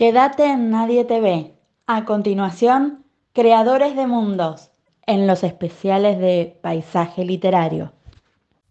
Quédate 0.00 0.46
en 0.46 0.70
Nadie 0.70 1.04
te 1.04 1.20
ve. 1.20 1.60
A 1.86 2.06
continuación, 2.06 3.04
Creadores 3.34 3.94
de 3.96 4.06
Mundos, 4.06 4.70
en 5.06 5.26
los 5.26 5.42
especiales 5.42 6.18
de 6.18 6.58
Paisaje 6.62 7.22
Literario. 7.22 7.92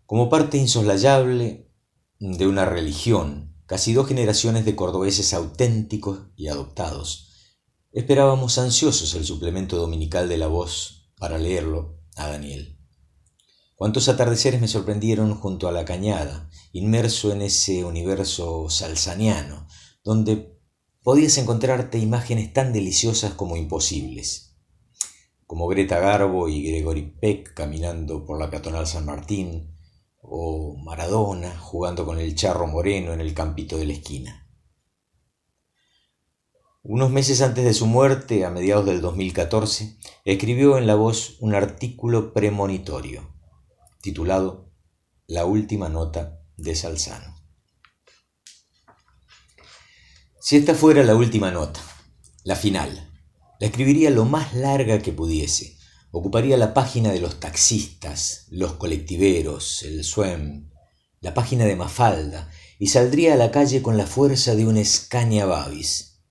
Como 0.07 0.27
parte 0.27 0.57
insoslayable 0.57 1.69
de 2.17 2.47
una 2.47 2.65
religión, 2.65 3.53
casi 3.67 3.93
dos 3.93 4.07
generaciones 4.07 4.65
de 4.65 4.75
cordobeses 4.75 5.35
auténticos 5.35 6.21
y 6.35 6.47
adoptados, 6.47 7.29
esperábamos 7.91 8.57
ansiosos 8.57 9.13
el 9.13 9.23
suplemento 9.23 9.77
dominical 9.77 10.29
de 10.29 10.37
la 10.39 10.47
voz 10.47 11.11
para 11.15 11.37
leerlo 11.37 11.99
a 12.15 12.27
Daniel. 12.27 12.79
Cuántos 13.75 14.09
atardeceres 14.09 14.61
me 14.61 14.67
sorprendieron 14.67 15.35
junto 15.35 15.67
a 15.67 15.71
la 15.71 15.85
cañada, 15.85 16.49
inmerso 16.71 17.31
en 17.31 17.43
ese 17.43 17.85
universo 17.85 18.67
salsaniano, 18.71 19.67
donde 20.03 20.58
podías 21.09 21.39
encontrarte 21.39 21.97
imágenes 21.97 22.53
tan 22.53 22.71
deliciosas 22.71 23.33
como 23.33 23.57
imposibles, 23.57 24.55
como 25.47 25.65
Greta 25.65 25.97
Garbo 25.97 26.47
y 26.47 26.61
Gregory 26.61 27.15
Peck 27.19 27.55
caminando 27.55 28.27
por 28.27 28.37
la 28.37 28.51
peatonal 28.51 28.85
San 28.85 29.07
Martín, 29.07 29.75
o 30.21 30.77
Maradona 30.77 31.57
jugando 31.57 32.05
con 32.05 32.19
el 32.19 32.35
charro 32.35 32.67
moreno 32.67 33.11
en 33.11 33.21
el 33.21 33.33
campito 33.33 33.75
de 33.75 33.87
la 33.87 33.93
esquina. 33.93 34.47
Unos 36.83 37.09
meses 37.09 37.41
antes 37.41 37.65
de 37.65 37.73
su 37.73 37.87
muerte, 37.87 38.45
a 38.45 38.51
mediados 38.51 38.85
del 38.85 39.01
2014, 39.01 39.97
escribió 40.25 40.77
en 40.77 40.85
La 40.85 40.93
Voz 40.93 41.37
un 41.39 41.55
artículo 41.55 42.33
premonitorio, 42.33 43.33
titulado 43.99 44.69
La 45.25 45.45
última 45.45 45.89
nota 45.89 46.43
de 46.55 46.75
Salzano. 46.75 47.38
Si 50.49 50.55
esta 50.55 50.73
fuera 50.73 51.03
la 51.03 51.15
última 51.15 51.51
nota, 51.51 51.79
la 52.43 52.55
final, 52.55 53.07
la 53.59 53.67
escribiría 53.67 54.09
lo 54.09 54.25
más 54.25 54.55
larga 54.55 54.97
que 54.97 55.13
pudiese. 55.13 55.77
Ocuparía 56.09 56.57
la 56.57 56.73
página 56.73 57.11
de 57.11 57.19
los 57.19 57.39
taxistas, 57.39 58.47
los 58.49 58.73
colectiveros, 58.73 59.83
el 59.83 60.03
SUEM, 60.03 60.71
la 61.19 61.35
página 61.35 61.65
de 61.65 61.75
Mafalda, 61.75 62.49
y 62.79 62.87
saldría 62.87 63.35
a 63.35 63.37
la 63.37 63.51
calle 63.51 63.83
con 63.83 63.95
la 63.95 64.07
fuerza 64.07 64.55
de 64.55 64.65
un 64.65 64.77
escaña 64.77 65.45
babis. 65.45 66.23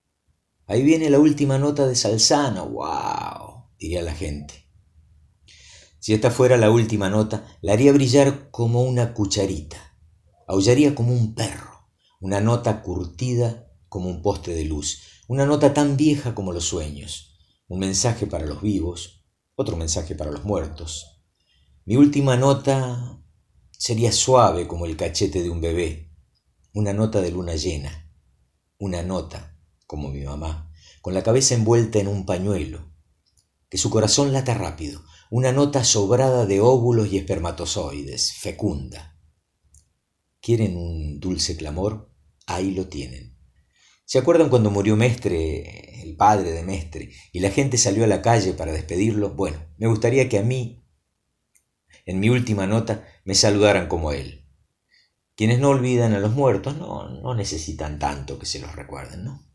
Ahí 0.66 0.82
viene 0.82 1.10
la 1.10 1.20
última 1.20 1.56
nota 1.60 1.86
de 1.86 1.94
Salzano, 1.94 2.68
wow, 2.70 3.70
diría 3.78 4.02
la 4.02 4.16
gente. 4.16 4.68
Si 6.00 6.12
esta 6.12 6.32
fuera 6.32 6.56
la 6.56 6.72
última 6.72 7.08
nota, 7.08 7.46
la 7.60 7.74
haría 7.74 7.92
brillar 7.92 8.50
como 8.50 8.82
una 8.82 9.14
cucharita, 9.14 9.96
aullaría 10.48 10.96
como 10.96 11.12
un 11.12 11.36
perro, 11.36 11.88
una 12.18 12.40
nota 12.40 12.82
curtida 12.82 13.67
como 13.88 14.08
un 14.08 14.22
poste 14.22 14.54
de 14.54 14.64
luz, 14.64 15.00
una 15.28 15.46
nota 15.46 15.74
tan 15.74 15.96
vieja 15.96 16.34
como 16.34 16.52
los 16.52 16.64
sueños, 16.64 17.36
un 17.68 17.80
mensaje 17.80 18.26
para 18.26 18.46
los 18.46 18.62
vivos, 18.62 19.24
otro 19.54 19.76
mensaje 19.76 20.14
para 20.14 20.30
los 20.30 20.44
muertos. 20.44 21.22
Mi 21.84 21.96
última 21.96 22.36
nota 22.36 23.22
sería 23.70 24.12
suave 24.12 24.66
como 24.66 24.86
el 24.86 24.96
cachete 24.96 25.42
de 25.42 25.50
un 25.50 25.60
bebé, 25.60 26.12
una 26.72 26.92
nota 26.92 27.20
de 27.20 27.30
luna 27.30 27.54
llena, 27.56 28.12
una 28.78 29.02
nota, 29.02 29.58
como 29.86 30.10
mi 30.10 30.22
mamá, 30.22 30.70
con 31.00 31.14
la 31.14 31.22
cabeza 31.22 31.54
envuelta 31.54 31.98
en 31.98 32.08
un 32.08 32.26
pañuelo, 32.26 32.92
que 33.68 33.78
su 33.78 33.90
corazón 33.90 34.32
lata 34.32 34.54
rápido, 34.54 35.02
una 35.30 35.52
nota 35.52 35.84
sobrada 35.84 36.46
de 36.46 36.60
óvulos 36.60 37.12
y 37.12 37.18
espermatozoides, 37.18 38.34
fecunda. 38.34 39.18
¿Quieren 40.40 40.76
un 40.76 41.20
dulce 41.20 41.56
clamor? 41.56 42.10
Ahí 42.46 42.72
lo 42.72 42.86
tienen. 42.88 43.37
¿Se 44.08 44.16
acuerdan 44.16 44.48
cuando 44.48 44.70
murió 44.70 44.96
Mestre, 44.96 46.02
el 46.02 46.16
padre 46.16 46.52
de 46.52 46.62
Mestre, 46.62 47.10
y 47.30 47.40
la 47.40 47.50
gente 47.50 47.76
salió 47.76 48.04
a 48.04 48.06
la 48.06 48.22
calle 48.22 48.54
para 48.54 48.72
despedirlo? 48.72 49.34
Bueno, 49.34 49.58
me 49.76 49.86
gustaría 49.86 50.30
que 50.30 50.38
a 50.38 50.42
mí, 50.42 50.82
en 52.06 52.18
mi 52.18 52.30
última 52.30 52.66
nota, 52.66 53.06
me 53.26 53.34
saludaran 53.34 53.86
como 53.86 54.12
él. 54.12 54.46
Quienes 55.36 55.58
no 55.58 55.68
olvidan 55.68 56.14
a 56.14 56.20
los 56.20 56.32
muertos 56.32 56.78
no, 56.78 57.20
no 57.20 57.34
necesitan 57.34 57.98
tanto 57.98 58.38
que 58.38 58.46
se 58.46 58.60
los 58.60 58.74
recuerden, 58.74 59.24
¿no? 59.24 59.46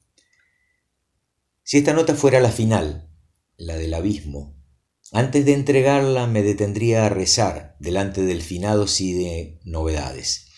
Si 1.63 1.79
esta 1.79 1.95
nota 1.95 2.13
fuera 2.13 2.39
la 2.39 2.51
final, 2.51 3.09
la 3.57 3.75
del 3.75 3.95
abismo, 3.95 4.55
antes 5.11 5.45
de 5.45 5.53
entregarla 5.53 6.27
me 6.27 6.43
detendría 6.43 7.07
a 7.07 7.09
rezar 7.09 7.75
delante 7.79 8.21
del 8.21 8.43
finado 8.43 8.85
sí 8.85 9.13
de 9.13 9.59
novedades. 9.63 10.51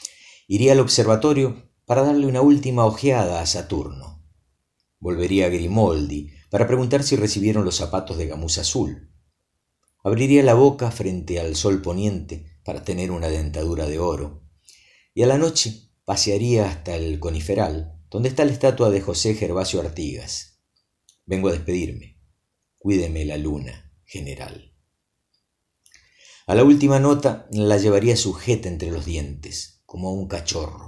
Iría 0.49 0.73
al 0.73 0.81
observatorio 0.81 1.64
para 1.85 2.01
darle 2.01 2.25
una 2.25 2.41
última 2.41 2.85
ojeada 2.85 3.41
a 3.41 3.45
Saturno. 3.45 4.23
Volvería 4.99 5.45
a 5.45 5.49
Grimoldi 5.49 6.31
para 6.49 6.65
preguntar 6.65 7.03
si 7.03 7.15
recibieron 7.15 7.63
los 7.63 7.75
zapatos 7.75 8.17
de 8.17 8.27
gamuza 8.27 8.61
azul. 8.61 9.11
Abriría 10.03 10.41
la 10.41 10.55
boca 10.55 10.89
frente 10.89 11.39
al 11.39 11.55
sol 11.55 11.81
poniente 11.81 12.59
para 12.63 12.83
tener 12.83 13.11
una 13.11 13.27
dentadura 13.27 13.85
de 13.85 13.99
oro. 13.99 14.43
Y 15.13 15.21
a 15.21 15.27
la 15.27 15.37
noche 15.37 15.91
pasearía 16.05 16.67
hasta 16.67 16.95
el 16.95 17.19
coniferal, 17.19 18.01
donde 18.09 18.29
está 18.29 18.45
la 18.45 18.51
estatua 18.51 18.89
de 18.89 19.01
José 19.01 19.35
Gervasio 19.35 19.79
Artigas. 19.79 20.59
Vengo 21.25 21.49
a 21.49 21.51
despedirme. 21.51 22.19
Cuídeme 22.77 23.25
la 23.25 23.37
luna, 23.37 23.91
general. 24.05 24.73
A 26.47 26.55
la 26.55 26.63
última 26.63 26.99
nota 26.99 27.47
la 27.51 27.77
llevaría 27.77 28.15
sujeta 28.15 28.69
entre 28.69 28.91
los 28.91 29.05
dientes, 29.05 29.81
como 29.85 30.13
un 30.13 30.27
cachorro 30.27 30.84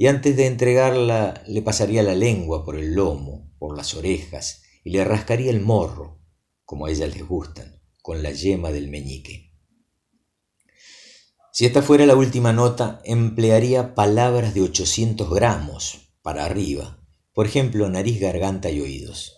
y 0.00 0.06
antes 0.06 0.34
de 0.34 0.46
entregarla 0.46 1.42
le 1.46 1.60
pasaría 1.60 2.02
la 2.02 2.14
lengua 2.14 2.64
por 2.64 2.76
el 2.76 2.94
lomo, 2.94 3.52
por 3.58 3.76
las 3.76 3.94
orejas, 3.94 4.62
y 4.82 4.92
le 4.92 5.04
rascaría 5.04 5.50
el 5.50 5.60
morro, 5.60 6.22
como 6.64 6.86
a 6.86 6.90
ellas 6.90 7.14
les 7.14 7.28
gustan, 7.28 7.82
con 8.00 8.22
la 8.22 8.30
yema 8.30 8.70
del 8.70 8.88
meñique. 8.88 9.52
Si 11.52 11.66
esta 11.66 11.82
fuera 11.82 12.06
la 12.06 12.16
última 12.16 12.54
nota, 12.54 13.02
emplearía 13.04 13.94
palabras 13.94 14.54
de 14.54 14.62
800 14.62 15.28
gramos 15.28 16.14
para 16.22 16.46
arriba, 16.46 17.04
por 17.34 17.44
ejemplo, 17.44 17.86
nariz, 17.90 18.18
garganta 18.20 18.70
y 18.70 18.80
oídos. 18.80 19.36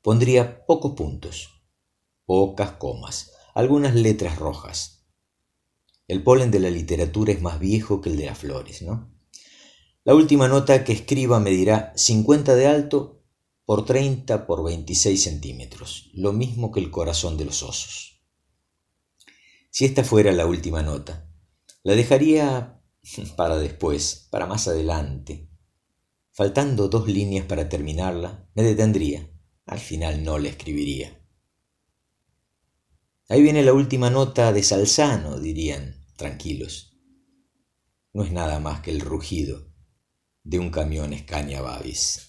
Pondría 0.00 0.64
pocos 0.64 0.92
puntos, 0.92 1.50
pocas 2.24 2.72
comas, 2.72 3.32
algunas 3.54 3.94
letras 3.94 4.38
rojas. 4.38 5.04
El 6.08 6.22
polen 6.22 6.50
de 6.50 6.60
la 6.60 6.70
literatura 6.70 7.30
es 7.30 7.42
más 7.42 7.58
viejo 7.58 8.00
que 8.00 8.08
el 8.08 8.16
de 8.16 8.24
las 8.24 8.38
flores, 8.38 8.80
¿no? 8.80 9.11
La 10.04 10.16
última 10.16 10.48
nota 10.48 10.82
que 10.82 10.92
escriba 10.92 11.38
medirá 11.38 11.92
50 11.94 12.56
de 12.56 12.66
alto 12.66 13.22
por 13.64 13.84
30 13.84 14.48
por 14.48 14.64
26 14.64 15.22
centímetros, 15.22 16.10
lo 16.12 16.32
mismo 16.32 16.72
que 16.72 16.80
el 16.80 16.90
corazón 16.90 17.36
de 17.36 17.44
los 17.44 17.62
osos. 17.62 18.20
Si 19.70 19.84
esta 19.84 20.02
fuera 20.02 20.32
la 20.32 20.44
última 20.44 20.82
nota, 20.82 21.30
la 21.84 21.94
dejaría 21.94 22.82
para 23.36 23.58
después, 23.58 24.26
para 24.32 24.46
más 24.46 24.66
adelante. 24.66 25.48
Faltando 26.32 26.88
dos 26.88 27.06
líneas 27.06 27.46
para 27.46 27.68
terminarla, 27.68 28.48
me 28.54 28.64
detendría. 28.64 29.30
Al 29.66 29.78
final 29.78 30.24
no 30.24 30.36
la 30.40 30.48
escribiría. 30.48 31.24
Ahí 33.28 33.40
viene 33.40 33.62
la 33.62 33.72
última 33.72 34.10
nota 34.10 34.52
de 34.52 34.64
Salzano, 34.64 35.38
dirían, 35.38 36.04
tranquilos. 36.16 36.98
No 38.12 38.24
es 38.24 38.32
nada 38.32 38.58
más 38.58 38.80
que 38.80 38.90
el 38.90 39.00
rugido 39.00 39.71
de 40.44 40.58
un 40.58 40.70
camión 40.70 41.16
Scania 41.16 41.62
Babis. 41.62 42.28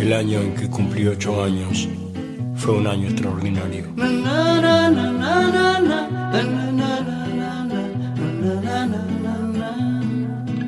El 0.00 0.12
año 0.12 0.40
en 0.40 0.54
que 0.54 0.70
cumplí 0.70 1.06
ocho 1.06 1.42
años 1.42 1.88
fue 2.54 2.74
un 2.74 2.86
año 2.86 3.08
extraordinario. 3.08 3.86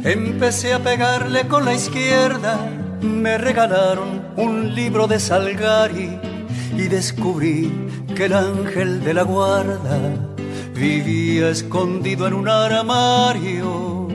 Empecé 0.05 0.73
a 0.73 0.79
pegarle 0.79 1.47
con 1.47 1.65
la 1.65 1.75
izquierda, 1.75 2.59
me 3.03 3.37
regalaron 3.37 4.33
un 4.37 4.75
libro 4.75 5.07
de 5.07 5.21
Salgari 5.21 6.28
y 6.77 6.89
descubrí 6.89 7.73
que 8.15 8.27
el 8.27 8.33
ángel 8.33 9.03
de 9.05 9.15
la 9.15 9.23
guarda 9.23 9.99
vivía 10.75 11.51
escondido 11.51 12.27
en 12.27 12.35
un 12.35 12.49
armario. 12.49 14.09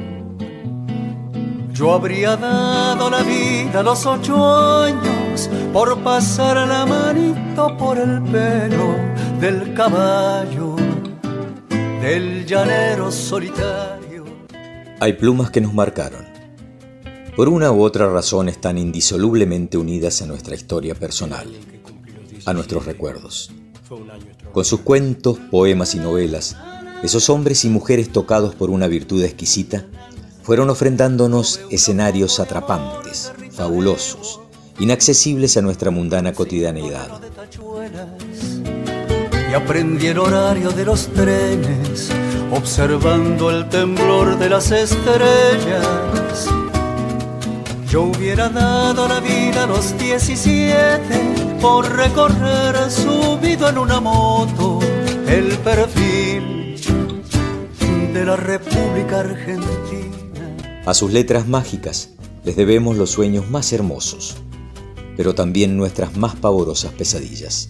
Yo 1.73 1.93
habría 1.93 2.37
dado 2.37 3.09
la 3.09 3.23
vida 3.23 3.79
a 3.79 3.83
los 3.83 4.05
ocho 4.05 4.83
años 4.83 5.49
por 5.73 5.97
pasar 6.03 6.67
la 6.67 6.85
manito 6.85 7.75
por 7.77 7.97
el 7.97 8.21
pelo 8.23 8.95
del 9.41 9.73
caballo, 9.73 10.75
del 12.01 12.45
llanero 12.45 13.11
solitario. 13.11 14.23
Hay 14.99 15.13
plumas 15.13 15.49
que 15.49 15.61
nos 15.61 15.73
marcaron. 15.73 16.25
Por 17.35 17.49
una 17.49 17.71
u 17.71 17.81
otra 17.81 18.07
razón 18.07 18.47
están 18.47 18.77
indisolublemente 18.77 19.77
unidas 19.77 20.21
a 20.21 20.27
nuestra 20.27 20.55
historia 20.55 20.93
personal, 20.93 21.47
a 22.45 22.53
nuestros 22.53 22.85
recuerdos. 22.85 23.51
Con 24.51 24.65
sus 24.65 24.81
cuentos, 24.81 25.39
poemas 25.51 25.95
y 25.95 25.99
novelas, 25.99 26.55
Esos 27.03 27.29
hombres 27.29 27.65
y 27.65 27.69
mujeres 27.69 28.13
tocados 28.13 28.55
por 28.55 28.69
una 28.69 28.87
virtud 28.87 29.21
exquisita 29.25 29.85
fueron 30.41 30.69
ofrendándonos 30.69 31.59
escenarios 31.69 32.39
atrapantes, 32.39 33.33
fabulosos, 33.51 34.39
inaccesibles 34.79 35.57
a 35.57 35.61
nuestra 35.61 35.91
mundana 35.91 36.31
cotidianeidad. 36.31 37.19
Y 39.51 39.53
aprendí 39.53 40.07
el 40.07 40.19
horario 40.19 40.71
de 40.71 40.85
los 40.85 41.07
trenes, 41.07 42.09
observando 42.51 43.51
el 43.51 43.67
temblor 43.67 44.39
de 44.39 44.49
las 44.49 44.71
estrellas. 44.71 46.47
Yo 47.93 48.05
hubiera 48.05 48.49
dado 48.49 49.07
la 49.07 49.19
vida 49.19 49.65
a 49.65 49.67
los 49.67 49.95
17 49.99 51.59
por 51.61 51.87
recorrer 51.95 52.89
subido 52.89 53.69
en 53.69 53.77
una 53.77 53.99
moto 54.01 54.79
el 55.27 55.55
perfil 55.59 56.75
de 58.11 58.25
la 58.25 58.35
República 58.35 59.19
Argentina. 59.19 60.55
A 60.87 60.95
sus 60.95 61.13
letras 61.13 61.47
mágicas 61.47 62.09
les 62.43 62.55
debemos 62.55 62.97
los 62.97 63.11
sueños 63.11 63.47
más 63.51 63.71
hermosos, 63.73 64.37
pero 65.15 65.35
también 65.35 65.77
nuestras 65.77 66.17
más 66.17 66.35
pavorosas 66.35 66.93
pesadillas. 66.93 67.69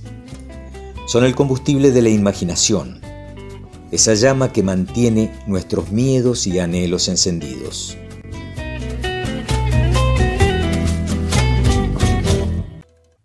Son 1.06 1.26
el 1.26 1.36
combustible 1.36 1.92
de 1.92 2.02
la 2.02 2.08
imaginación, 2.08 3.02
esa 3.92 4.14
llama 4.14 4.54
que 4.54 4.64
mantiene 4.64 5.38
nuestros 5.48 5.92
miedos 5.92 6.48
y 6.48 6.60
anhelos 6.60 7.10
encendidos. 7.10 7.98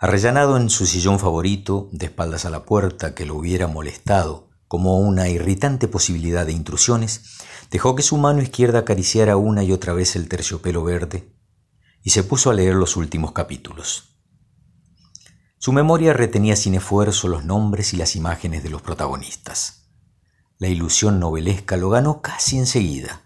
Arrellanado 0.00 0.56
en 0.56 0.70
su 0.70 0.86
sillón 0.86 1.18
favorito, 1.18 1.88
de 1.90 2.06
espaldas 2.06 2.44
a 2.44 2.50
la 2.50 2.64
puerta 2.64 3.16
que 3.16 3.26
lo 3.26 3.34
hubiera 3.34 3.66
molestado 3.66 4.48
como 4.68 5.00
una 5.00 5.28
irritante 5.28 5.88
posibilidad 5.88 6.46
de 6.46 6.52
intrusiones, 6.52 7.38
dejó 7.72 7.96
que 7.96 8.04
su 8.04 8.16
mano 8.16 8.40
izquierda 8.40 8.80
acariciara 8.80 9.36
una 9.36 9.64
y 9.64 9.72
otra 9.72 9.94
vez 9.94 10.14
el 10.14 10.28
terciopelo 10.28 10.84
verde 10.84 11.34
y 12.04 12.10
se 12.10 12.22
puso 12.22 12.50
a 12.50 12.54
leer 12.54 12.76
los 12.76 12.96
últimos 12.96 13.32
capítulos. 13.32 14.16
Su 15.58 15.72
memoria 15.72 16.12
retenía 16.12 16.54
sin 16.54 16.74
esfuerzo 16.74 17.26
los 17.26 17.44
nombres 17.44 17.92
y 17.92 17.96
las 17.96 18.14
imágenes 18.14 18.62
de 18.62 18.70
los 18.70 18.82
protagonistas. 18.82 19.90
La 20.58 20.68
ilusión 20.68 21.18
novelesca 21.18 21.76
lo 21.76 21.90
ganó 21.90 22.22
casi 22.22 22.56
enseguida. 22.56 23.22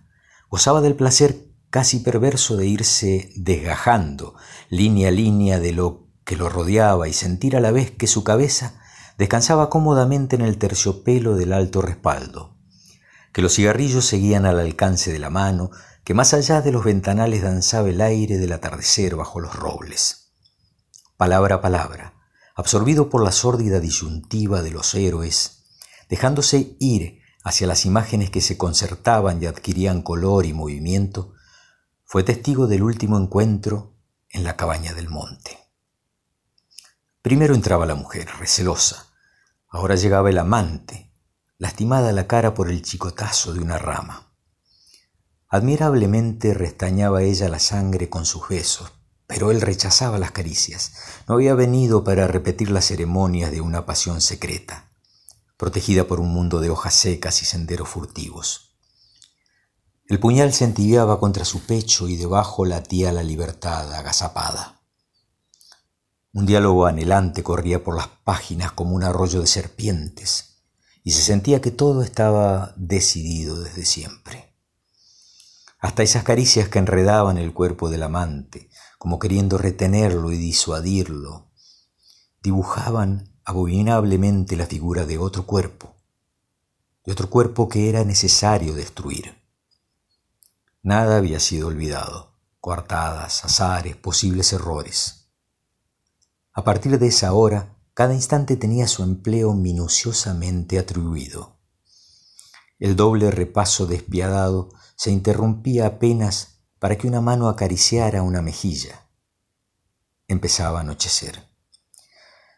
Gozaba 0.49 0.81
del 0.81 0.95
placer 0.95 1.49
casi 1.69 1.99
perverso 1.99 2.57
de 2.57 2.67
irse 2.67 3.31
desgajando 3.37 4.37
línea 4.71 5.09
a 5.09 5.11
línea 5.11 5.61
de 5.61 5.73
lo 5.73 6.02
que 6.25 6.37
lo 6.37 6.49
rodeaba 6.49 7.09
y 7.09 7.13
sentir 7.13 7.57
a 7.57 7.61
la 7.61 7.71
vez 7.71 7.91
que 7.91 8.07
su 8.07 8.25
cabeza 8.25 8.81
descansaba 9.19 9.71
cómodamente 9.71 10.37
en 10.37 10.43
el 10.43 10.59
terciopelo 10.59 11.37
del 11.37 11.53
alto 11.53 11.83
respaldo, 11.83 12.57
que 13.33 13.43
los 13.43 13.55
cigarrillos 13.55 14.05
seguían 14.05 14.47
al 14.47 14.59
alcance 14.61 15.13
de 15.13 15.19
la 15.19 15.31
mano 15.31 15.71
que 16.05 16.15
más 16.15 16.35
allá 16.35 16.63
de 16.63 16.73
los 16.73 16.85
ventanales 16.85 17.43
danzaba 17.43 17.89
el 17.89 18.01
aire 18.01 18.39
del 18.39 18.53
atardecer 18.53 19.15
bajo 19.15 19.41
los 19.41 19.55
robles. 19.55 20.33
Palabra 21.17 21.57
a 21.57 21.61
palabra, 21.61 22.15
absorbido 22.57 23.09
por 23.09 23.23
la 23.23 23.33
sórdida 23.33 23.79
disyuntiva 23.79 24.63
de 24.63 24.73
los 24.73 24.95
héroes, 24.95 25.65
dejándose 26.09 26.77
ir 26.81 27.21
hacia 27.45 27.67
las 27.67 27.87
imágenes 27.87 28.31
que 28.31 28.41
se 28.41 28.57
concertaban 28.57 29.43
y 29.43 29.47
adquirían 29.47 30.03
color 30.03 30.47
y 30.47 30.53
movimiento, 30.53 31.35
fue 32.05 32.25
testigo 32.25 32.67
del 32.67 32.83
último 32.83 33.17
encuentro 33.19 33.95
en 34.31 34.45
la 34.45 34.57
cabaña 34.57 34.95
del 34.95 35.09
monte. 35.09 35.62
Primero 37.23 37.55
entraba 37.55 37.87
la 37.87 37.95
mujer, 37.95 38.29
recelosa. 38.41 39.07
Ahora 39.69 39.95
llegaba 39.95 40.29
el 40.29 40.39
amante, 40.39 41.15
lastimada 41.57 42.11
la 42.11 42.27
cara 42.27 42.53
por 42.53 42.69
el 42.69 42.83
chicotazo 42.83 43.55
de 43.55 43.61
una 43.61 43.79
rama. 43.79 44.35
Admirablemente 45.49 46.53
restañaba 46.53 47.23
ella 47.23 47.49
la 47.49 47.61
sangre 47.61 48.11
con 48.11 48.27
sus 48.27 48.49
besos, 48.49 48.91
pero 49.29 49.53
él 49.53 49.61
rechazaba 49.61 50.19
las 50.19 50.33
caricias. 50.33 50.95
No 51.29 51.37
había 51.37 51.55
venido 51.55 52.03
para 52.03 52.27
repetir 52.27 52.73
las 52.73 52.87
ceremonias 52.87 53.53
de 53.53 53.61
una 53.61 53.87
pasión 53.87 54.21
secreta, 54.21 54.91
protegida 55.57 56.09
por 56.09 56.19
un 56.19 56.31
mundo 56.31 56.59
de 56.59 56.71
hojas 56.71 56.95
secas 56.95 57.41
y 57.43 57.45
senderos 57.45 57.89
furtivos. 57.89 58.75
El 60.07 60.19
puñal 60.19 60.53
se 60.53 60.75
contra 61.21 61.45
su 61.45 61.61
pecho 61.61 62.09
y 62.09 62.17
debajo 62.17 62.65
latía 62.65 63.13
la 63.13 63.23
libertad 63.23 63.95
agazapada. 63.95 64.82
Un 66.33 66.47
diálogo 66.47 66.87
anhelante 66.87 67.43
corría 67.43 67.85
por 67.85 67.97
las 67.97 68.09
páginas 68.09 68.73
como 68.73 68.95
un 68.95 69.05
arroyo 69.05 69.41
de 69.41 69.47
serpientes, 69.47 70.63
y 71.05 71.13
se 71.13 71.23
sentía 71.23 71.61
que 71.61 71.71
todo 71.71 72.03
estaba 72.03 72.73
decidido 72.77 73.61
desde 73.61 73.85
siempre 73.85 74.53
hasta 75.83 76.05
esas 76.05 76.23
caricias 76.23 76.69
que 76.69 76.79
enredaban 76.79 77.39
el 77.39 77.53
cuerpo 77.53 77.91
del 77.91 78.05
amante, 78.05 78.71
como 78.99 79.19
queriendo 79.19 79.59
retenerlo 79.59 80.31
y 80.31 80.37
disuadirlo, 80.37 81.51
dibujaban 82.41 83.37
abominablemente 83.45 84.57
la 84.57 84.67
figura 84.67 85.07
de 85.07 85.19
otro 85.19 85.45
cuerpo, 85.45 85.97
de 87.05 87.11
otro 87.11 87.29
cuerpo 87.29 87.69
que 87.69 87.89
era 87.89 88.05
necesario 88.05 88.75
destruir. 88.75 89.35
Nada 90.83 91.17
había 91.17 91.41
sido 91.41 91.67
olvidado, 91.67 92.39
coartadas, 92.61 93.45
azares, 93.45 93.97
posibles 93.97 94.53
errores. 94.53 95.22
A 96.55 96.65
partir 96.65 96.99
de 96.99 97.07
esa 97.07 97.33
hora, 97.33 97.79
cada 97.95 98.13
instante 98.13 98.57
tenía 98.57 98.87
su 98.87 99.03
empleo 99.03 99.55
minuciosamente 99.55 100.79
atribuido. 100.79 101.57
El 102.79 102.95
doble 102.95 103.31
repaso 103.31 103.87
despiadado 103.87 104.69
se 104.97 105.11
interrumpía 105.11 105.87
apenas 105.87 106.59
para 106.79 106.99
que 106.99 107.07
una 107.07 107.23
mano 107.23 107.49
acariciara 107.49 108.23
una 108.23 108.43
mejilla. 108.43 109.09
Empezaba 110.29 110.79
a 110.79 110.81
anochecer. 110.83 111.49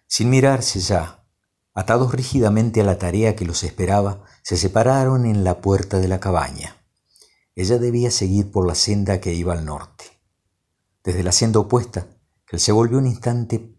Sin 0.09 0.29
mirarse 0.29 0.81
ya, 0.81 1.25
atados 1.73 2.13
rígidamente 2.13 2.81
a 2.81 2.85
la 2.85 2.99
tarea 2.99 3.37
que 3.37 3.45
los 3.45 3.63
esperaba, 3.63 4.25
se 4.43 4.57
separaron 4.57 5.25
en 5.25 5.45
la 5.45 5.61
puerta 5.61 5.99
de 5.99 6.09
la 6.09 6.19
cabaña. 6.19 6.85
Ella 7.55 7.79
debía 7.79 8.11
seguir 8.11 8.51
por 8.51 8.67
la 8.67 8.75
senda 8.75 9.21
que 9.21 9.35
iba 9.35 9.53
al 9.53 9.65
norte. 9.65 10.05
Desde 11.05 11.23
la 11.23 11.33
senda 11.33 11.61
opuesta, 11.61 12.09
él 12.51 12.61
se 12.61 12.73
volvió 12.73 12.99
un 12.99 13.07
instante 13.07 13.79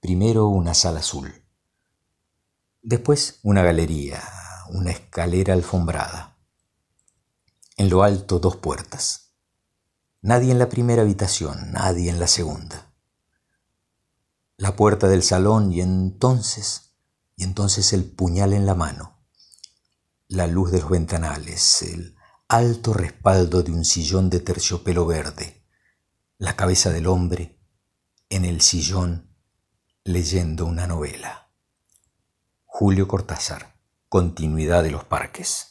Primero 0.00 0.48
una 0.48 0.72
sala 0.72 1.00
azul, 1.00 1.44
después 2.80 3.38
una 3.42 3.62
galería, 3.62 4.22
una 4.70 4.92
escalera 4.92 5.52
alfombrada. 5.52 6.38
En 7.76 7.90
lo 7.90 8.02
alto 8.02 8.38
dos 8.38 8.56
puertas. 8.56 9.34
Nadie 10.22 10.52
en 10.52 10.58
la 10.58 10.70
primera 10.70 11.02
habitación, 11.02 11.72
nadie 11.72 12.08
en 12.08 12.18
la 12.18 12.28
segunda. 12.28 12.94
La 14.56 14.74
puerta 14.74 15.06
del 15.06 15.22
salón 15.22 15.70
y 15.70 15.82
entonces, 15.82 16.94
y 17.36 17.44
entonces 17.44 17.92
el 17.92 18.10
puñal 18.10 18.54
en 18.54 18.64
la 18.64 18.74
mano. 18.74 19.18
La 20.28 20.46
luz 20.46 20.72
de 20.72 20.80
los 20.80 20.88
ventanales, 20.88 21.82
el 21.82 22.16
alto 22.48 22.94
respaldo 22.94 23.62
de 23.62 23.72
un 23.72 23.84
sillón 23.84 24.30
de 24.30 24.40
terciopelo 24.40 25.04
verde, 25.04 25.62
la 26.38 26.56
cabeza 26.56 26.90
del 26.90 27.06
hombre 27.06 27.60
en 28.30 28.46
el 28.46 28.62
sillón 28.62 29.29
leyendo 30.04 30.64
una 30.64 30.86
novela. 30.86 31.50
Julio 32.64 33.06
Cortázar, 33.06 33.74
Continuidad 34.08 34.82
de 34.82 34.90
los 34.90 35.04
Parques. 35.04 35.69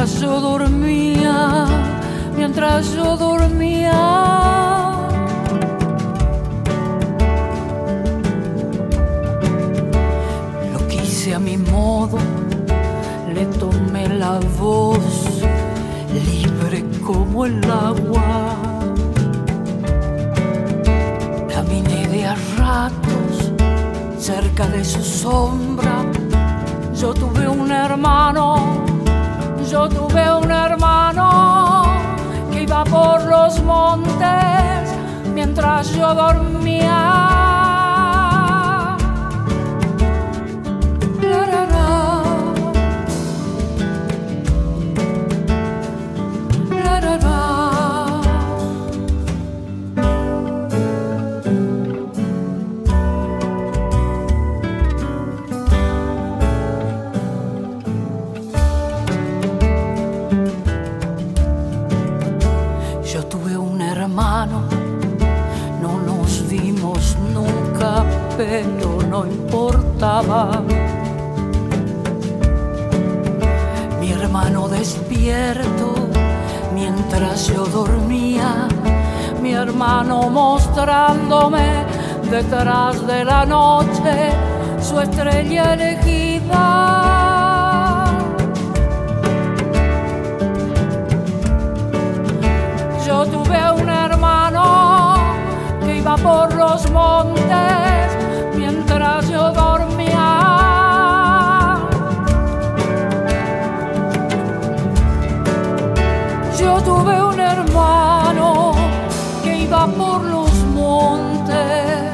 Mientras 0.00 0.22
yo 0.22 0.40
dormía, 0.40 1.66
mientras 2.34 2.94
yo 2.94 3.18
dormía. 3.18 3.92
Lo 10.72 10.88
quise 10.88 11.34
a 11.34 11.38
mi 11.38 11.58
modo, 11.58 12.16
le 13.34 13.44
tomé 13.58 14.08
la 14.08 14.40
voz, 14.58 15.42
libre 16.30 16.82
como 17.04 17.44
el 17.44 17.62
agua. 17.70 18.56
Caminé 21.54 22.08
de 22.08 22.24
a 22.24 22.36
ratos 22.56 23.52
cerca 24.18 24.66
de 24.66 24.82
su 24.82 25.02
sombra. 25.02 26.06
Yo 26.98 27.12
tuve 27.12 27.46
un 27.46 27.70
hermano 27.70 28.80
yo 29.70 29.88
tuve 29.88 30.34
un 30.34 30.50
hermano 30.50 31.84
que 32.50 32.62
iba 32.62 32.82
por 32.82 33.22
los 33.22 33.62
montes 33.62 34.90
mientras 35.32 35.94
yo 35.94 36.12
dormía. 36.12 37.29
Pero 68.40 69.02
no 69.06 69.26
importaba. 69.26 70.62
Mi 74.00 74.12
hermano 74.12 74.66
despierto 74.66 76.08
mientras 76.74 77.48
yo 77.48 77.66
dormía, 77.66 78.66
mi 79.42 79.52
hermano 79.52 80.30
mostrándome 80.30 81.84
detrás 82.30 83.06
de 83.06 83.26
la 83.26 83.44
noche 83.44 84.32
su 84.80 84.98
estrella 84.98 85.74
elegida. 85.74 86.64
Yo 93.06 93.26
tuve 93.26 93.72
un 93.82 93.88
hermano 93.90 95.16
que 95.84 95.98
iba 95.98 96.16
por 96.16 96.54
los 96.54 96.90
montes 96.90 98.09
tuve 106.90 107.22
un 107.22 107.38
hermano 107.38 108.74
que 109.44 109.58
iba 109.66 109.86
por 109.86 110.24
los 110.24 110.52
montes 110.74 112.12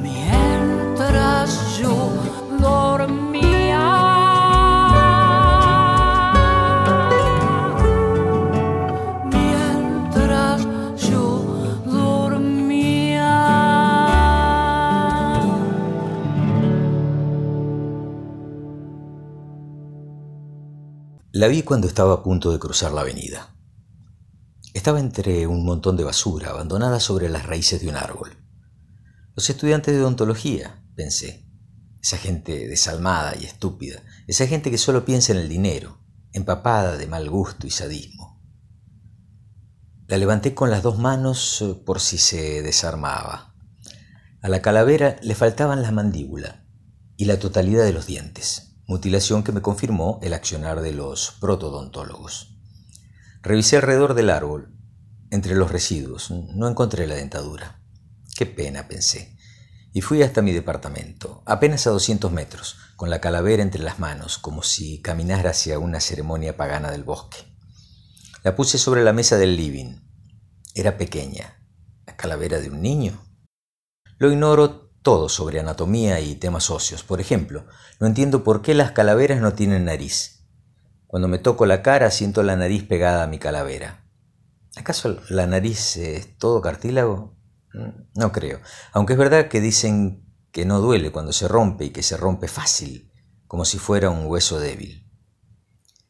mientras 0.00 1.48
yo 1.78 1.94
dormía. 2.58 3.90
La 21.32 21.48
vi 21.48 21.62
cuando 21.62 21.86
estaba 21.88 22.14
a 22.14 22.22
punto 22.22 22.52
de 22.52 22.58
cruzar 22.58 22.92
la 22.92 23.02
avenida. 23.02 23.52
Estaba 24.82 24.98
entre 24.98 25.46
un 25.46 25.64
montón 25.64 25.96
de 25.96 26.02
basura 26.02 26.50
abandonada 26.50 26.98
sobre 26.98 27.28
las 27.28 27.46
raíces 27.46 27.80
de 27.80 27.88
un 27.88 27.94
árbol. 27.94 28.36
Los 29.36 29.48
estudiantes 29.48 29.94
de 29.94 30.00
odontología, 30.00 30.84
pensé. 30.96 31.48
Esa 32.02 32.18
gente 32.18 32.66
desalmada 32.66 33.36
y 33.40 33.44
estúpida. 33.44 34.02
Esa 34.26 34.48
gente 34.48 34.72
que 34.72 34.78
solo 34.78 35.04
piensa 35.04 35.30
en 35.30 35.38
el 35.38 35.48
dinero, 35.48 36.00
empapada 36.32 36.96
de 36.96 37.06
mal 37.06 37.30
gusto 37.30 37.64
y 37.64 37.70
sadismo. 37.70 38.42
La 40.08 40.18
levanté 40.18 40.52
con 40.52 40.68
las 40.68 40.82
dos 40.82 40.98
manos 40.98 41.62
eh, 41.62 41.74
por 41.86 42.00
si 42.00 42.18
se 42.18 42.62
desarmaba. 42.62 43.54
A 44.40 44.48
la 44.48 44.62
calavera 44.62 45.14
le 45.22 45.36
faltaban 45.36 45.82
la 45.82 45.92
mandíbula 45.92 46.66
y 47.16 47.26
la 47.26 47.38
totalidad 47.38 47.84
de 47.84 47.92
los 47.92 48.06
dientes 48.06 48.74
mutilación 48.88 49.44
que 49.44 49.52
me 49.52 49.62
confirmó 49.62 50.18
el 50.22 50.34
accionar 50.34 50.80
de 50.80 50.92
los 50.92 51.36
protodontólogos. 51.40 52.51
Revisé 53.42 53.76
alrededor 53.76 54.14
del 54.14 54.30
árbol, 54.30 54.72
entre 55.30 55.56
los 55.56 55.72
residuos, 55.72 56.30
no 56.30 56.68
encontré 56.68 57.08
la 57.08 57.16
dentadura. 57.16 57.82
Qué 58.36 58.46
pena, 58.46 58.86
pensé, 58.86 59.36
y 59.92 60.00
fui 60.00 60.22
hasta 60.22 60.42
mi 60.42 60.52
departamento, 60.52 61.42
apenas 61.44 61.88
a 61.88 61.90
200 61.90 62.30
metros, 62.30 62.76
con 62.94 63.10
la 63.10 63.20
calavera 63.20 63.64
entre 63.64 63.82
las 63.82 63.98
manos, 63.98 64.38
como 64.38 64.62
si 64.62 65.02
caminara 65.02 65.50
hacia 65.50 65.80
una 65.80 65.98
ceremonia 65.98 66.56
pagana 66.56 66.92
del 66.92 67.02
bosque. 67.02 67.38
La 68.44 68.54
puse 68.54 68.78
sobre 68.78 69.02
la 69.02 69.12
mesa 69.12 69.36
del 69.38 69.56
living. 69.56 70.00
Era 70.76 70.96
pequeña, 70.96 71.60
la 72.06 72.16
calavera 72.16 72.60
de 72.60 72.70
un 72.70 72.80
niño. 72.80 73.24
Lo 74.18 74.30
ignoro 74.30 74.92
todo 75.02 75.28
sobre 75.28 75.58
anatomía 75.58 76.20
y 76.20 76.36
temas 76.36 76.70
óseos. 76.70 77.02
Por 77.02 77.20
ejemplo, 77.20 77.66
no 77.98 78.06
entiendo 78.06 78.44
por 78.44 78.62
qué 78.62 78.74
las 78.74 78.92
calaveras 78.92 79.40
no 79.40 79.52
tienen 79.54 79.86
nariz. 79.86 80.41
Cuando 81.12 81.28
me 81.28 81.38
toco 81.38 81.66
la 81.66 81.82
cara 81.82 82.10
siento 82.10 82.42
la 82.42 82.56
nariz 82.56 82.84
pegada 82.84 83.24
a 83.24 83.26
mi 83.26 83.38
calavera. 83.38 84.02
¿Acaso 84.76 85.20
la 85.28 85.46
nariz 85.46 85.98
es 85.98 86.38
todo 86.38 86.62
cartílago? 86.62 87.36
Mm, 87.74 88.18
no 88.18 88.32
creo. 88.32 88.60
Aunque 88.94 89.12
es 89.12 89.18
verdad 89.18 89.48
que 89.48 89.60
dicen 89.60 90.24
que 90.52 90.64
no 90.64 90.80
duele 90.80 91.12
cuando 91.12 91.34
se 91.34 91.48
rompe 91.48 91.84
y 91.84 91.90
que 91.90 92.02
se 92.02 92.16
rompe 92.16 92.48
fácil, 92.48 93.12
como 93.46 93.66
si 93.66 93.76
fuera 93.76 94.08
un 94.08 94.24
hueso 94.24 94.58
débil. 94.58 95.06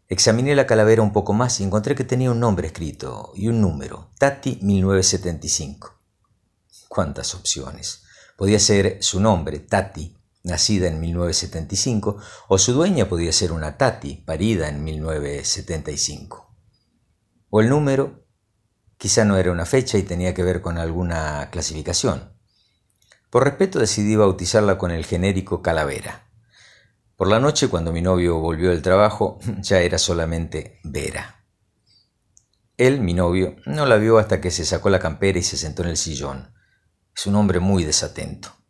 Examiné 0.06 0.54
la 0.54 0.68
calavera 0.68 1.02
un 1.02 1.12
poco 1.12 1.32
más 1.32 1.58
y 1.58 1.64
encontré 1.64 1.96
que 1.96 2.04
tenía 2.04 2.30
un 2.30 2.38
nombre 2.38 2.68
escrito 2.68 3.32
y 3.34 3.48
un 3.48 3.60
número, 3.60 4.12
Tati 4.20 4.60
1975. 4.62 5.98
¿Cuántas 6.86 7.34
opciones? 7.34 8.04
Podía 8.36 8.60
ser 8.60 8.98
su 9.02 9.18
nombre, 9.18 9.58
Tati, 9.58 10.16
nacida 10.42 10.88
en 10.88 11.00
1975, 11.00 12.18
o 12.48 12.58
su 12.58 12.72
dueña 12.72 13.08
podía 13.08 13.32
ser 13.32 13.52
una 13.52 13.76
Tati, 13.78 14.16
parida 14.16 14.68
en 14.68 14.82
1975. 14.84 16.56
O 17.50 17.60
el 17.60 17.68
número, 17.68 18.26
quizá 18.96 19.24
no 19.24 19.36
era 19.36 19.52
una 19.52 19.66
fecha 19.66 19.98
y 19.98 20.02
tenía 20.02 20.34
que 20.34 20.42
ver 20.42 20.60
con 20.60 20.78
alguna 20.78 21.50
clasificación. 21.50 22.32
Por 23.30 23.44
respeto 23.44 23.78
decidí 23.78 24.16
bautizarla 24.16 24.78
con 24.78 24.90
el 24.90 25.04
genérico 25.04 25.62
Calavera. 25.62 26.28
Por 27.16 27.28
la 27.28 27.38
noche, 27.38 27.68
cuando 27.68 27.92
mi 27.92 28.02
novio 28.02 28.38
volvió 28.38 28.70
del 28.70 28.82
trabajo, 28.82 29.38
ya 29.60 29.80
era 29.80 29.98
solamente 29.98 30.80
Vera. 30.82 31.46
Él, 32.76 33.00
mi 33.00 33.14
novio, 33.14 33.56
no 33.66 33.86
la 33.86 33.96
vio 33.96 34.18
hasta 34.18 34.40
que 34.40 34.50
se 34.50 34.64
sacó 34.64 34.90
la 34.90 34.98
campera 34.98 35.38
y 35.38 35.42
se 35.42 35.56
sentó 35.56 35.82
en 35.82 35.90
el 35.90 35.96
sillón. 35.96 36.52
Es 37.14 37.26
un 37.26 37.36
hombre 37.36 37.60
muy 37.60 37.84
desatento. 37.84 38.61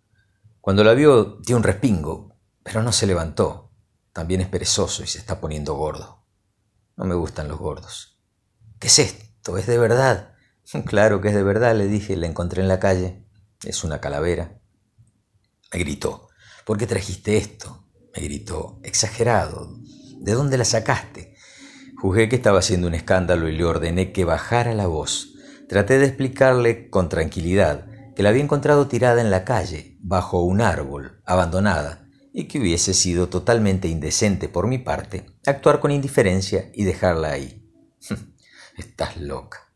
Cuando 0.62 0.84
la 0.84 0.94
vio 0.94 1.40
dio 1.44 1.56
un 1.56 1.64
respingo, 1.64 2.36
pero 2.62 2.84
no 2.84 2.92
se 2.92 3.08
levantó. 3.08 3.72
También 4.12 4.42
es 4.42 4.46
perezoso 4.46 5.02
y 5.02 5.08
se 5.08 5.18
está 5.18 5.40
poniendo 5.40 5.74
gordo. 5.74 6.24
No 6.96 7.04
me 7.04 7.16
gustan 7.16 7.48
los 7.48 7.58
gordos. 7.58 8.20
¿Qué 8.78 8.86
es 8.86 9.00
esto? 9.00 9.58
¿Es 9.58 9.66
de 9.66 9.76
verdad? 9.76 10.36
Claro 10.86 11.20
que 11.20 11.28
es 11.28 11.34
de 11.34 11.42
verdad, 11.42 11.74
le 11.74 11.88
dije, 11.88 12.16
la 12.16 12.28
encontré 12.28 12.62
en 12.62 12.68
la 12.68 12.78
calle. 12.78 13.26
Es 13.64 13.82
una 13.82 14.00
calavera. 14.00 14.60
Me 15.72 15.80
gritó. 15.80 16.28
¿Por 16.64 16.78
qué 16.78 16.86
trajiste 16.86 17.36
esto? 17.38 17.88
Me 18.14 18.22
gritó. 18.22 18.78
Exagerado. 18.84 19.76
¿De 20.20 20.32
dónde 20.32 20.58
la 20.58 20.64
sacaste? 20.64 21.34
Juzgué 22.00 22.28
que 22.28 22.36
estaba 22.36 22.60
haciendo 22.60 22.86
un 22.86 22.94
escándalo 22.94 23.48
y 23.48 23.56
le 23.56 23.64
ordené 23.64 24.12
que 24.12 24.24
bajara 24.24 24.74
la 24.74 24.86
voz. 24.86 25.34
Traté 25.68 25.98
de 25.98 26.06
explicarle 26.06 26.88
con 26.88 27.08
tranquilidad 27.08 27.91
que 28.14 28.22
la 28.22 28.28
había 28.28 28.42
encontrado 28.42 28.88
tirada 28.88 29.20
en 29.20 29.30
la 29.30 29.44
calle, 29.44 29.96
bajo 30.00 30.42
un 30.42 30.60
árbol, 30.60 31.22
abandonada, 31.24 32.08
y 32.32 32.44
que 32.44 32.58
hubiese 32.58 32.94
sido 32.94 33.28
totalmente 33.28 33.88
indecente 33.88 34.48
por 34.48 34.66
mi 34.66 34.78
parte 34.78 35.26
actuar 35.46 35.80
con 35.80 35.90
indiferencia 35.90 36.70
y 36.74 36.84
dejarla 36.84 37.32
ahí. 37.32 37.70
Estás 38.76 39.16
loca. 39.16 39.72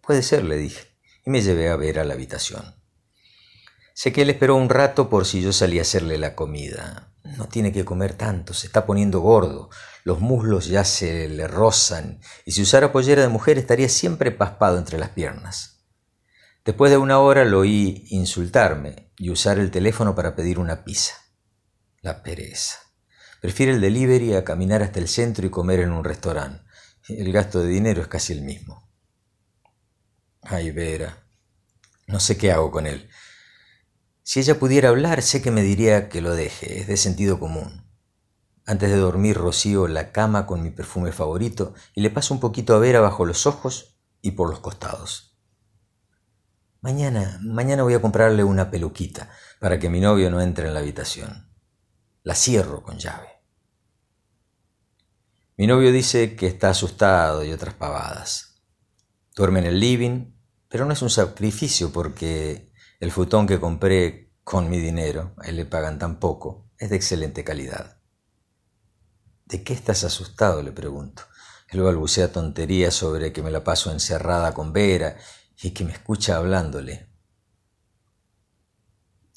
Puede 0.00 0.22
ser, 0.22 0.44
le 0.44 0.56
dije, 0.56 0.82
y 1.24 1.30
me 1.30 1.40
llevé 1.40 1.70
a 1.70 1.76
ver 1.76 1.98
a 1.98 2.04
la 2.04 2.14
habitación. 2.14 2.74
Sé 3.94 4.12
que 4.12 4.22
él 4.22 4.30
esperó 4.30 4.56
un 4.56 4.68
rato 4.68 5.08
por 5.08 5.24
si 5.24 5.40
yo 5.40 5.52
salía 5.52 5.80
a 5.80 5.82
hacerle 5.82 6.18
la 6.18 6.34
comida. 6.34 7.14
No 7.38 7.48
tiene 7.48 7.72
que 7.72 7.84
comer 7.84 8.14
tanto, 8.14 8.52
se 8.52 8.66
está 8.66 8.84
poniendo 8.84 9.20
gordo, 9.20 9.70
los 10.02 10.20
muslos 10.20 10.66
ya 10.66 10.84
se 10.84 11.28
le 11.28 11.48
rozan, 11.48 12.20
y 12.44 12.52
si 12.52 12.62
usara 12.62 12.92
pollera 12.92 13.22
de 13.22 13.28
mujer 13.28 13.56
estaría 13.56 13.88
siempre 13.88 14.30
paspado 14.30 14.76
entre 14.78 14.98
las 14.98 15.10
piernas. 15.10 15.73
Después 16.64 16.90
de 16.90 16.96
una 16.96 17.18
hora 17.18 17.44
lo 17.44 17.60
oí 17.60 18.06
insultarme 18.08 19.12
y 19.18 19.28
usar 19.28 19.58
el 19.58 19.70
teléfono 19.70 20.14
para 20.14 20.34
pedir 20.34 20.58
una 20.58 20.82
pizza. 20.82 21.14
La 22.00 22.22
pereza. 22.22 22.78
Prefiere 23.42 23.72
el 23.72 23.82
delivery 23.82 24.34
a 24.34 24.44
caminar 24.44 24.82
hasta 24.82 24.98
el 24.98 25.08
centro 25.08 25.46
y 25.46 25.50
comer 25.50 25.80
en 25.80 25.92
un 25.92 26.04
restaurante. 26.04 26.64
El 27.08 27.30
gasto 27.32 27.60
de 27.60 27.68
dinero 27.68 28.00
es 28.00 28.08
casi 28.08 28.32
el 28.32 28.40
mismo. 28.40 28.90
Ay, 30.40 30.70
Vera. 30.70 31.26
No 32.06 32.18
sé 32.18 32.38
qué 32.38 32.50
hago 32.50 32.70
con 32.70 32.86
él. 32.86 33.10
Si 34.22 34.40
ella 34.40 34.58
pudiera 34.58 34.88
hablar, 34.88 35.20
sé 35.20 35.42
que 35.42 35.50
me 35.50 35.60
diría 35.60 36.08
que 36.08 36.22
lo 36.22 36.34
deje, 36.34 36.80
es 36.80 36.86
de 36.86 36.96
sentido 36.96 37.38
común. 37.38 37.86
Antes 38.64 38.88
de 38.88 38.96
dormir 38.96 39.36
rocío 39.36 39.86
la 39.86 40.12
cama 40.12 40.46
con 40.46 40.62
mi 40.62 40.70
perfume 40.70 41.12
favorito 41.12 41.74
y 41.94 42.00
le 42.00 42.08
paso 42.08 42.32
un 42.32 42.40
poquito 42.40 42.74
a 42.74 42.78
Vera 42.78 43.00
bajo 43.00 43.26
los 43.26 43.46
ojos 43.46 43.98
y 44.22 44.30
por 44.30 44.48
los 44.48 44.60
costados. 44.60 45.33
Mañana, 46.84 47.38
mañana 47.40 47.82
voy 47.82 47.94
a 47.94 48.02
comprarle 48.02 48.44
una 48.44 48.70
peluquita 48.70 49.30
para 49.58 49.78
que 49.78 49.88
mi 49.88 50.00
novio 50.00 50.30
no 50.30 50.42
entre 50.42 50.68
en 50.68 50.74
la 50.74 50.80
habitación. 50.80 51.50
La 52.22 52.34
cierro 52.34 52.82
con 52.82 52.98
llave. 52.98 53.40
Mi 55.56 55.66
novio 55.66 55.90
dice 55.92 56.36
que 56.36 56.46
está 56.46 56.68
asustado 56.68 57.42
y 57.42 57.52
otras 57.52 57.72
pavadas. 57.72 58.60
Duerme 59.34 59.60
en 59.60 59.64
el 59.64 59.80
living, 59.80 60.34
pero 60.68 60.84
no 60.84 60.92
es 60.92 61.00
un 61.00 61.08
sacrificio 61.08 61.90
porque 61.90 62.70
el 63.00 63.10
futón 63.10 63.46
que 63.46 63.58
compré 63.58 64.34
con 64.44 64.68
mi 64.68 64.78
dinero, 64.78 65.32
a 65.38 65.46
él 65.46 65.56
le 65.56 65.64
pagan 65.64 65.98
tan 65.98 66.20
poco, 66.20 66.68
es 66.76 66.90
de 66.90 66.96
excelente 66.96 67.44
calidad. 67.44 67.96
¿De 69.46 69.64
qué 69.64 69.72
estás 69.72 70.04
asustado? 70.04 70.62
le 70.62 70.72
pregunto. 70.72 71.22
Él 71.70 71.80
balbucea 71.80 72.30
tonterías 72.30 72.92
sobre 72.92 73.32
que 73.32 73.42
me 73.42 73.50
la 73.50 73.64
paso 73.64 73.90
encerrada 73.90 74.52
con 74.52 74.74
Vera 74.74 75.16
y 75.62 75.70
que 75.70 75.84
me 75.84 75.92
escucha 75.92 76.36
hablándole. 76.36 77.08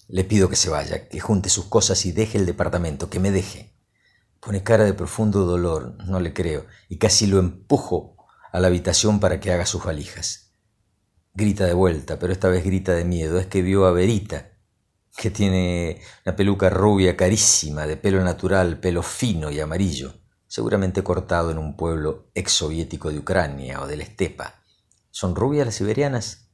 Le 0.07 0.23
pido 0.23 0.49
que 0.49 0.55
se 0.55 0.69
vaya, 0.69 1.09
que 1.09 1.19
junte 1.19 1.49
sus 1.49 1.65
cosas 1.65 2.05
y 2.05 2.11
deje 2.11 2.37
el 2.37 2.45
departamento, 2.45 3.09
que 3.09 3.19
me 3.19 3.31
deje. 3.31 3.73
Pone 4.39 4.63
cara 4.63 4.85
de 4.85 4.93
profundo 4.93 5.45
dolor, 5.45 5.97
no 6.05 6.19
le 6.19 6.33
creo, 6.33 6.65
y 6.87 6.97
casi 6.97 7.27
lo 7.27 7.39
empujo 7.39 8.17
a 8.51 8.59
la 8.59 8.67
habitación 8.67 9.19
para 9.19 9.39
que 9.39 9.51
haga 9.51 9.65
sus 9.65 9.83
valijas. 9.83 10.53
Grita 11.33 11.65
de 11.65 11.73
vuelta, 11.73 12.17
pero 12.17 12.31
esta 12.33 12.47
vez 12.47 12.63
grita 12.63 12.93
de 12.93 13.03
miedo. 13.03 13.37
Es 13.37 13.47
que 13.47 13.61
vio 13.61 13.85
a 13.85 13.91
Verita, 13.91 14.51
que 15.15 15.29
tiene 15.29 16.01
una 16.25 16.35
peluca 16.35 16.69
rubia 16.69 17.17
carísima, 17.17 17.85
de 17.85 17.97
pelo 17.97 18.23
natural, 18.23 18.79
pelo 18.79 19.03
fino 19.03 19.51
y 19.51 19.59
amarillo, 19.59 20.15
seguramente 20.47 21.03
cortado 21.03 21.51
en 21.51 21.57
un 21.57 21.75
pueblo 21.75 22.31
ex 22.33 22.53
soviético 22.53 23.11
de 23.11 23.19
Ucrania 23.19 23.81
o 23.81 23.87
de 23.87 23.97
la 23.97 24.03
estepa. 24.03 24.56
¿Son 25.19 25.35
rubias 25.35 25.65
las 25.65 25.73
siberianas? 25.73 26.51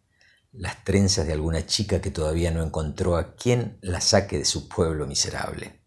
Las 0.54 0.86
trenzas 0.86 1.28
de 1.28 1.34
alguna 1.34 1.66
chica 1.66 2.00
que 2.00 2.12
todavía 2.12 2.50
no 2.50 2.64
encontró 2.64 3.18
a 3.18 3.36
quien 3.36 3.78
la 3.82 4.00
saque 4.00 4.38
de 4.38 4.46
su 4.46 4.70
pueblo 4.70 5.06
miserable. 5.06 5.82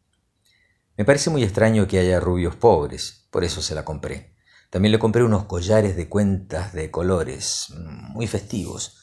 Me 0.98 1.06
parece 1.06 1.30
muy 1.30 1.42
extraño 1.42 1.88
que 1.88 1.98
haya 1.98 2.20
rubios 2.20 2.54
pobres, 2.54 3.28
por 3.30 3.44
eso 3.44 3.62
se 3.62 3.74
la 3.74 3.86
compré. 3.86 4.36
También 4.68 4.92
le 4.92 4.98
compré 4.98 5.22
unos 5.22 5.46
collares 5.46 5.96
de 5.96 6.10
cuentas 6.10 6.74
de 6.74 6.90
colores, 6.90 7.68
muy 7.78 8.26
festivos. 8.26 8.98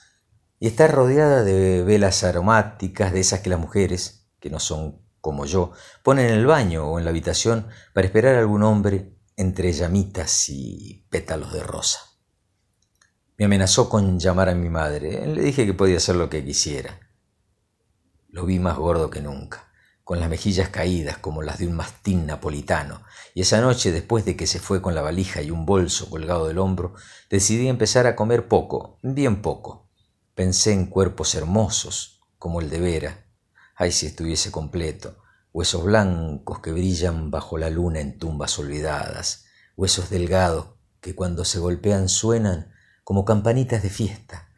Y 0.59 0.67
está 0.67 0.85
rodeada 0.85 1.43
de 1.43 1.83
velas 1.83 2.23
aromáticas, 2.23 3.11
de 3.11 3.21
esas 3.21 3.39
que 3.39 3.49
las 3.49 3.59
mujeres, 3.59 4.29
que 4.39 4.51
no 4.51 4.59
son 4.59 5.01
como 5.19 5.47
yo, 5.47 5.71
ponen 6.03 6.27
en 6.27 6.33
el 6.33 6.45
baño 6.45 6.91
o 6.91 6.99
en 6.99 7.05
la 7.05 7.09
habitación 7.09 7.67
para 7.91 8.05
esperar 8.05 8.35
a 8.35 8.39
algún 8.41 8.61
hombre 8.61 9.17
entre 9.35 9.73
llamitas 9.73 10.47
y 10.49 11.07
pétalos 11.09 11.51
de 11.53 11.63
rosa. 11.63 12.12
Me 13.43 13.47
amenazó 13.47 13.89
con 13.89 14.21
llamar 14.21 14.47
a 14.47 14.55
mi 14.55 14.69
madre. 14.69 15.27
Le 15.27 15.41
dije 15.41 15.65
que 15.65 15.73
podía 15.73 15.97
hacer 15.97 16.15
lo 16.15 16.29
que 16.29 16.45
quisiera. 16.45 16.97
Lo 18.29 18.45
vi 18.45 18.57
más 18.57 18.77
gordo 18.77 19.09
que 19.09 19.19
nunca 19.19 19.69
con 20.05 20.21
las 20.21 20.29
mejillas 20.29 20.69
caídas 20.69 21.17
como 21.17 21.41
las 21.41 21.59
de 21.59 21.67
un 21.67 21.75
mastín 21.75 22.25
napolitano, 22.25 23.03
y 23.33 23.41
esa 23.41 23.59
noche, 23.59 23.91
después 23.91 24.23
de 24.23 24.37
que 24.37 24.47
se 24.47 24.59
fue 24.59 24.81
con 24.81 24.95
la 24.95 25.01
valija 25.01 25.41
y 25.41 25.51
un 25.51 25.65
bolso 25.65 26.09
colgado 26.09 26.47
del 26.47 26.57
hombro, 26.57 26.93
decidí 27.29 27.67
empezar 27.67 28.07
a 28.07 28.15
comer 28.15 28.47
poco, 28.47 28.99
bien 29.03 29.41
poco. 29.41 29.89
Pensé 30.35 30.71
en 30.71 30.85
cuerpos 30.85 31.35
hermosos, 31.35 32.21
como 32.39 32.61
el 32.61 32.69
de 32.69 32.79
Vera. 32.79 33.25
Ay, 33.75 33.91
si 33.91 34.05
estuviese 34.05 34.51
completo. 34.51 35.17
Huesos 35.51 35.83
blancos 35.83 36.59
que 36.59 36.71
brillan 36.71 37.29
bajo 37.29 37.57
la 37.57 37.69
luna 37.69 37.99
en 37.99 38.17
tumbas 38.17 38.57
olvidadas. 38.57 39.47
Huesos 39.75 40.09
delgados 40.09 40.67
que 41.01 41.13
cuando 41.13 41.43
se 41.43 41.59
golpean 41.59 42.07
suenan 42.07 42.72
como 43.13 43.25
campanitas 43.25 43.83
de 43.83 43.91
fiesta. 43.91 44.49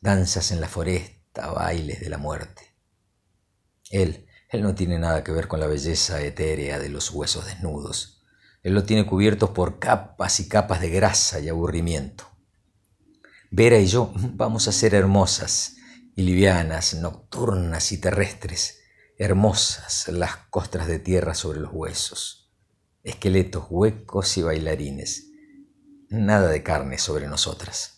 Danzas 0.00 0.50
en 0.50 0.62
la 0.62 0.68
foresta, 0.68 1.48
bailes 1.48 2.00
de 2.00 2.08
la 2.08 2.16
muerte. 2.16 2.74
Él, 3.90 4.26
él 4.48 4.62
no 4.62 4.74
tiene 4.74 4.98
nada 4.98 5.22
que 5.22 5.30
ver 5.30 5.46
con 5.46 5.60
la 5.60 5.66
belleza 5.66 6.22
etérea 6.22 6.78
de 6.78 6.88
los 6.88 7.10
huesos 7.10 7.44
desnudos. 7.44 8.24
Él 8.62 8.72
lo 8.72 8.84
tiene 8.84 9.04
cubiertos 9.04 9.50
por 9.50 9.78
capas 9.78 10.40
y 10.40 10.48
capas 10.48 10.80
de 10.80 10.88
grasa 10.88 11.40
y 11.40 11.50
aburrimiento. 11.50 12.24
Vera 13.50 13.78
y 13.78 13.84
yo 13.84 14.10
vamos 14.14 14.68
a 14.68 14.72
ser 14.72 14.94
hermosas 14.94 15.76
y 16.16 16.22
livianas, 16.22 16.94
nocturnas 16.94 17.92
y 17.92 17.98
terrestres, 17.98 18.80
hermosas 19.18 20.08
las 20.08 20.34
costras 20.48 20.86
de 20.86 20.98
tierra 20.98 21.34
sobre 21.34 21.60
los 21.60 21.74
huesos, 21.74 22.54
esqueletos 23.02 23.66
huecos 23.68 24.38
y 24.38 24.42
bailarines, 24.42 25.28
nada 26.08 26.48
de 26.48 26.62
carne 26.62 26.96
sobre 26.96 27.26
nosotras. 27.26 27.97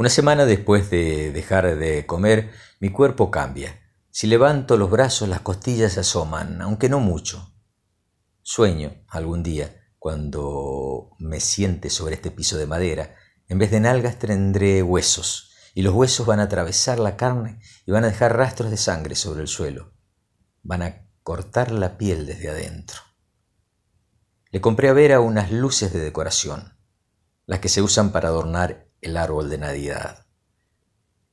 Una 0.00 0.08
semana 0.08 0.46
después 0.46 0.88
de 0.88 1.30
dejar 1.30 1.76
de 1.76 2.06
comer, 2.06 2.52
mi 2.80 2.88
cuerpo 2.88 3.30
cambia 3.30 3.78
si 4.10 4.28
levanto 4.28 4.78
los 4.78 4.88
brazos, 4.88 5.28
las 5.28 5.42
costillas 5.42 5.92
se 5.92 6.00
asoman, 6.00 6.62
aunque 6.62 6.88
no 6.88 7.00
mucho. 7.00 7.52
Sueño 8.40 9.04
algún 9.08 9.42
día, 9.42 9.92
cuando 9.98 11.10
me 11.18 11.38
siente 11.38 11.90
sobre 11.90 12.14
este 12.14 12.30
piso 12.30 12.56
de 12.56 12.66
madera, 12.66 13.14
en 13.46 13.58
vez 13.58 13.70
de 13.70 13.80
nalgas 13.80 14.18
tendré 14.18 14.82
huesos, 14.82 15.52
y 15.74 15.82
los 15.82 15.92
huesos 15.92 16.26
van 16.26 16.40
a 16.40 16.44
atravesar 16.44 16.98
la 16.98 17.18
carne 17.18 17.60
y 17.84 17.90
van 17.90 18.04
a 18.04 18.08
dejar 18.08 18.38
rastros 18.38 18.70
de 18.70 18.78
sangre 18.78 19.14
sobre 19.16 19.42
el 19.42 19.48
suelo. 19.48 19.92
Van 20.62 20.80
a 20.80 21.10
cortar 21.22 21.72
la 21.72 21.98
piel 21.98 22.24
desde 22.24 22.48
adentro. 22.48 23.00
Le 24.50 24.62
compré 24.62 24.88
a 24.88 24.94
Vera 24.94 25.20
unas 25.20 25.52
luces 25.52 25.92
de 25.92 26.00
decoración, 26.00 26.72
las 27.44 27.60
que 27.60 27.68
se 27.68 27.82
usan 27.82 28.12
para 28.12 28.28
adornar 28.30 28.89
el 29.00 29.16
árbol 29.16 29.50
de 29.50 29.58
Navidad. 29.58 30.26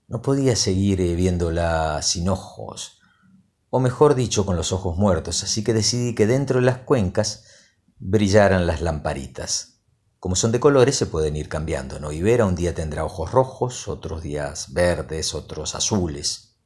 No 0.08 0.22
podía 0.22 0.56
seguir 0.56 1.02
eh, 1.02 1.16
viéndola 1.16 2.02
sin 2.02 2.30
ojos, 2.30 3.00
o 3.70 3.80
mejor 3.80 4.16
dicho, 4.16 4.46
con 4.46 4.56
los 4.56 4.72
ojos 4.72 4.98
muertos, 4.98 5.44
así 5.44 5.64
que 5.64 5.74
decidí 5.74 6.16
que 6.16 6.28
dentro 6.28 6.60
de 6.60 6.66
las 6.66 6.80
cuencas 6.80 7.44
brillaran 8.00 8.66
las 8.66 8.82
lamparitas. 8.82 9.82
Como 10.20 10.36
son 10.36 10.52
de 10.52 10.60
colores, 10.60 10.96
se 10.96 11.06
pueden 11.06 11.36
ir 11.36 11.50
cambiando, 11.50 12.00
¿no? 12.00 12.12
Y 12.12 12.22
Vera 12.22 12.46
un 12.46 12.56
día 12.56 12.74
tendrá 12.74 13.04
ojos 13.04 13.32
rojos, 13.32 13.88
otros 13.88 14.22
días 14.22 14.74
verdes, 14.74 15.36
otros 15.36 15.76
azules. 15.76 16.58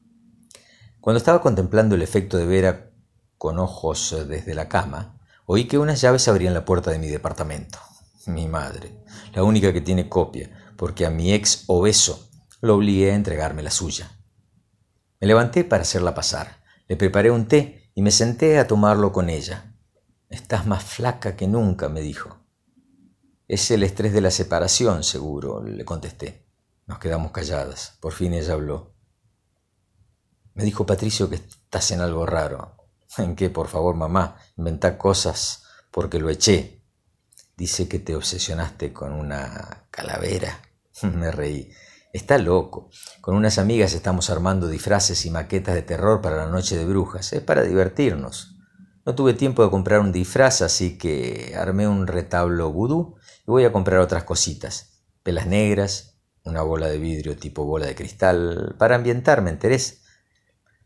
Cuando 1.00 1.18
estaba 1.18 1.42
contemplando 1.42 1.96
el 1.96 2.04
efecto 2.04 2.38
de 2.38 2.46
Vera 2.46 2.92
con 3.38 3.58
ojos 3.60 4.14
eh, 4.14 4.26
desde 4.26 4.54
la 4.54 4.70
cama, 4.70 5.20
oí 5.46 5.68
que 5.68 5.80
unas 5.80 6.00
llaves 6.00 6.28
abrían 6.28 6.54
la 6.54 6.64
puerta 6.64 6.92
de 6.92 7.00
mi 7.00 7.08
departamento. 7.08 7.80
Mi 8.28 8.48
madre, 8.48 9.04
la 9.34 9.44
única 9.44 9.74
que 9.74 9.82
tiene 9.82 10.08
copia, 10.08 10.71
porque 10.82 11.06
a 11.06 11.12
mi 11.12 11.32
ex 11.32 11.65
obeso 11.67 12.32
lo 12.60 12.74
obligué 12.74 13.12
a 13.12 13.15
entregarme 13.15 13.62
la 13.62 13.70
suya. 13.70 14.17
Me 15.20 15.28
levanté 15.28 15.63
para 15.63 15.84
hacerla 15.84 16.15
pasar, 16.15 16.63
le 16.88 16.98
preparé 16.98 17.30
un 17.30 17.48
té 17.48 17.91
y 17.94 18.02
me 18.02 18.10
senté 18.10 18.58
a 18.58 18.65
tomarlo 18.65 19.12
con 19.12 19.30
ella. 19.30 19.76
Estás 20.28 20.65
más 20.65 20.84
flaca 20.84 21.36
que 21.36 21.48
nunca, 21.48 21.88
me 21.88 22.02
dijo. 22.02 22.39
Es 23.48 23.70
el 23.70 23.84
estrés 23.84 24.12
de 24.12 24.22
la 24.22 24.32
separación, 24.32 25.04
seguro, 25.04 25.63
le 25.63 25.86
contesté. 25.86 26.48
Nos 26.88 26.98
quedamos 26.98 27.32
calladas. 27.32 28.00
Por 28.02 28.13
fin 28.13 28.34
ella 28.34 28.54
habló. 28.54 28.96
Me 30.56 30.63
dijo 30.63 30.88
Patricio 30.88 31.30
que 31.30 31.36
estás 31.36 31.91
en 31.91 32.02
algo 32.02 32.26
raro. 32.26 32.76
¿En 33.20 33.36
qué, 33.36 33.52
por 33.52 33.67
favor, 33.67 33.94
mamá? 33.94 34.36
Inventa 34.58 34.98
cosas 34.98 35.62
porque 35.91 36.17
lo 36.17 36.32
eché. 36.32 36.84
Dice 37.56 37.88
que 37.88 38.00
te 38.00 38.15
obsesionaste 38.15 38.91
con 38.91 39.13
una 39.13 39.86
calavera. 39.91 40.60
Me 41.16 41.32
reí. 41.32 41.72
Está 42.14 42.38
loco. 42.38 42.90
Con 43.22 43.36
unas 43.36 43.58
amigas 43.58 43.94
estamos 43.94 44.30
armando 44.30 44.68
disfraces 44.68 45.26
y 45.26 45.32
maquetas 45.32 45.76
de 45.76 45.82
terror 45.82 46.22
para 46.22 46.38
la 46.38 46.48
noche 46.48 46.78
de 46.78 46.86
brujas. 46.86 47.32
Es 47.34 47.42
para 47.42 47.64
divertirnos. 47.64 48.56
No 49.06 49.16
tuve 49.16 49.34
tiempo 49.34 49.64
de 49.64 49.72
comprar 49.72 50.00
un 50.00 50.12
disfraz, 50.12 50.62
así 50.62 50.98
que 50.98 51.56
armé 51.58 51.88
un 51.88 52.08
retablo 52.08 52.72
vudú 52.72 53.16
y 53.48 53.52
voy 53.52 53.66
a 53.66 53.72
comprar 53.72 54.00
otras 54.00 54.26
cositas. 54.26 55.04
Pelas 55.24 55.48
negras, 55.48 56.20
una 56.44 56.62
bola 56.62 56.88
de 56.88 56.98
vidrio 56.98 57.36
tipo 57.36 57.66
bola 57.66 57.88
de 57.88 57.96
cristal, 57.96 58.76
para 58.78 58.96
ambientarme, 58.96 59.54
Terés. 59.54 60.04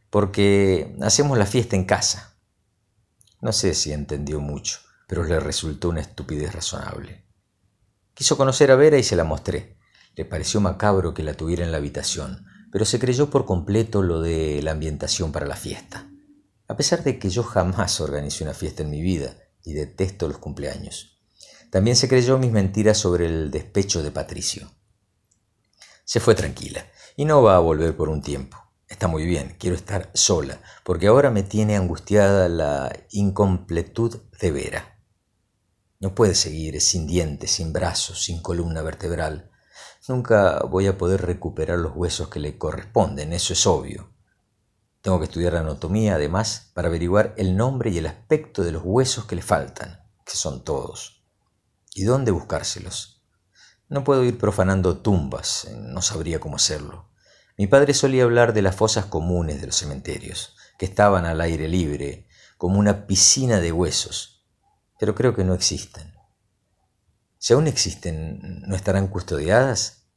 porque 0.10 0.95
hacemos 1.01 1.38
la 1.38 1.45
fiesta 1.45 1.75
en 1.75 1.86
casa. 1.86 2.38
No 3.41 3.51
sé 3.51 3.73
si 3.73 3.91
entendió 3.91 4.39
mucho, 4.39 4.80
pero 5.08 5.23
le 5.23 5.39
resultó 5.39 5.89
una 5.89 6.01
estupidez 6.01 6.54
razonable. 6.54 7.25
Quiso 8.13 8.38
conocer 8.38 8.71
a 8.71 8.75
Vera 8.75 8.97
y 8.97 9.04
se 9.04 9.17
la 9.17 9.25
mostré. 9.25 9.74
Le 10.15 10.25
pareció 10.25 10.62
macabro 10.62 11.13
que 11.13 11.23
la 11.23 11.34
tuviera 11.34 11.63
en 11.63 11.71
la 11.71 11.78
habitación, 11.78 12.45
pero 12.71 12.86
se 12.86 12.99
creyó 12.99 13.30
por 13.30 13.45
completo 13.45 14.01
lo 14.01 14.21
de 14.21 14.62
la 14.62 14.71
ambientación 14.71 15.32
para 15.32 15.45
la 15.45 15.56
fiesta. 15.56 16.10
A 16.67 16.75
pesar 16.75 17.04
de 17.04 17.19
que 17.19 17.30
yo 17.30 17.43
jamás 17.43 18.01
organicé 18.01 18.43
una 18.43 18.54
fiesta 18.54 18.84
en 18.84 18.89
mi 18.89 19.01
vida 19.01 19.36
y 19.63 19.73
detesto 19.73 20.28
los 20.28 20.38
cumpleaños. 20.38 21.19
También 21.69 21.95
se 21.95 22.08
creyó 22.08 22.38
mis 22.38 22.51
mentiras 22.51 22.97
sobre 22.97 23.25
el 23.25 23.51
despecho 23.51 24.01
de 24.01 24.12
Patricio. 24.12 24.71
Se 26.06 26.19
fue 26.19 26.36
tranquila 26.36 26.86
y 27.17 27.25
no 27.25 27.41
va 27.41 27.56
a 27.56 27.60
volver 27.60 27.95
por 27.97 28.10
un 28.10 28.21
tiempo. 28.21 28.58
Está 28.88 29.08
muy 29.08 29.25
bien, 29.25 29.56
quiero 29.60 29.75
estar 29.75 30.12
sola, 30.13 30.62
porque 30.84 31.08
ahora 31.08 31.32
me 31.32 31.43
tiene 31.43 31.75
angustiada 31.75 32.47
la 32.47 32.95
incompletud 33.12 34.21
de 34.39 34.51
Vera. 34.51 35.01
No 35.99 36.13
puede 36.13 36.36
seguir 36.36 36.80
sin 36.82 37.08
dientes, 37.08 37.51
sin 37.51 37.73
brazos, 37.73 38.23
sin 38.23 38.41
columna 38.41 38.84
vertebral. 38.84 39.51
Nunca 40.07 40.59
voy 40.69 40.85
a 40.85 40.97
poder 40.97 41.25
recuperar 41.25 41.79
los 41.79 41.95
huesos 41.95 42.29
que 42.29 42.39
le 42.39 42.57
corresponden, 42.59 43.33
eso 43.33 43.53
es 43.53 43.65
obvio. 43.65 44.13
Tengo 45.01 45.19
que 45.19 45.25
estudiar 45.25 45.55
anatomía, 45.55 46.15
además, 46.15 46.71
para 46.73 46.89
averiguar 46.89 47.33
el 47.37 47.57
nombre 47.57 47.89
y 47.89 47.97
el 47.97 48.05
aspecto 48.05 48.63
de 48.63 48.71
los 48.71 48.83
huesos 48.85 49.25
que 49.25 49.35
le 49.35 49.41
faltan, 49.41 50.03
que 50.25 50.35
son 50.35 50.63
todos. 50.63 51.23
¿Y 51.93 52.03
dónde 52.03 52.31
buscárselos? 52.31 53.23
No 53.87 54.03
puedo 54.03 54.23
ir 54.23 54.37
profanando 54.37 54.97
tumbas, 54.97 55.67
no 55.75 56.01
sabría 56.01 56.39
cómo 56.39 56.55
hacerlo. 56.55 57.09
Mi 57.57 57.67
padre 57.67 57.93
solía 57.93 58.23
hablar 58.23 58.53
de 58.53 58.61
las 58.61 58.75
fosas 58.75 59.05
comunes 59.05 59.61
de 59.61 59.67
los 59.67 59.75
cementerios, 59.75 60.55
que 60.77 60.85
estaban 60.85 61.25
al 61.25 61.39
aire 61.41 61.67
libre, 61.67 62.27
como 62.57 62.79
una 62.79 63.07
piscina 63.07 63.59
de 63.59 63.71
huesos, 63.71 64.45
pero 64.99 65.15
creo 65.15 65.35
que 65.35 65.43
no 65.43 65.53
existen. 65.53 66.14
Si 67.45 67.53
aún 67.53 67.67
existen, 67.67 68.63
¿no 68.65 68.75
estarán 68.75 69.08
custodiadas? 69.08 70.08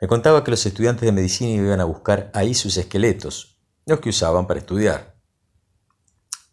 Me 0.00 0.08
contaba 0.08 0.42
que 0.42 0.52
los 0.52 0.64
estudiantes 0.64 1.04
de 1.04 1.12
medicina 1.12 1.62
iban 1.62 1.80
a 1.82 1.84
buscar 1.84 2.30
ahí 2.32 2.54
sus 2.54 2.78
esqueletos, 2.78 3.58
los 3.84 4.00
que 4.00 4.08
usaban 4.08 4.46
para 4.46 4.60
estudiar. 4.60 5.20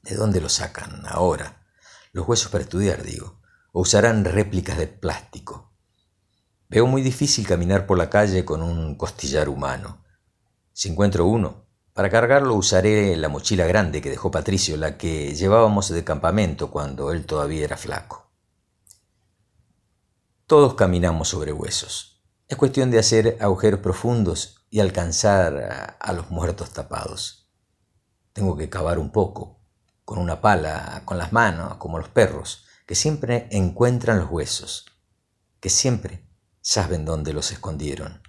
¿De 0.02 0.16
dónde 0.16 0.42
los 0.42 0.52
sacan 0.52 1.04
ahora? 1.08 1.66
Los 2.12 2.28
huesos 2.28 2.52
para 2.52 2.66
estudiar, 2.66 3.02
digo. 3.04 3.40
¿O 3.72 3.80
usarán 3.80 4.26
réplicas 4.26 4.78
de 4.78 4.88
plástico? 4.88 5.72
Veo 6.68 6.86
muy 6.86 7.02
difícil 7.02 7.48
caminar 7.48 7.86
por 7.86 7.98
la 7.98 8.10
calle 8.10 8.44
con 8.44 8.62
un 8.62 8.96
costillar 8.96 9.48
humano. 9.48 10.04
Si 10.74 10.90
encuentro 10.90 11.28
uno, 11.28 11.66
para 11.94 12.10
cargarlo 12.10 12.56
usaré 12.56 13.16
la 13.16 13.30
mochila 13.30 13.66
grande 13.66 14.02
que 14.02 14.10
dejó 14.10 14.32
Patricio, 14.32 14.76
la 14.76 14.98
que 14.98 15.34
llevábamos 15.34 15.88
de 15.88 16.04
campamento 16.04 16.72
cuando 16.72 17.14
él 17.14 17.26
todavía 17.26 17.64
era 17.64 17.78
flaco. 17.78 18.19
Todos 20.50 20.74
caminamos 20.74 21.28
sobre 21.28 21.54
huesos. 21.54 22.24
Es 22.48 22.58
cuestión 22.58 22.90
de 22.90 22.98
hacer 22.98 23.38
agujeros 23.40 23.82
profundos 23.82 24.66
y 24.72 24.80
alcanzar 24.80 25.96
a, 26.00 26.14
los 26.14 26.32
muertos 26.32 26.72
tapados. 26.72 27.52
Tengo 28.34 28.58
que 28.58 28.68
cavar 28.68 28.98
un 28.98 29.12
poco, 29.12 29.62
con 30.06 30.18
una 30.18 30.42
pala, 30.42 31.04
con 31.06 31.20
las 31.20 31.34
manos, 31.34 31.76
como 31.76 32.00
los 32.00 32.10
perros, 32.10 32.66
que 32.88 32.96
siempre 32.96 33.48
encuentran 33.52 34.18
los 34.18 34.32
huesos, 34.32 34.88
que 35.60 35.70
siempre 35.70 36.28
saben 36.62 37.06
dónde 37.06 37.32
los 37.32 37.52
escondieron 37.52 38.24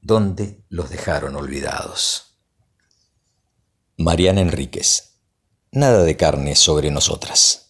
¿Dónde 0.00 0.64
los 0.68 0.90
dejaron 0.90 1.34
olvidados? 1.34 2.38
Mariana 3.96 4.42
Enríquez. 4.42 5.18
Nada 5.72 6.04
de 6.04 6.16
carne 6.16 6.54
sobre 6.54 6.92
nosotras. 6.92 7.61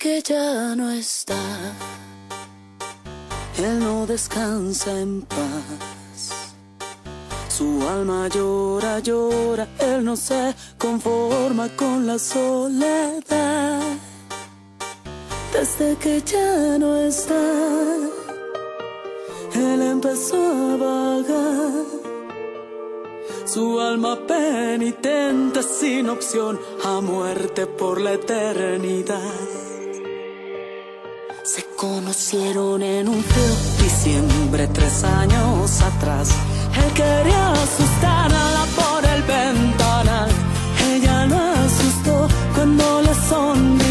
Que 0.00 0.22
ya 0.22 0.74
no 0.76 0.90
está, 0.90 1.36
él 3.58 3.80
no 3.80 4.06
descansa 4.06 4.98
en 4.98 5.20
paz. 5.20 6.54
Su 7.48 7.86
alma 7.86 8.26
llora, 8.28 9.00
llora, 9.00 9.68
él 9.78 10.02
no 10.02 10.16
se 10.16 10.54
conforma 10.78 11.68
con 11.76 12.06
la 12.06 12.18
soledad 12.18 13.82
desde 15.52 15.96
que 15.96 16.22
ya 16.22 16.78
no 16.78 16.96
está. 16.96 17.44
Él 19.52 19.82
empezó 19.82 20.42
a 20.42 20.76
vagar, 20.78 21.84
su 23.44 23.78
alma 23.78 24.18
penitente 24.26 25.62
sin 25.62 26.08
opción 26.08 26.58
a 26.86 27.02
muerte 27.02 27.66
por 27.66 28.00
la 28.00 28.14
eternidad. 28.14 29.69
Se 31.42 31.64
conocieron 31.76 32.82
en 32.82 33.08
un 33.08 33.22
frío 33.22 33.56
diciembre 33.82 34.68
tres 34.68 35.04
años 35.04 35.80
atrás. 35.80 36.30
Él 36.76 36.92
quería 36.92 37.52
asustarla 37.52 38.66
por 38.76 39.04
el 39.04 39.22
ventanal. 39.22 40.30
Ella 40.92 41.26
lo 41.26 41.36
asustó 41.36 42.28
cuando 42.54 43.02
le 43.02 43.14
sonrió 43.28 43.90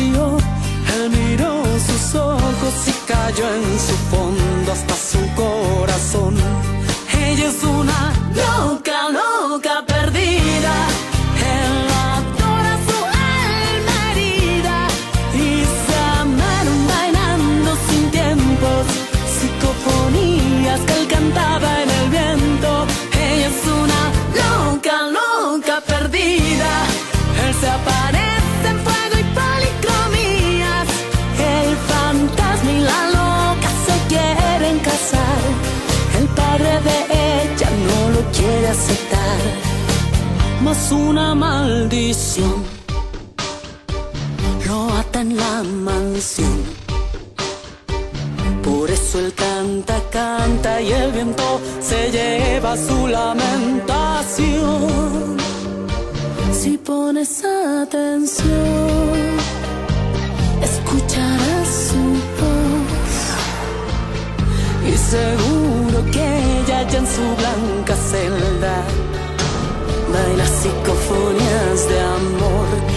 ojos 2.15 2.87
y 2.87 2.91
cayó 3.07 3.53
en 3.53 3.79
su 3.79 3.95
fondo 4.09 4.71
hasta 4.71 4.95
su 4.95 5.19
corazón. 5.35 6.35
Ella 7.13 7.47
es 7.49 7.63
una 7.63 8.13
loca, 8.35 9.09
loca 9.09 9.88
una 40.91 41.35
maldición 41.35 42.63
lo 44.67 44.89
ata 44.93 45.21
en 45.21 45.37
la 45.37 45.63
mansión. 45.63 46.63
Por 48.63 48.89
eso 48.89 49.19
él 49.19 49.33
canta, 49.33 50.01
canta 50.11 50.81
y 50.81 50.91
el 50.91 51.11
viento 51.11 51.61
se 51.81 52.11
lleva 52.11 52.75
su 52.77 53.07
lamentación. 53.07 54.47
Si 56.51 56.77
pones 56.77 57.43
atención, 57.43 58.49
escucharás 60.61 61.67
su 61.89 62.01
voz 62.39 63.01
y 64.87 64.93
seguro 64.97 65.97
que 66.11 66.25
ella 66.59 66.79
ya 66.89 66.99
en 66.99 67.07
su 67.07 67.25
blanca 67.37 67.95
celda 67.95 69.08
baila 70.11 70.45
psicofonías 70.45 71.87
de 71.87 71.99
amor. 71.99 72.88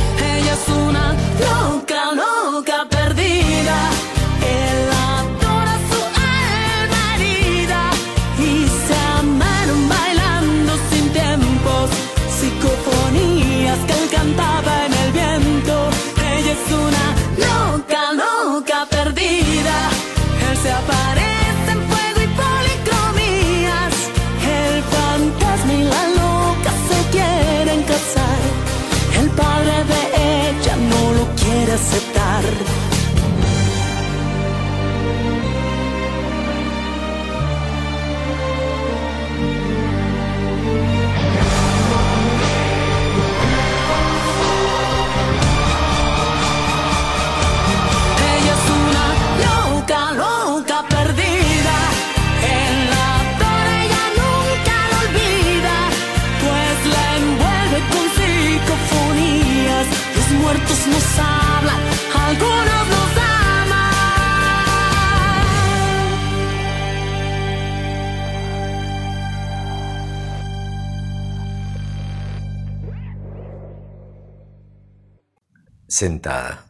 Sentada, 75.92 76.66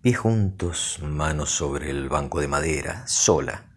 pies 0.00 0.16
juntos, 0.16 1.00
manos 1.02 1.50
sobre 1.50 1.90
el 1.90 2.08
banco 2.08 2.40
de 2.40 2.48
madera, 2.48 3.06
sola, 3.06 3.76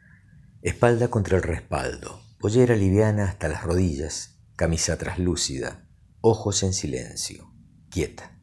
espalda 0.61 1.09
contra 1.09 1.35
el 1.35 1.43
respaldo, 1.43 2.21
pollera 2.39 2.77
liviana 2.77 3.25
hasta 3.25 3.49
las 3.49 3.63
rodillas, 3.63 4.39
camisa 4.55 4.97
traslúcida, 4.97 5.85
ojos 6.21 6.63
en 6.63 6.71
silencio, 6.71 7.51
quieta. 7.89 8.38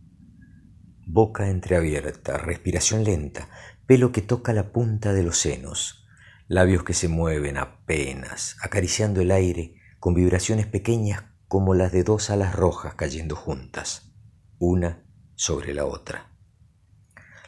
Boca 1.09 1.49
entreabierta, 1.49 2.37
respiración 2.37 3.05
lenta, 3.05 3.49
pelo 3.87 4.11
que 4.11 4.23
toca 4.23 4.53
la 4.53 4.73
punta 4.73 5.13
de 5.13 5.23
los 5.23 5.39
senos, 5.39 6.05
labios 6.49 6.83
que 6.83 6.95
se 6.95 7.07
mueven 7.07 7.59
apenas, 7.59 8.57
acariciando 8.61 9.21
el 9.21 9.31
aire 9.31 9.77
con 10.01 10.15
vibraciones 10.15 10.67
pequeñas 10.67 11.23
como 11.47 11.75
las 11.75 11.93
de 11.93 12.03
dos 12.03 12.29
alas 12.29 12.57
rojas 12.57 12.97
cayendo 12.97 13.37
juntas, 13.37 14.17
una 14.59 15.05
sobre 15.37 15.75
la 15.75 15.85
otra. 15.85 16.33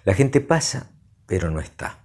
La 0.05 0.15
gente 0.15 0.41
pasa, 0.41 0.93
pero 1.27 1.51
no 1.51 1.59
está. 1.59 2.05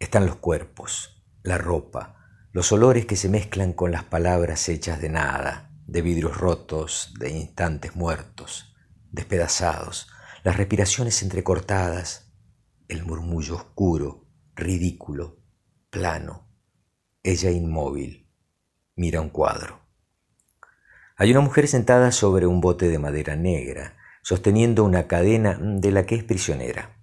Están 0.00 0.26
los 0.26 0.36
cuerpos, 0.36 1.24
la 1.44 1.56
ropa, 1.56 2.16
los 2.50 2.72
olores 2.72 3.06
que 3.06 3.14
se 3.14 3.28
mezclan 3.28 3.74
con 3.74 3.92
las 3.92 4.02
palabras 4.02 4.68
hechas 4.68 5.00
de 5.00 5.08
nada, 5.08 5.70
de 5.86 6.02
vidrios 6.02 6.36
rotos, 6.36 7.14
de 7.20 7.30
instantes 7.30 7.94
muertos, 7.94 8.74
despedazados, 9.12 10.08
las 10.44 10.58
respiraciones 10.58 11.22
entrecortadas, 11.22 12.30
el 12.88 13.02
murmullo 13.02 13.56
oscuro, 13.56 14.26
ridículo, 14.54 15.38
plano, 15.88 16.46
ella 17.22 17.50
inmóvil, 17.50 18.30
mira 18.94 19.22
un 19.22 19.30
cuadro. 19.30 19.80
Hay 21.16 21.30
una 21.30 21.40
mujer 21.40 21.66
sentada 21.66 22.12
sobre 22.12 22.46
un 22.46 22.60
bote 22.60 22.90
de 22.90 22.98
madera 22.98 23.36
negra, 23.36 23.96
sosteniendo 24.20 24.84
una 24.84 25.06
cadena 25.06 25.58
de 25.58 25.90
la 25.90 26.04
que 26.04 26.16
es 26.16 26.24
prisionera. 26.24 26.94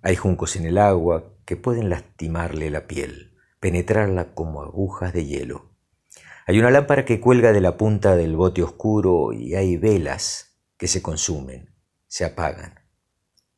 Hay 0.00 0.16
juncos 0.16 0.56
en 0.56 0.64
el 0.64 0.78
agua 0.78 1.34
que 1.44 1.56
pueden 1.56 1.90
lastimarle 1.90 2.70
la 2.70 2.86
piel, 2.86 3.36
penetrarla 3.60 4.32
como 4.32 4.62
agujas 4.62 5.12
de 5.12 5.26
hielo. 5.26 5.74
Hay 6.46 6.58
una 6.58 6.70
lámpara 6.70 7.04
que 7.04 7.20
cuelga 7.20 7.52
de 7.52 7.60
la 7.60 7.76
punta 7.76 8.16
del 8.16 8.34
bote 8.34 8.62
oscuro 8.62 9.34
y 9.34 9.56
hay 9.56 9.76
velas 9.76 10.58
que 10.78 10.88
se 10.88 11.02
consumen, 11.02 11.74
se 12.06 12.24
apagan. 12.24 12.77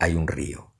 Hay 0.01 0.17
un 0.17 0.27
río, 0.27 0.73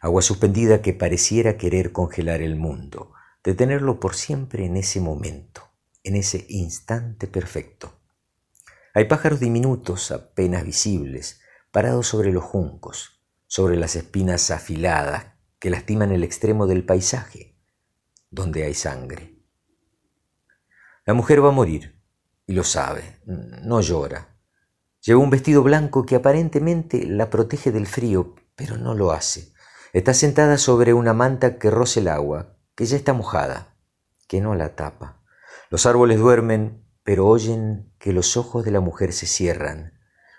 agua 0.00 0.22
suspendida 0.22 0.80
que 0.80 0.94
pareciera 0.94 1.58
querer 1.58 1.90
congelar 1.90 2.40
el 2.40 2.54
mundo, 2.54 3.12
detenerlo 3.42 3.98
por 3.98 4.14
siempre 4.14 4.64
en 4.64 4.76
ese 4.76 5.00
momento, 5.00 5.72
en 6.04 6.14
ese 6.14 6.46
instante 6.48 7.26
perfecto. 7.26 8.00
Hay 8.94 9.06
pájaros 9.06 9.40
diminutos, 9.40 10.12
apenas 10.12 10.64
visibles, 10.64 11.40
parados 11.72 12.06
sobre 12.06 12.32
los 12.32 12.44
juncos, 12.44 13.20
sobre 13.48 13.76
las 13.76 13.96
espinas 13.96 14.52
afiladas 14.52 15.34
que 15.58 15.70
lastiman 15.70 16.12
el 16.12 16.22
extremo 16.22 16.68
del 16.68 16.84
paisaje, 16.84 17.58
donde 18.30 18.62
hay 18.62 18.74
sangre. 18.74 19.36
La 21.04 21.14
mujer 21.14 21.44
va 21.44 21.48
a 21.48 21.52
morir, 21.52 22.00
y 22.46 22.52
lo 22.52 22.62
sabe, 22.62 23.20
no 23.26 23.80
llora. 23.80 24.36
Lleva 25.00 25.20
un 25.20 25.30
vestido 25.30 25.64
blanco 25.64 26.06
que 26.06 26.14
aparentemente 26.14 27.04
la 27.04 27.30
protege 27.30 27.72
del 27.72 27.86
frío, 27.86 28.36
pero 28.60 28.76
no 28.76 28.92
lo 28.92 29.10
hace. 29.10 29.54
Está 29.94 30.12
sentada 30.12 30.58
sobre 30.58 30.92
una 30.92 31.14
manta 31.14 31.56
que 31.56 31.70
roce 31.70 32.00
el 32.00 32.08
agua, 32.08 32.58
que 32.74 32.84
ya 32.84 32.98
está 32.98 33.14
mojada, 33.14 33.74
que 34.28 34.42
no 34.42 34.54
la 34.54 34.76
tapa. 34.76 35.22
Los 35.70 35.86
árboles 35.86 36.18
duermen, 36.18 36.84
pero 37.02 37.26
oyen 37.26 37.90
que 37.98 38.12
los 38.12 38.36
ojos 38.36 38.62
de 38.66 38.70
la 38.70 38.80
mujer 38.80 39.14
se 39.14 39.26
cierran. 39.26 39.94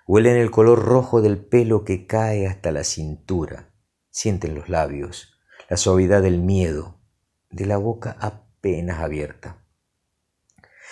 Huelen 0.06 0.36
el 0.38 0.52
color 0.52 0.86
rojo 0.86 1.24
del 1.24 1.44
pelo 1.44 1.84
que 1.84 2.06
cae 2.06 2.46
hasta 2.46 2.72
la 2.72 2.84
cintura. 2.84 3.74
Sienten 4.12 4.54
los 4.54 4.70
labios, 4.70 5.40
la 5.68 5.78
suavidad 5.78 6.22
del 6.22 6.38
miedo, 6.38 7.02
de 7.50 7.66
la 7.66 7.78
boca 7.78 8.18
apenas 8.20 9.00
abierta. 9.00 9.66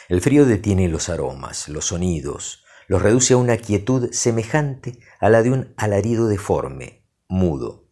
El 0.07 0.21
frío 0.21 0.47
detiene 0.47 0.87
los 0.87 1.09
aromas, 1.09 1.69
los 1.69 1.85
sonidos, 1.85 2.65
los 2.87 3.03
reduce 3.03 3.35
a 3.35 3.37
una 3.37 3.57
quietud 3.57 4.09
semejante 4.13 4.97
a 5.19 5.29
la 5.29 5.43
de 5.43 5.51
un 5.51 5.75
alarido 5.77 6.27
deforme, 6.27 6.98
mudo. 7.29 7.87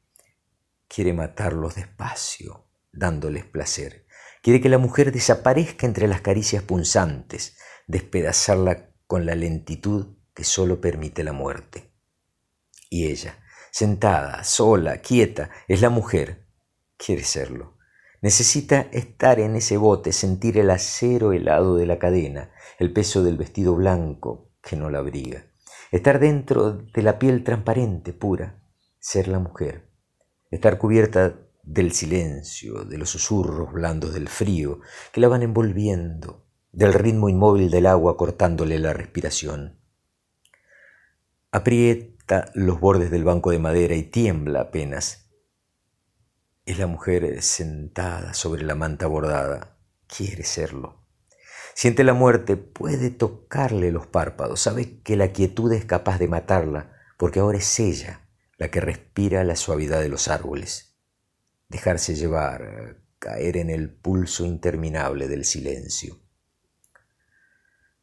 Quiere 0.87 1.13
matarlos 1.13 1.75
despacio, 1.75 2.67
dándoles 2.91 3.45
placer. 3.45 4.07
Quiere 4.41 4.59
que 4.59 4.69
la 4.69 4.79
mujer 4.79 5.11
desaparezca 5.11 5.85
entre 5.85 6.07
las 6.07 6.21
caricias 6.21 6.63
punzantes, 6.63 7.55
despedazarla 7.87 8.89
con 9.05 9.25
la 9.25 9.35
lentitud 9.35 10.17
que 10.33 10.43
solo 10.43 10.81
permite 10.81 11.23
la 11.23 11.33
muerte. 11.33 11.93
Y 12.89 13.07
ella, 13.07 13.37
sentada, 13.71 14.43
sola, 14.43 15.01
quieta, 15.01 15.51
es 15.67 15.81
la 15.81 15.89
mujer. 15.89 16.47
Quiere 16.97 17.23
serlo. 17.23 17.77
Necesita 18.21 18.81
estar 18.91 19.39
en 19.39 19.55
ese 19.55 19.77
bote, 19.77 20.11
sentir 20.13 20.57
el 20.57 20.71
acero 20.71 21.31
helado 21.31 21.75
de 21.75 21.85
la 21.85 21.99
cadena, 21.99 22.51
el 22.79 22.91
peso 22.91 23.23
del 23.23 23.37
vestido 23.37 23.75
blanco 23.75 24.51
que 24.63 24.75
no 24.75 24.89
la 24.89 24.99
abriga. 24.99 25.45
Estar 25.91 26.19
dentro 26.19 26.71
de 26.71 27.01
la 27.03 27.19
piel 27.19 27.43
transparente, 27.43 28.13
pura, 28.13 28.63
ser 29.07 29.29
la 29.29 29.39
mujer. 29.39 29.87
Estar 30.51 30.77
cubierta 30.77 31.39
del 31.63 31.93
silencio, 31.93 32.83
de 32.83 32.97
los 32.97 33.09
susurros 33.09 33.71
blandos 33.71 34.13
del 34.13 34.27
frío 34.27 34.81
que 35.13 35.21
la 35.21 35.29
van 35.29 35.43
envolviendo, 35.43 36.45
del 36.73 36.93
ritmo 36.93 37.29
inmóvil 37.29 37.71
del 37.71 37.85
agua 37.85 38.17
cortándole 38.17 38.79
la 38.79 38.91
respiración. 38.91 39.79
Aprieta 41.51 42.51
los 42.53 42.81
bordes 42.81 43.09
del 43.09 43.23
banco 43.23 43.51
de 43.51 43.59
madera 43.59 43.95
y 43.95 44.03
tiembla 44.03 44.59
apenas 44.59 45.29
es 46.65 46.77
la 46.77 46.87
mujer 46.87 47.41
sentada 47.41 48.33
sobre 48.33 48.63
la 48.63 48.75
manta 48.75 49.07
bordada. 49.07 49.77
Quiere 50.05 50.43
serlo. 50.43 51.05
Siente 51.75 52.03
la 52.03 52.13
muerte, 52.13 52.57
puede 52.57 53.09
tocarle 53.09 53.93
los 53.93 54.05
párpados, 54.05 54.59
sabe 54.59 54.99
que 54.99 55.15
la 55.15 55.31
quietud 55.31 55.71
es 55.71 55.85
capaz 55.85 56.19
de 56.19 56.27
matarla, 56.27 56.91
porque 57.17 57.39
ahora 57.39 57.59
es 57.59 57.79
ella 57.79 58.26
la 58.57 58.69
que 58.69 58.81
respira 58.81 59.43
la 59.43 59.55
suavidad 59.55 60.01
de 60.01 60.09
los 60.09 60.27
árboles. 60.27 60.95
Dejarse 61.69 62.15
llevar, 62.15 63.01
caer 63.19 63.57
en 63.57 63.69
el 63.69 63.89
pulso 63.89 64.45
interminable 64.45 65.27
del 65.27 65.45
silencio. 65.45 66.19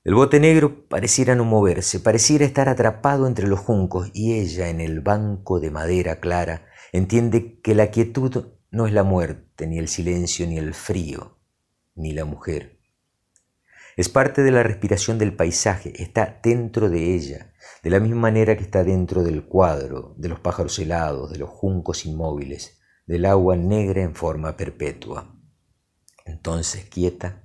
El 0.04 0.14
bote 0.14 0.38
negro 0.38 0.86
pareciera 0.86 1.34
no 1.34 1.44
moverse, 1.44 1.98
pareciera 1.98 2.44
estar 2.44 2.68
atrapado 2.68 3.26
entre 3.26 3.48
los 3.48 3.58
juncos 3.58 4.10
y 4.12 4.34
ella 4.34 4.68
en 4.68 4.80
el 4.82 5.00
banco 5.00 5.60
de 5.60 5.70
madera 5.70 6.20
clara 6.20 6.66
entiende 6.92 7.58
que 7.62 7.74
la 7.74 7.90
quietud 7.90 8.48
no 8.70 8.86
es 8.86 8.92
la 8.92 9.02
muerte, 9.02 9.66
ni 9.66 9.78
el 9.78 9.88
silencio, 9.88 10.46
ni 10.46 10.58
el 10.58 10.74
frío, 10.74 11.38
ni 11.94 12.12
la 12.12 12.26
mujer. 12.26 12.80
Es 13.96 14.10
parte 14.10 14.42
de 14.42 14.50
la 14.50 14.62
respiración 14.62 15.18
del 15.18 15.34
paisaje, 15.34 16.02
está 16.02 16.38
dentro 16.42 16.90
de 16.90 17.14
ella, 17.14 17.53
de 17.82 17.90
la 17.90 18.00
misma 18.00 18.22
manera 18.22 18.56
que 18.56 18.62
está 18.62 18.84
dentro 18.84 19.22
del 19.22 19.44
cuadro, 19.44 20.14
de 20.16 20.28
los 20.28 20.40
pájaros 20.40 20.78
helados, 20.78 21.30
de 21.30 21.38
los 21.38 21.50
juncos 21.50 22.06
inmóviles, 22.06 22.80
del 23.06 23.26
agua 23.26 23.56
negra 23.56 24.02
en 24.02 24.14
forma 24.14 24.56
perpetua. 24.56 25.34
Entonces, 26.24 26.84
quieta, 26.86 27.44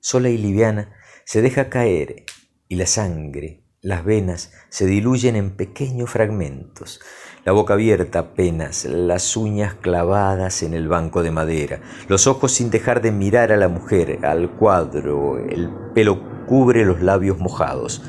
sola 0.00 0.30
y 0.30 0.38
liviana, 0.38 0.94
se 1.24 1.42
deja 1.42 1.68
caer 1.68 2.24
y 2.68 2.76
la 2.76 2.86
sangre, 2.86 3.64
las 3.84 4.02
venas, 4.02 4.52
se 4.70 4.86
diluyen 4.86 5.36
en 5.36 5.56
pequeños 5.56 6.08
fragmentos, 6.10 7.00
la 7.44 7.52
boca 7.52 7.74
abierta 7.74 8.20
apenas, 8.20 8.86
las 8.86 9.36
uñas 9.36 9.74
clavadas 9.74 10.62
en 10.62 10.72
el 10.72 10.88
banco 10.88 11.22
de 11.22 11.30
madera, 11.30 11.82
los 12.08 12.26
ojos 12.26 12.52
sin 12.52 12.70
dejar 12.70 13.02
de 13.02 13.12
mirar 13.12 13.52
a 13.52 13.58
la 13.58 13.68
mujer, 13.68 14.24
al 14.24 14.56
cuadro, 14.56 15.36
el 15.38 15.70
pelo 15.94 16.46
cubre 16.46 16.86
los 16.86 17.02
labios 17.02 17.38
mojados, 17.38 18.02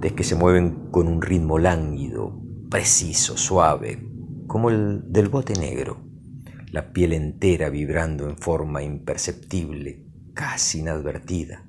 brillantes 0.00 0.12
que 0.12 0.24
se 0.24 0.34
mueven 0.34 0.90
con 0.90 1.08
un 1.08 1.20
ritmo 1.20 1.58
lánguido, 1.58 2.40
preciso, 2.70 3.36
suave, 3.36 4.02
como 4.46 4.70
el 4.70 5.02
del 5.12 5.28
bote 5.28 5.54
negro, 5.54 6.02
la 6.72 6.92
piel 6.92 7.12
entera 7.12 7.68
vibrando 7.68 8.28
en 8.28 8.38
forma 8.38 8.82
imperceptible, 8.82 10.06
casi 10.34 10.80
inadvertida. 10.80 11.66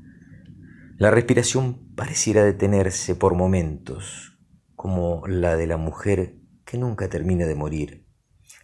La 0.98 1.12
respiración 1.12 1.94
pareciera 1.96 2.44
detenerse 2.44 3.15
por 3.15 3.36
momentos, 3.36 4.39
como 4.76 5.24
la 5.28 5.58
de 5.58 5.67
la 5.67 5.78
mujer 5.78 6.38
que 6.63 6.78
nunca 6.78 7.10
termina 7.10 7.46
de 7.46 7.56
morir. 7.56 8.08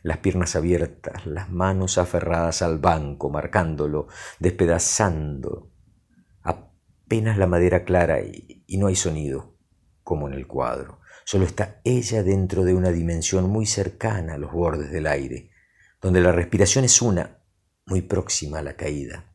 Las 0.04 0.20
piernas 0.20 0.56
abiertas, 0.56 1.26
las 1.26 1.50
manos 1.50 1.98
aferradas 1.98 2.62
al 2.62 2.78
banco, 2.78 3.30
marcándolo, 3.30 4.08
despedazando. 4.40 5.72
Apenas 6.42 7.38
la 7.38 7.48
madera 7.48 7.84
clara 7.84 8.22
y, 8.22 8.64
y 8.68 8.78
no 8.78 8.88
hay 8.88 8.96
sonido, 8.96 9.57
como 10.08 10.30
en 10.30 10.36
el 10.36 10.48
cuadro. 10.48 11.02
Solo 11.26 11.44
está 11.44 11.82
ella 11.84 12.24
dentro 12.24 12.64
de 12.64 12.74
una 12.74 12.92
dimensión 12.92 13.50
muy 13.50 13.66
cercana 13.66 14.36
a 14.36 14.38
los 14.38 14.54
bordes 14.54 14.90
del 14.90 15.06
aire, 15.06 15.52
donde 16.02 16.22
la 16.22 16.32
respiración 16.32 16.86
es 16.86 17.02
una, 17.02 17.40
muy 17.86 18.04
próxima 18.04 18.60
a 18.60 18.62
la 18.62 18.78
caída. 18.78 19.26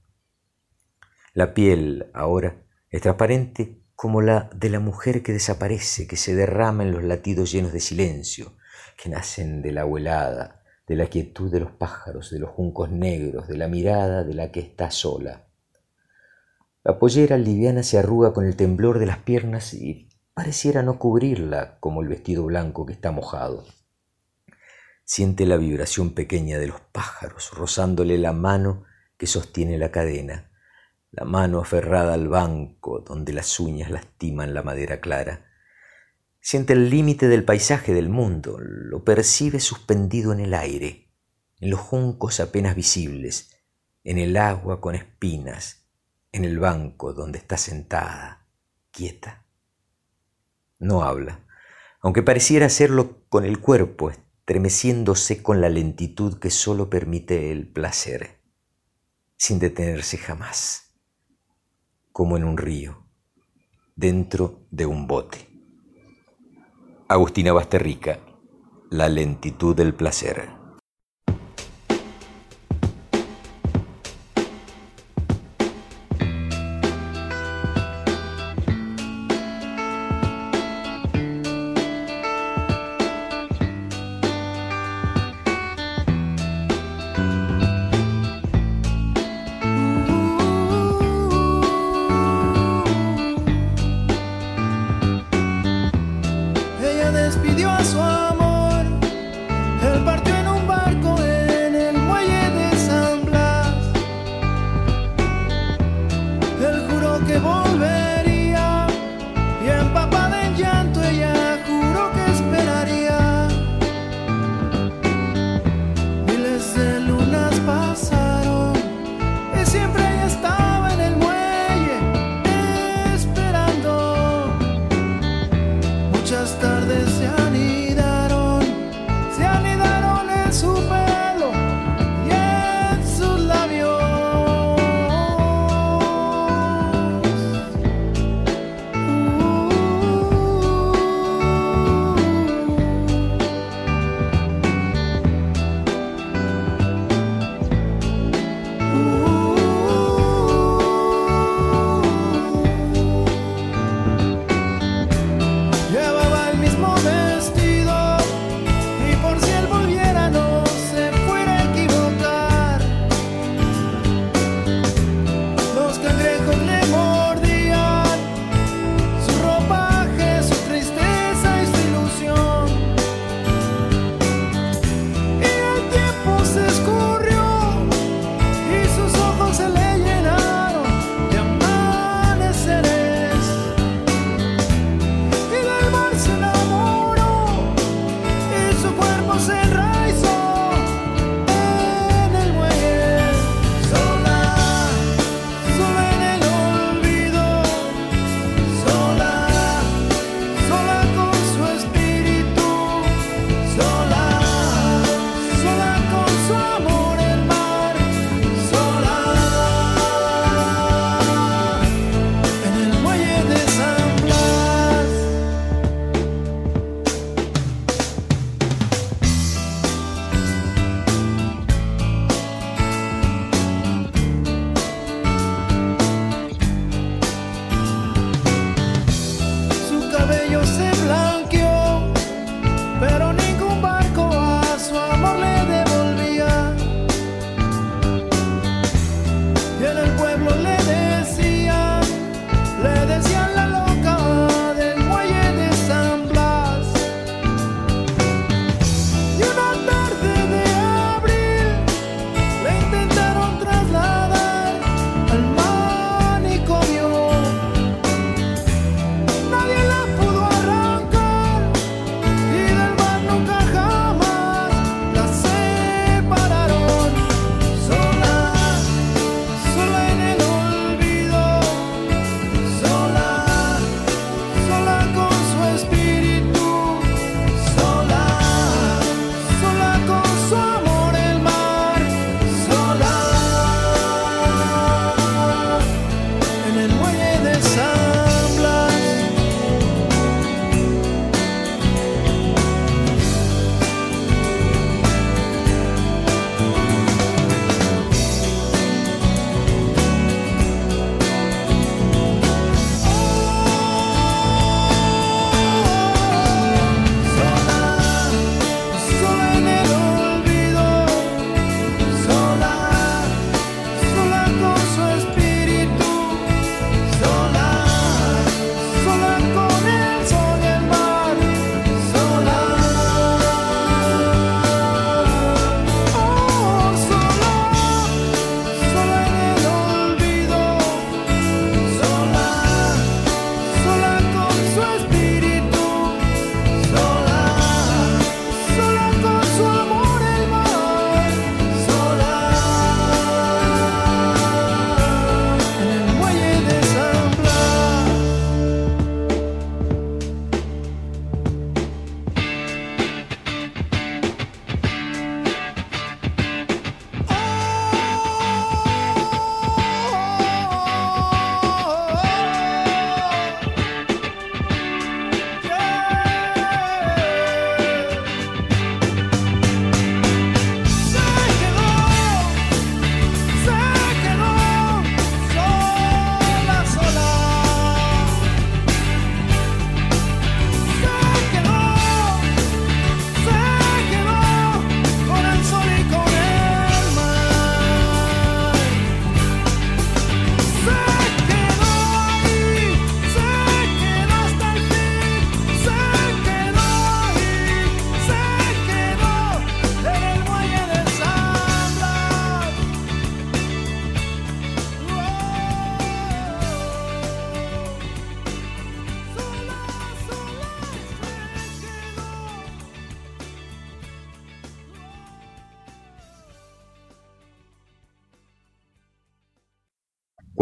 La 1.35 1.53
piel, 1.53 2.11
ahora, 2.15 2.65
es 2.89 3.03
transparente 3.03 3.83
como 3.95 4.23
la 4.23 4.49
de 4.55 4.71
la 4.71 4.81
mujer 4.81 5.23
que 5.23 5.35
desaparece, 5.35 6.07
que 6.07 6.17
se 6.17 6.35
derrama 6.35 6.85
en 6.85 6.93
los 6.93 7.05
latidos 7.05 7.53
llenos 7.53 7.75
de 7.75 7.81
silencio, 7.81 8.57
que 8.97 9.11
nacen 9.11 9.61
de 9.61 9.73
la 9.73 9.83
abuelada, 9.83 10.63
de 10.87 10.97
la 10.97 11.09
quietud 11.09 11.53
de 11.53 11.61
los 11.61 11.73
pájaros, 11.73 12.31
de 12.31 12.39
los 12.39 12.49
juncos 12.49 12.91
negros, 12.91 13.47
de 13.47 13.59
la 13.59 13.69
mirada 13.69 14.25
de 14.25 14.33
la 14.33 14.51
que 14.51 14.61
está 14.61 14.91
sola. 14.91 15.49
La 16.83 16.99
pollera 16.99 17.37
liviana 17.37 17.83
se 17.83 17.99
arruga 17.99 18.33
con 18.33 18.47
el 18.47 18.57
temblor 18.57 18.99
de 18.99 19.07
las 19.07 19.19
piernas 19.19 19.75
y 19.75 20.09
pareciera 20.35 20.83
no 20.83 20.99
cubrirla 20.99 21.79
como 21.81 22.03
el 22.03 22.09
vestido 22.09 22.45
blanco 22.45 22.87
que 22.87 22.93
está 22.93 23.11
mojado. 23.11 23.65
Siente 25.05 25.47
la 25.47 25.57
vibración 25.57 26.15
pequeña 26.15 26.59
de 26.59 26.69
los 26.69 26.81
pájaros 26.81 27.51
rozándole 27.53 28.17
la 28.19 28.33
mano 28.33 28.85
que 29.19 29.27
sostiene 29.27 29.77
la 29.77 29.91
cadena, 29.91 30.51
la 31.11 31.25
mano 31.25 31.61
aferrada 31.61 32.15
al 32.15 32.29
banco 32.29 33.01
donde 33.01 33.33
las 33.33 33.61
uñas 33.61 33.91
lastiman 33.91 34.55
la 34.55 34.63
madera 34.63 35.01
clara. 35.01 35.47
Siente 36.41 36.73
el 36.73 36.89
límite 36.89 37.29
del 37.29 37.45
paisaje 37.45 37.93
del 37.93 38.09
mundo, 38.09 38.59
lo 38.59 39.05
percibe 39.05 39.61
suspendido 39.61 40.33
en 40.33 40.41
el 40.41 40.55
aire, 40.55 41.13
en 41.61 41.71
los 41.71 41.81
juncos 41.81 42.41
apenas 42.41 42.75
visibles, 42.75 43.51
en 44.03 44.19
el 44.19 44.37
agua 44.37 44.81
con 44.81 44.95
espinas, 44.95 45.87
en 46.33 46.45
el 46.45 46.59
banco 46.59 47.13
donde 47.13 47.39
está 47.39 47.57
sentada, 47.59 48.49
quieta. 48.91 49.42
No 50.83 51.05
habla, 51.05 51.47
aunque 52.01 52.25
pareciera 52.25 52.67
hacerlo 52.67 53.25
con 53.29 53.45
el 53.45 53.61
cuerpo, 53.61 54.11
estremeciéndose 54.11 55.41
con 55.41 55.61
la 55.61 55.69
lentitud 55.69 56.41
que 56.41 56.51
sólo 56.51 56.91
permite 56.91 57.53
el 57.53 57.69
placer, 57.69 58.41
sin 59.37 59.61
detenerse 59.61 60.19
jamás, 60.19 60.99
como 62.11 62.37
en 62.37 62.43
un 62.43 62.57
río, 62.57 63.07
dentro 63.95 64.67
de 64.73 64.87
un 64.87 65.07
bote. 65.07 65.49
Agustina 67.07 67.53
Basterrica, 67.53 68.19
La 68.91 69.09
lentitud 69.09 69.77
del 69.77 69.95
placer. 69.95 70.62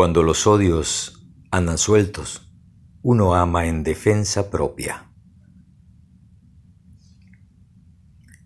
Cuando 0.00 0.22
los 0.22 0.46
odios 0.46 1.28
andan 1.50 1.76
sueltos, 1.76 2.50
uno 3.02 3.34
ama 3.34 3.66
en 3.66 3.82
defensa 3.82 4.50
propia. 4.50 5.10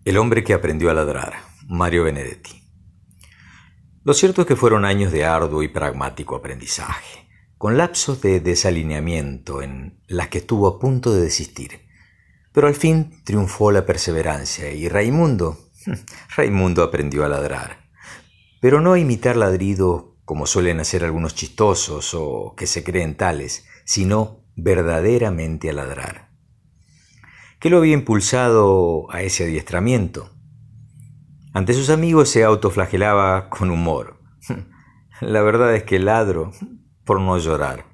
El 0.03 0.17
hombre 0.17 0.43
que 0.43 0.53
aprendió 0.53 0.91
a 0.91 0.93
ladrar, 0.93 1.35
Mario 1.65 2.03
Benedetti. 2.03 2.61
Lo 4.03 4.13
cierto 4.13 4.41
es 4.41 4.47
que 4.47 4.57
fueron 4.57 4.83
años 4.83 5.13
de 5.13 5.23
arduo 5.23 5.63
y 5.63 5.69
pragmático 5.69 6.35
aprendizaje, 6.35 7.25
con 7.57 7.77
lapsos 7.77 8.21
de 8.21 8.41
desalineamiento 8.41 9.61
en 9.61 10.01
las 10.07 10.27
que 10.27 10.39
estuvo 10.39 10.67
a 10.67 10.77
punto 10.77 11.13
de 11.13 11.21
desistir. 11.21 11.87
Pero 12.51 12.67
al 12.67 12.75
fin 12.75 13.23
triunfó 13.23 13.71
la 13.71 13.85
perseverancia 13.85 14.73
y 14.73 14.89
Raimundo, 14.89 15.57
Raimundo 16.35 16.83
aprendió 16.83 17.23
a 17.23 17.29
ladrar. 17.29 17.87
Pero 18.59 18.81
no 18.81 18.91
a 18.91 18.99
imitar 18.99 19.37
ladridos 19.37 20.14
como 20.25 20.47
suelen 20.47 20.79
hacer 20.79 21.05
algunos 21.05 21.35
chistosos 21.35 22.13
o 22.13 22.55
que 22.57 22.67
se 22.67 22.83
creen 22.83 23.15
tales, 23.15 23.65
sino 23.85 24.43
verdaderamente 24.55 25.69
a 25.69 25.73
ladrar. 25.73 26.31
¿Qué 27.59 27.69
lo 27.69 27.77
había 27.77 27.93
impulsado 27.93 29.07
a 29.11 29.21
ese 29.21 29.45
adiestramiento? 29.45 30.31
Ante 31.53 31.73
sus 31.73 31.89
amigos 31.89 32.29
se 32.29 32.43
autoflagelaba 32.43 33.49
con 33.49 33.71
humor. 33.71 34.19
La 35.21 35.41
verdad 35.41 35.73
es 35.75 35.83
que 35.83 35.99
ladro 35.99 36.51
por 37.05 37.21
no 37.21 37.37
llorar. 37.37 37.85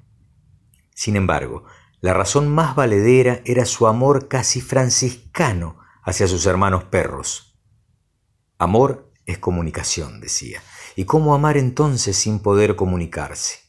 Sin 0.94 1.16
embargo, 1.16 1.64
la 2.00 2.14
razón 2.14 2.48
más 2.48 2.74
valedera 2.74 3.40
era 3.44 3.64
su 3.64 3.86
amor 3.86 4.26
casi 4.26 4.60
franciscano 4.60 5.78
hacia 6.02 6.26
sus 6.26 6.46
hermanos 6.46 6.84
perros. 6.84 7.56
Amor 8.58 9.12
es 9.26 9.38
comunicación, 9.38 10.20
decía. 10.20 10.62
¿Y 10.96 11.04
cómo 11.04 11.34
amar 11.34 11.56
entonces 11.56 12.16
sin 12.16 12.40
poder 12.40 12.76
comunicarse? 12.76 13.60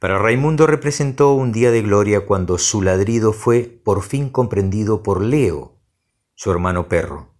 Para 0.00 0.18
Raimundo 0.18 0.66
representó 0.66 1.32
un 1.34 1.52
día 1.52 1.70
de 1.70 1.82
gloria 1.82 2.26
cuando 2.26 2.58
su 2.58 2.82
ladrido 2.82 3.32
fue 3.32 3.62
por 3.62 4.02
fin 4.02 4.28
comprendido 4.28 5.02
por 5.02 5.22
Leo, 5.22 5.78
su 6.34 6.50
hermano 6.50 6.88
perro 6.88 7.34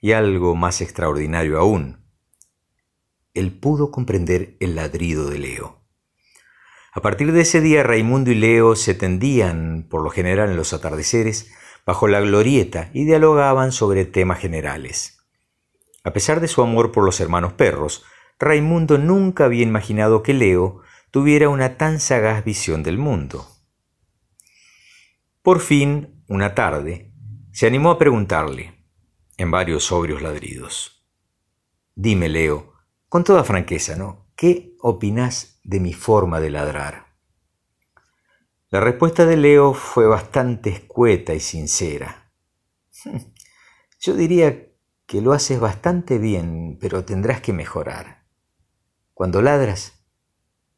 y 0.00 0.12
algo 0.12 0.54
más 0.54 0.80
extraordinario 0.80 1.58
aún, 1.58 2.04
él 3.34 3.58
pudo 3.58 3.90
comprender 3.90 4.56
el 4.60 4.76
ladrido 4.76 5.28
de 5.28 5.38
Leo. 5.38 5.82
A 6.92 7.02
partir 7.02 7.32
de 7.32 7.42
ese 7.42 7.60
día 7.60 7.82
Raimundo 7.82 8.30
y 8.30 8.34
Leo 8.34 8.74
se 8.76 8.94
tendían, 8.94 9.86
por 9.90 10.02
lo 10.02 10.10
general 10.10 10.50
en 10.50 10.56
los 10.56 10.72
atardeceres, 10.72 11.50
bajo 11.84 12.08
la 12.08 12.20
glorieta 12.20 12.90
y 12.94 13.04
dialogaban 13.04 13.70
sobre 13.72 14.06
temas 14.06 14.38
generales. 14.38 15.15
A 16.06 16.12
pesar 16.12 16.38
de 16.40 16.46
su 16.46 16.62
amor 16.62 16.92
por 16.92 17.04
los 17.04 17.18
hermanos 17.18 17.54
perros, 17.54 18.04
Raimundo 18.38 18.96
nunca 18.96 19.44
había 19.44 19.64
imaginado 19.64 20.22
que 20.22 20.34
Leo 20.34 20.82
tuviera 21.10 21.48
una 21.48 21.78
tan 21.78 21.98
sagaz 21.98 22.44
visión 22.44 22.84
del 22.84 22.96
mundo. 22.96 23.44
Por 25.42 25.58
fin, 25.58 26.22
una 26.28 26.54
tarde, 26.54 27.12
se 27.50 27.66
animó 27.66 27.90
a 27.90 27.98
preguntarle, 27.98 28.86
en 29.36 29.50
varios 29.50 29.82
sobrios 29.82 30.22
ladridos. 30.22 31.04
Dime, 31.96 32.28
Leo, 32.28 32.74
con 33.08 33.24
toda 33.24 33.42
franqueza, 33.42 33.96
¿no? 33.96 34.30
¿Qué 34.36 34.76
opinás 34.78 35.58
de 35.64 35.80
mi 35.80 35.92
forma 35.92 36.38
de 36.38 36.50
ladrar? 36.50 37.16
La 38.68 38.78
respuesta 38.78 39.26
de 39.26 39.36
Leo 39.36 39.74
fue 39.74 40.06
bastante 40.06 40.70
escueta 40.70 41.34
y 41.34 41.40
sincera. 41.40 42.32
Yo 43.98 44.14
diría 44.14 44.66
que 45.06 45.20
lo 45.20 45.32
haces 45.32 45.60
bastante 45.60 46.18
bien, 46.18 46.78
pero 46.80 47.04
tendrás 47.04 47.40
que 47.40 47.52
mejorar. 47.52 48.26
Cuando 49.14 49.40
ladras, 49.40 49.92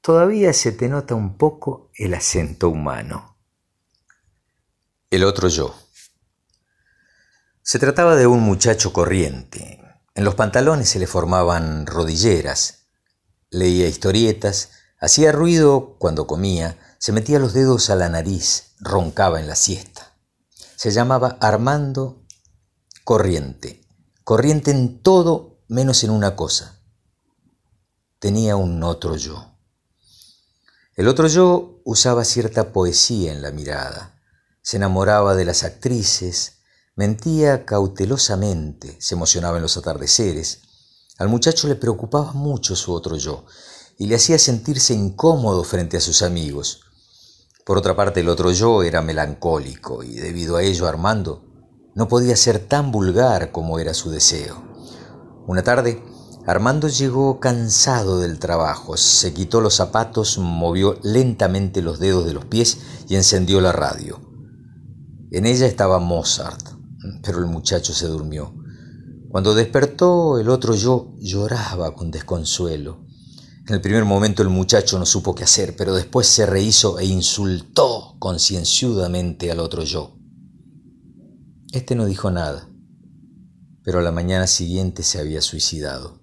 todavía 0.01 0.53
se 0.53 0.73
te 0.73 0.89
nota 0.89 1.15
un 1.15 1.37
poco 1.37 1.91
el 1.95 2.15
acento 2.15 2.69
humano. 2.69 3.37
El 5.11 5.25
otro 5.25 5.49
yo. 5.49 5.75
Se 7.63 7.79
trataba 7.79 8.15
de 8.17 8.27
un 8.27 8.41
muchacho 8.41 8.93
corriente. 8.93 9.81
En 10.15 10.25
los 10.25 10.35
pantalones 10.35 10.89
se 10.89 10.99
le 10.99 11.07
formaban 11.07 11.87
rodilleras. 11.87 12.89
Leía 13.51 13.89
historietas, 13.89 14.71
hacía 15.01 15.33
ruido 15.33 15.97
cuando 15.99 16.27
comía, 16.27 16.79
se 16.99 17.13
metía 17.13 17.39
los 17.39 17.55
dedos 17.55 17.89
a 17.89 17.95
la 17.95 18.09
nariz, 18.09 18.75
roncaba 18.81 19.41
en 19.41 19.47
la 19.47 19.57
siesta. 19.57 20.17
Se 20.77 20.91
llamaba 20.91 21.39
Armando 21.41 22.25
Corriente. 23.05 23.78
Corriente 24.29 24.73
en 24.73 25.01
todo 25.01 25.63
menos 25.69 26.05
en 26.05 26.11
una 26.11 26.37
cosa. 26.37 26.83
Tenía 28.19 28.57
un 28.57 28.83
otro 28.83 29.17
yo. 29.17 29.55
El 30.97 31.09
otro 31.09 31.29
yo 31.29 31.81
usaba 31.87 32.27
cierta 32.27 32.71
poesía 32.75 33.33
en 33.33 33.41
la 33.41 33.53
mirada. 33.53 34.21
Se 34.61 34.77
enamoraba 34.77 35.35
de 35.35 35.47
las 35.47 35.65
actrices, 35.65 36.59
Mentía 36.95 37.65
cautelosamente, 37.65 38.99
se 39.01 39.15
emocionaba 39.15 39.57
en 39.57 39.63
los 39.63 39.79
atardeceres. 39.79 40.61
Al 41.17 41.29
muchacho 41.31 41.67
le 41.67 41.77
preocupaba 41.77 42.35
mucho 42.35 42.77
su 42.77 42.93
otro 42.93 43.17
yo 43.17 43.47
y 43.97 44.09
le 44.09 44.17
hacía 44.17 44.39
sentirse 44.39 44.93
incómodo 44.93 45.65
frente 45.65 45.97
a 45.97 46.03
sus 46.03 46.21
amigos. 46.21 46.83
Por 47.65 47.79
otra 47.79 47.97
parte, 47.97 48.21
el 48.21 48.29
otro 48.29 48.53
yo 48.53 48.83
era 48.83 49.01
melancólico 49.01 50.03
y 50.03 50.17
debido 50.17 50.57
a 50.57 50.63
ello 50.63 50.87
Armando 50.87 51.48
no 51.99 52.07
podía 52.07 52.37
ser 52.37 52.61
tan 52.61 52.93
vulgar 52.93 53.51
como 53.51 53.81
era 53.81 53.93
su 53.93 54.09
deseo. 54.09 54.63
Una 55.49 55.65
tarde, 55.65 56.01
Armando 56.47 56.87
llegó 56.87 57.41
cansado 57.41 58.21
del 58.21 58.39
trabajo, 58.39 58.97
se 58.97 59.35
quitó 59.35 59.61
los 59.61 59.75
zapatos, 59.75 60.39
movió 60.39 60.97
lentamente 61.03 61.83
los 61.83 61.99
dedos 61.99 62.25
de 62.25 62.35
los 62.35 62.45
pies 62.45 62.79
y 63.09 63.17
encendió 63.17 63.61
la 63.61 63.73
radio. 63.73 64.21
En 65.33 65.45
ella 65.45 65.67
estaba 65.67 65.99
Mozart 65.99 66.69
pero 67.21 67.39
el 67.41 67.47
muchacho 67.47 67.93
se 67.93 68.07
durmió. 68.07 68.55
Cuando 69.31 69.57
despertó, 69.57 70.39
el 70.39 70.51
otro 70.51 70.77
yo 70.77 71.15
lloraba 71.19 71.97
con 71.97 72.13
desconsuelo. 72.13 73.05
En 73.67 73.75
el 73.75 73.81
primer 73.81 74.05
momento 74.05 74.43
el 74.43 74.51
muchacho 74.51 75.01
no 75.01 75.05
supo 75.05 75.35
qué 75.35 75.43
hacer, 75.43 75.75
pero 75.75 75.97
después 75.97 76.29
se 76.29 76.47
rehizo 76.47 77.01
e 77.01 77.07
insultó 77.07 78.15
concienciudamente 78.21 79.51
al 79.51 79.59
otro 79.59 79.83
yo. 79.83 80.18
Este 81.73 81.95
no 81.95 82.07
dijo 82.07 82.31
nada, 82.31 82.71
pero 83.83 83.99
a 83.99 84.03
la 84.03 84.11
mañana 84.11 84.47
siguiente 84.47 85.03
se 85.03 85.21
había 85.21 85.43
suicidado. 85.43 86.21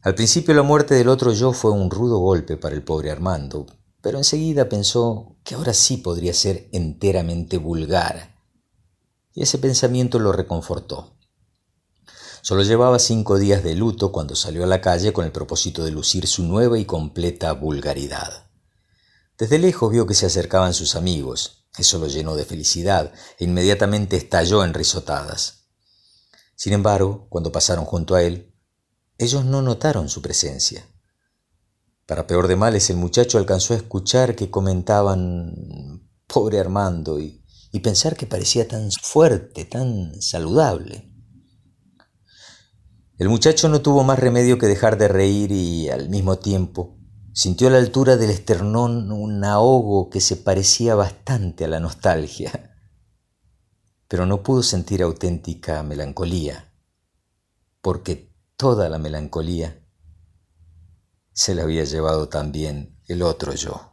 Al 0.00 0.14
principio 0.14 0.54
la 0.54 0.62
muerte 0.62 0.94
del 0.94 1.08
otro 1.08 1.32
yo 1.32 1.52
fue 1.52 1.72
un 1.72 1.90
rudo 1.90 2.18
golpe 2.18 2.56
para 2.56 2.74
el 2.76 2.84
pobre 2.84 3.10
Armando, 3.10 3.66
pero 4.00 4.18
enseguida 4.18 4.68
pensó 4.68 5.36
que 5.42 5.56
ahora 5.56 5.74
sí 5.74 5.96
podría 5.96 6.34
ser 6.34 6.68
enteramente 6.72 7.58
vulgar 7.58 8.32
y 9.34 9.42
ese 9.42 9.58
pensamiento 9.58 10.18
lo 10.18 10.32
reconfortó. 10.32 11.16
Solo 12.42 12.62
llevaba 12.62 12.98
cinco 12.98 13.38
días 13.38 13.64
de 13.64 13.74
luto 13.74 14.12
cuando 14.12 14.36
salió 14.36 14.64
a 14.64 14.68
la 14.68 14.80
calle 14.80 15.12
con 15.12 15.24
el 15.24 15.32
propósito 15.32 15.84
de 15.84 15.90
lucir 15.90 16.26
su 16.26 16.44
nueva 16.44 16.78
y 16.78 16.84
completa 16.84 17.52
vulgaridad. 17.52 18.50
Desde 19.38 19.58
lejos 19.58 19.90
vio 19.90 20.06
que 20.06 20.14
se 20.14 20.26
acercaban 20.26 20.74
sus 20.74 20.94
amigos, 20.94 21.61
eso 21.78 21.98
lo 21.98 22.06
llenó 22.06 22.36
de 22.36 22.44
felicidad 22.44 23.12
e 23.38 23.44
inmediatamente 23.44 24.16
estalló 24.16 24.64
en 24.64 24.74
risotadas. 24.74 25.68
Sin 26.54 26.72
embargo, 26.72 27.26
cuando 27.28 27.52
pasaron 27.52 27.84
junto 27.84 28.14
a 28.14 28.22
él, 28.22 28.54
ellos 29.18 29.44
no 29.44 29.62
notaron 29.62 30.08
su 30.08 30.22
presencia. 30.22 30.86
Para 32.06 32.26
peor 32.26 32.48
de 32.48 32.56
males, 32.56 32.90
el 32.90 32.96
muchacho 32.96 33.38
alcanzó 33.38 33.74
a 33.74 33.78
escuchar 33.78 34.36
que 34.36 34.50
comentaban 34.50 36.08
pobre 36.26 36.60
Armando 36.60 37.18
y 37.20 37.42
y 37.72 37.80
pensar 37.80 38.16
que 38.16 38.26
parecía 38.26 38.68
tan 38.68 38.90
fuerte, 38.92 39.64
tan 39.64 40.20
saludable. 40.20 41.10
El 43.16 43.30
muchacho 43.30 43.68
no 43.68 43.80
tuvo 43.80 44.04
más 44.04 44.18
remedio 44.18 44.58
que 44.58 44.66
dejar 44.66 44.98
de 44.98 45.08
reír 45.08 45.50
y 45.52 45.88
al 45.88 46.10
mismo 46.10 46.38
tiempo 46.38 46.98
sintió 47.32 47.68
a 47.68 47.70
la 47.70 47.78
altura 47.78 48.16
del 48.16 48.30
esternón 48.30 49.10
un 49.10 49.44
ahogo 49.44 50.10
que 50.10 50.20
se 50.20 50.36
parecía 50.36 50.94
bastante 50.94 51.64
a 51.64 51.68
la 51.68 51.80
nostalgia, 51.80 52.76
pero 54.06 54.26
no 54.26 54.42
pudo 54.42 54.62
sentir 54.62 55.02
auténtica 55.02 55.82
melancolía, 55.82 56.72
porque 57.80 58.34
toda 58.56 58.88
la 58.88 58.98
melancolía 58.98 59.82
se 61.32 61.54
la 61.54 61.62
había 61.62 61.84
llevado 61.84 62.28
también 62.28 63.00
el 63.08 63.22
otro 63.22 63.54
yo. 63.54 63.91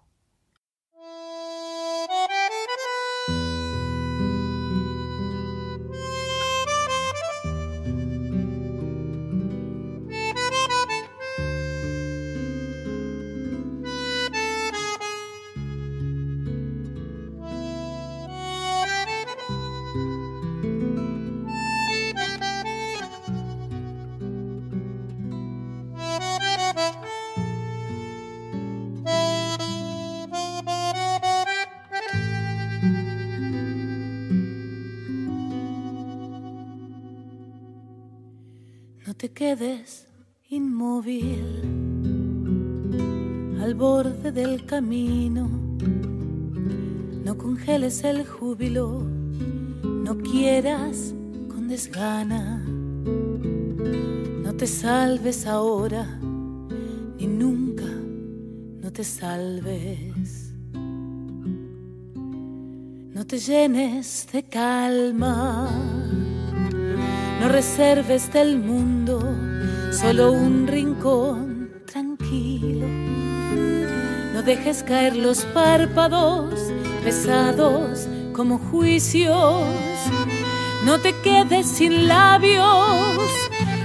No 44.82 45.50
congeles 47.38 48.02
el 48.06 48.26
júbilo, 48.26 49.04
no 49.84 50.18
quieras 50.20 51.14
con 51.50 51.68
desgana. 51.68 52.64
No 54.42 54.56
te 54.56 54.66
salves 54.66 55.46
ahora, 55.46 56.08
ni 57.18 57.28
nunca 57.28 57.84
no 58.82 58.90
te 58.94 59.04
salves. 59.04 60.54
No 63.14 63.28
te 63.28 63.38
llenes 63.38 64.30
de 64.32 64.44
calma, 64.44 65.70
no 67.42 67.50
reserves 67.50 68.32
del 68.32 68.58
mundo 68.60 69.20
solo 69.92 70.32
un 70.32 70.68
rincón 70.68 71.19
dejes 74.50 74.82
caer 74.82 75.16
los 75.16 75.46
párpados 75.54 76.56
pesados 77.04 78.08
como 78.34 78.58
juicios. 78.58 79.64
No 80.86 80.98
te 81.00 81.14
quedes 81.22 81.68
sin 81.68 82.08
labios, 82.08 83.30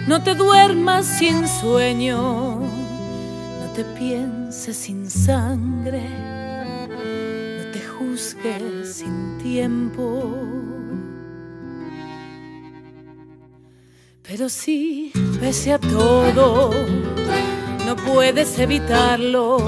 no 0.07 0.23
te 0.23 0.35
duermas 0.35 1.05
sin 1.05 1.47
sueño, 1.47 2.61
no 2.61 3.73
te 3.77 3.85
pienses 3.85 4.75
sin 4.79 5.11
sangre, 5.11 6.09
no 6.89 7.71
te 7.71 7.81
juzgues 7.87 8.95
sin 8.97 9.37
tiempo. 9.43 10.35
Pero 14.23 14.49
si, 14.49 15.13
pese 15.39 15.75
a 15.75 15.79
todo, 15.79 16.71
no 17.85 17.97
puedes 17.97 18.59
evitarlo 18.59 19.59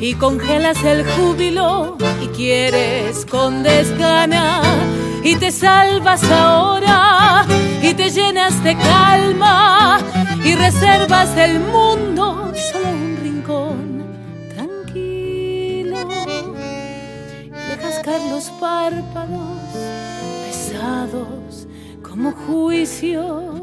y 0.00 0.14
congelas 0.14 0.82
el 0.82 1.04
júbilo 1.04 1.98
y 2.22 2.28
quieres 2.28 3.26
con 3.26 3.62
desgana 3.62 4.62
y 5.22 5.36
te 5.36 5.52
salvas 5.52 6.24
ahora 6.24 7.44
y 7.82 7.92
te 7.92 8.08
llenas 8.08 8.64
de 8.64 8.76
calma 8.76 9.98
y 10.42 10.54
reservas 10.54 11.34
del 11.36 11.60
mundo 11.60 12.50
solo 12.72 12.88
un 12.88 13.18
rincón 13.22 14.04
tranquilo. 14.54 15.98
Y 17.44 17.50
dejas 17.50 18.00
caer 18.02 18.22
los 18.30 18.44
párpados 18.58 19.58
pesados 20.46 21.66
como 22.02 22.32
juicios 22.32 23.59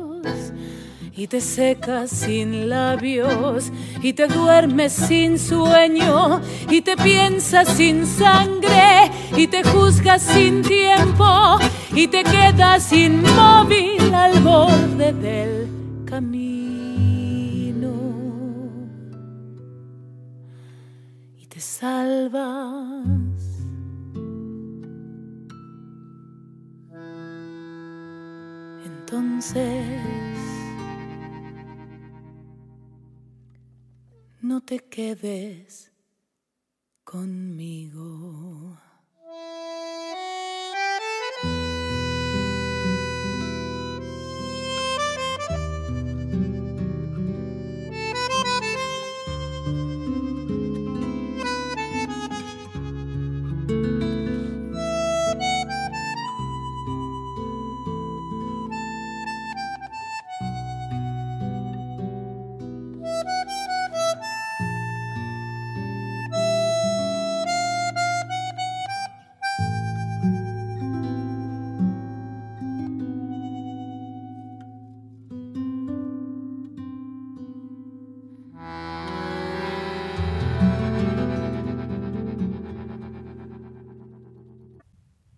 y 1.17 1.25
te 1.25 1.41
secas 1.41 2.11
sin 2.11 2.69
labios 2.69 3.71
y 4.03 4.13
te 4.13 4.27
duermes 4.27 4.93
sin 4.93 5.39
sueño 5.39 6.41
y 6.69 6.81
te 6.81 6.95
piensas 6.95 7.69
sin 7.69 8.05
sangre 8.05 9.09
y 9.35 9.47
te 9.47 9.63
juzgas 9.63 10.21
sin 10.21 10.61
tiempo 10.61 11.57
y 11.95 12.07
te 12.07 12.23
quedas 12.23 12.93
inmóvil 12.93 14.13
al 14.13 14.39
borde 14.41 15.11
del 15.13 15.67
camino 16.05 16.37
y 21.41 21.45
te 21.47 21.59
salvas. 21.59 23.07
Entonces 28.85 30.36
no 34.47 34.61
te 34.61 34.79
quedes 34.79 35.91
conmigo. 37.03 38.77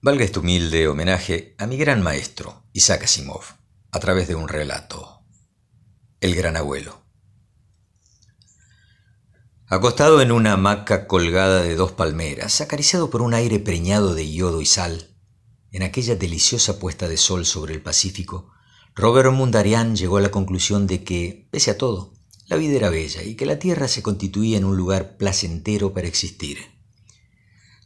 Valga 0.02 0.24
este 0.24 0.40
humilde 0.40 0.88
homenaje 0.88 1.56
a 1.58 1.68
mi 1.68 1.76
gran 1.76 2.02
maestro, 2.02 2.64
Isaac 2.72 3.04
Asimov, 3.04 3.44
a 3.92 4.00
través 4.00 4.30
de 4.30 4.36
un 4.36 4.48
relato. 4.48 5.26
El 6.22 6.36
gran 6.36 6.56
abuelo. 6.56 7.04
Acostado 9.66 10.22
en 10.22 10.32
una 10.32 10.54
hamaca 10.54 11.06
colgada 11.06 11.62
de 11.64 11.76
dos 11.76 11.92
palmeras, 11.92 12.62
acariciado 12.62 13.10
por 13.10 13.22
un 13.22 13.34
aire 13.34 13.60
preñado 13.60 14.16
de 14.16 14.32
yodo 14.32 14.62
y 14.62 14.66
sal, 14.66 15.18
en 15.74 15.84
aquella 15.84 16.16
deliciosa 16.16 16.80
puesta 16.80 17.10
de 17.10 17.18
sol 17.18 17.46
sobre 17.46 17.74
el 17.74 17.82
Pacífico, 17.82 18.54
Robert 18.96 19.34
Mundarian 19.34 19.98
llegó 19.98 20.16
a 20.16 20.22
la 20.22 20.32
conclusión 20.32 20.88
de 20.88 21.04
que, 21.04 21.50
pese 21.52 21.72
a 21.72 21.78
todo, 21.78 22.14
la 22.46 22.56
vida 22.56 22.78
era 22.78 22.90
bella 22.90 23.22
y 23.24 23.36
que 23.36 23.46
la 23.46 23.60
tierra 23.60 23.90
se 23.90 24.02
constituía 24.02 24.58
en 24.58 24.64
un 24.64 24.78
lugar 24.78 25.18
placentero 25.18 25.94
para 25.94 26.08
existir. 26.08 26.79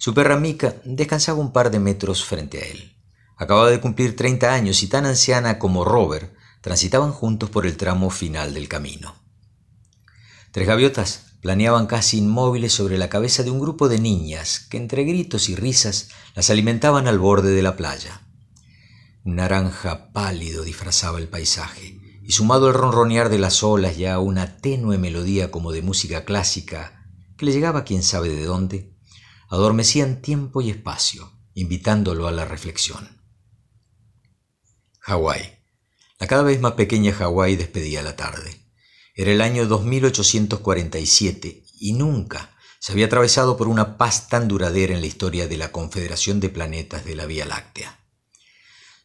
Su 0.03 0.13
perra 0.13 0.35
Mica 0.37 0.75
descansaba 0.83 1.39
un 1.39 1.53
par 1.53 1.71
de 1.71 1.79
metros 1.79 2.25
frente 2.25 2.57
a 2.57 2.65
él. 2.65 2.93
Acababa 3.37 3.69
de 3.69 3.79
cumplir 3.79 4.17
treinta 4.17 4.53
años 4.53 4.83
y 4.83 4.87
tan 4.87 5.05
anciana 5.05 5.59
como 5.59 5.85
Robert 5.85 6.35
transitaban 6.59 7.13
juntos 7.13 7.49
por 7.49 7.65
el 7.65 7.77
tramo 7.77 8.09
final 8.09 8.53
del 8.53 8.67
camino. 8.67 9.15
Tres 10.51 10.67
gaviotas 10.67 11.37
planeaban 11.39 11.87
casi 11.87 12.17
inmóviles 12.17 12.73
sobre 12.73 12.97
la 12.97 13.07
cabeza 13.07 13.43
de 13.43 13.51
un 13.51 13.61
grupo 13.61 13.87
de 13.87 13.99
niñas 13.99 14.67
que 14.69 14.75
entre 14.75 15.05
gritos 15.05 15.47
y 15.47 15.55
risas 15.55 16.09
las 16.35 16.49
alimentaban 16.49 17.07
al 17.07 17.17
borde 17.17 17.51
de 17.53 17.61
la 17.61 17.77
playa. 17.77 18.23
Un 19.23 19.37
naranja 19.37 20.11
pálido 20.11 20.65
disfrazaba 20.65 21.17
el 21.17 21.29
paisaje, 21.29 22.01
y 22.21 22.33
sumado 22.33 22.67
al 22.67 22.73
ronronear 22.73 23.29
de 23.29 23.39
las 23.39 23.63
olas 23.63 23.95
ya 23.95 24.19
una 24.19 24.57
tenue 24.57 24.97
melodía 24.97 25.49
como 25.49 25.71
de 25.71 25.81
música 25.81 26.25
clásica 26.25 27.07
que 27.37 27.45
le 27.45 27.53
llegaba 27.53 27.85
quién 27.85 28.03
sabe 28.03 28.27
de 28.27 28.43
dónde, 28.43 28.92
adormecían 29.53 30.19
tiempo 30.19 30.61
y 30.61 30.71
espacio, 30.71 31.31
invitándolo 31.53 32.27
a 32.27 32.31
la 32.31 32.43
reflexión. 32.43 33.21
Hawái. 35.01 35.59
La 36.17 36.25
cada 36.25 36.41
vez 36.41 36.59
más 36.59 36.71
pequeña 36.71 37.13
Hawái 37.13 37.55
despedía 37.55 38.01
la 38.01 38.15
tarde. 38.15 38.65
Era 39.13 39.31
el 39.31 39.41
año 39.41 39.67
2847 39.67 41.65
y 41.79 41.93
nunca 41.93 42.57
se 42.79 42.93
había 42.93 43.05
atravesado 43.05 43.55
por 43.55 43.67
una 43.67 43.99
paz 43.99 44.27
tan 44.27 44.47
duradera 44.47 44.95
en 44.95 45.01
la 45.01 45.07
historia 45.07 45.47
de 45.47 45.57
la 45.57 45.71
Confederación 45.71 46.39
de 46.39 46.49
Planetas 46.49 47.05
de 47.05 47.15
la 47.15 47.27
Vía 47.27 47.45
Láctea. 47.45 47.99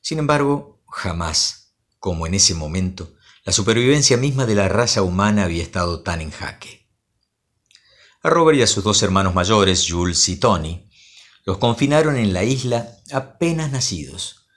Sin 0.01 0.19
embargo, 0.19 0.83
jamás, 0.89 1.75
como 1.99 2.27
en 2.27 2.33
ese 2.33 2.55
momento, 2.55 3.13
la 3.45 3.53
supervivencia 3.53 4.17
misma 4.17 4.47
de 4.47 4.55
la 4.55 4.69
raza 4.69 5.03
humana 5.03 5.45
había 5.45 5.63
estado 5.63 6.01
tan 6.01 6.23
en 6.23 6.31
jaque. 6.31 6.78
A 8.21 8.31
Robert 8.31 8.59
y 8.59 8.63
a 8.63 8.67
sus 8.67 8.83
dos 8.83 9.01
hermanos 9.05 9.33
mayores, 9.33 9.87
Jules 9.89 10.29
y 10.29 10.41
Tony, 10.41 10.91
los 11.45 11.59
confinaron 11.59 12.17
en 12.17 12.33
la 12.33 12.43
isla 12.43 12.97
apenas 13.13 13.71
nacidos. 13.71 14.49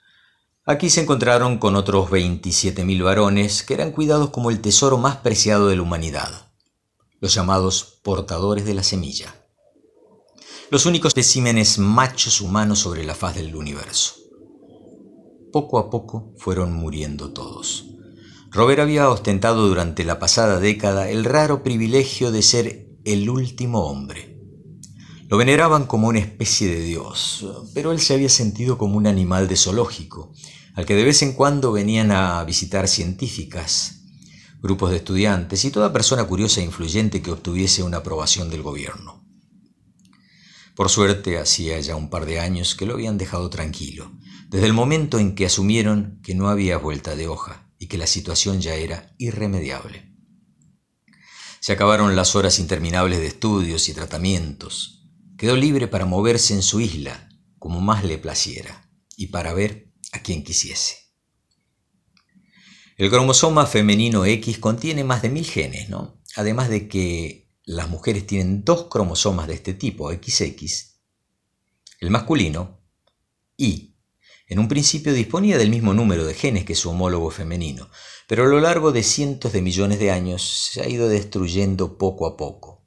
Aquí 0.64 0.90
se 0.90 1.02
encontraron 1.02 1.58
con 1.58 1.76
otros 1.76 2.10
27.000 2.10 3.04
varones 3.04 3.62
que 3.62 3.74
eran 3.74 3.92
cuidados 3.92 4.30
como 4.30 4.50
el 4.50 4.60
tesoro 4.60 4.98
más 4.98 5.18
preciado 5.18 5.68
de 5.68 5.76
la 5.76 5.82
humanidad, 5.82 6.52
los 7.20 7.34
llamados 7.34 8.00
portadores 8.02 8.64
de 8.64 8.74
la 8.74 8.82
semilla, 8.82 9.32
los 10.70 10.84
únicos 10.84 11.10
especímenes 11.10 11.78
machos 11.78 12.40
humanos 12.40 12.80
sobre 12.80 13.04
la 13.04 13.14
faz 13.14 13.36
del 13.36 13.54
universo. 13.54 14.14
Poco 15.52 15.78
a 15.78 15.88
poco 15.88 16.34
fueron 16.36 16.72
muriendo 16.72 17.32
todos. 17.32 17.84
Robert 18.50 18.80
había 18.80 19.08
ostentado 19.08 19.68
durante 19.68 20.04
la 20.04 20.18
pasada 20.18 20.58
década 20.58 21.10
el 21.10 21.24
raro 21.24 21.62
privilegio 21.62 22.32
de 22.32 22.42
ser 22.42 22.91
el 23.04 23.28
último 23.28 23.86
hombre. 23.86 24.38
Lo 25.28 25.36
veneraban 25.36 25.86
como 25.86 26.08
una 26.08 26.18
especie 26.18 26.68
de 26.68 26.80
dios, 26.80 27.46
pero 27.74 27.92
él 27.92 28.00
se 28.00 28.14
había 28.14 28.28
sentido 28.28 28.76
como 28.78 28.96
un 28.96 29.06
animal 29.06 29.48
de 29.48 29.56
zoológico, 29.56 30.32
al 30.74 30.86
que 30.86 30.94
de 30.94 31.04
vez 31.04 31.22
en 31.22 31.32
cuando 31.32 31.72
venían 31.72 32.12
a 32.12 32.44
visitar 32.44 32.88
científicas. 32.88 33.98
grupos 34.60 34.90
de 34.90 34.98
estudiantes 34.98 35.64
y 35.64 35.72
toda 35.72 35.92
persona 35.92 36.22
curiosa 36.24 36.60
e 36.60 36.64
influyente 36.64 37.20
que 37.20 37.32
obtuviese 37.32 37.82
una 37.82 37.96
aprobación 37.96 38.48
del 38.48 38.62
gobierno. 38.62 39.26
Por 40.76 40.88
suerte, 40.88 41.38
hacía 41.38 41.80
ya 41.80 41.96
un 41.96 42.08
par 42.08 42.26
de 42.26 42.38
años 42.38 42.76
que 42.76 42.86
lo 42.86 42.94
habían 42.94 43.18
dejado 43.18 43.50
tranquilo, 43.50 44.12
desde 44.48 44.66
el 44.66 44.72
momento 44.72 45.18
en 45.18 45.34
que 45.34 45.46
asumieron 45.46 46.20
que 46.22 46.36
no 46.36 46.48
había 46.48 46.78
vuelta 46.78 47.16
de 47.16 47.26
hoja 47.26 47.68
y 47.78 47.88
que 47.88 47.98
la 47.98 48.06
situación 48.06 48.60
ya 48.60 48.76
era 48.76 49.14
irremediable. 49.18 50.11
Se 51.62 51.72
acabaron 51.72 52.16
las 52.16 52.34
horas 52.34 52.58
interminables 52.58 53.20
de 53.20 53.28
estudios 53.28 53.88
y 53.88 53.94
tratamientos. 53.94 55.06
Quedó 55.38 55.54
libre 55.54 55.86
para 55.86 56.06
moverse 56.06 56.54
en 56.54 56.62
su 56.62 56.80
isla 56.80 57.28
como 57.60 57.80
más 57.80 58.02
le 58.02 58.18
placiera 58.18 58.90
y 59.16 59.28
para 59.28 59.54
ver 59.54 59.92
a 60.10 60.18
quien 60.18 60.42
quisiese. 60.42 60.96
El 62.96 63.10
cromosoma 63.10 63.64
femenino 63.66 64.24
X 64.24 64.58
contiene 64.58 65.04
más 65.04 65.22
de 65.22 65.28
mil 65.28 65.44
genes, 65.44 65.88
¿no? 65.88 66.20
Además 66.34 66.68
de 66.68 66.88
que 66.88 67.48
las 67.62 67.88
mujeres 67.88 68.26
tienen 68.26 68.64
dos 68.64 68.88
cromosomas 68.88 69.46
de 69.46 69.54
este 69.54 69.72
tipo, 69.72 70.10
XX. 70.10 70.98
El 72.00 72.10
masculino, 72.10 72.80
Y, 73.56 73.91
en 74.52 74.58
un 74.58 74.68
principio 74.68 75.14
disponía 75.14 75.56
del 75.56 75.70
mismo 75.70 75.94
número 75.94 76.26
de 76.26 76.34
genes 76.34 76.66
que 76.66 76.74
su 76.74 76.90
homólogo 76.90 77.30
femenino, 77.30 77.88
pero 78.26 78.44
a 78.44 78.46
lo 78.46 78.60
largo 78.60 78.92
de 78.92 79.02
cientos 79.02 79.54
de 79.54 79.62
millones 79.62 79.98
de 79.98 80.10
años 80.10 80.42
se 80.70 80.82
ha 80.82 80.88
ido 80.88 81.08
destruyendo 81.08 81.96
poco 81.96 82.26
a 82.26 82.36
poco, 82.36 82.84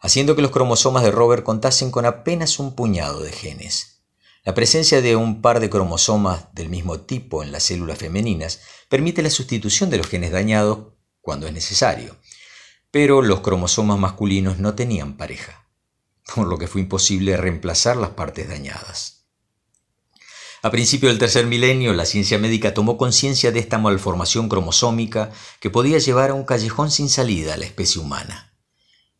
haciendo 0.00 0.34
que 0.34 0.42
los 0.42 0.50
cromosomas 0.50 1.04
de 1.04 1.12
Robert 1.12 1.44
contasen 1.44 1.92
con 1.92 2.06
apenas 2.06 2.58
un 2.58 2.74
puñado 2.74 3.20
de 3.20 3.30
genes. 3.30 4.02
La 4.42 4.52
presencia 4.52 5.00
de 5.00 5.14
un 5.14 5.42
par 5.42 5.60
de 5.60 5.70
cromosomas 5.70 6.52
del 6.54 6.68
mismo 6.68 6.98
tipo 6.98 7.44
en 7.44 7.52
las 7.52 7.62
células 7.62 7.98
femeninas 7.98 8.60
permite 8.88 9.22
la 9.22 9.30
sustitución 9.30 9.90
de 9.90 9.98
los 9.98 10.08
genes 10.08 10.32
dañados 10.32 10.94
cuando 11.20 11.46
es 11.46 11.52
necesario, 11.52 12.16
pero 12.90 13.22
los 13.22 13.42
cromosomas 13.42 14.00
masculinos 14.00 14.58
no 14.58 14.74
tenían 14.74 15.16
pareja, 15.16 15.68
por 16.34 16.48
lo 16.48 16.58
que 16.58 16.66
fue 16.66 16.80
imposible 16.80 17.36
reemplazar 17.36 17.96
las 17.96 18.10
partes 18.10 18.48
dañadas. 18.48 19.19
A 20.62 20.70
principio 20.70 21.08
del 21.08 21.18
tercer 21.18 21.46
milenio, 21.46 21.94
la 21.94 22.04
ciencia 22.04 22.38
médica 22.38 22.74
tomó 22.74 22.98
conciencia 22.98 23.50
de 23.50 23.60
esta 23.60 23.78
malformación 23.78 24.50
cromosómica 24.50 25.32
que 25.58 25.70
podía 25.70 25.98
llevar 25.98 26.30
a 26.30 26.34
un 26.34 26.44
callejón 26.44 26.90
sin 26.90 27.08
salida 27.08 27.54
a 27.54 27.56
la 27.56 27.64
especie 27.64 28.00
humana. 28.00 28.58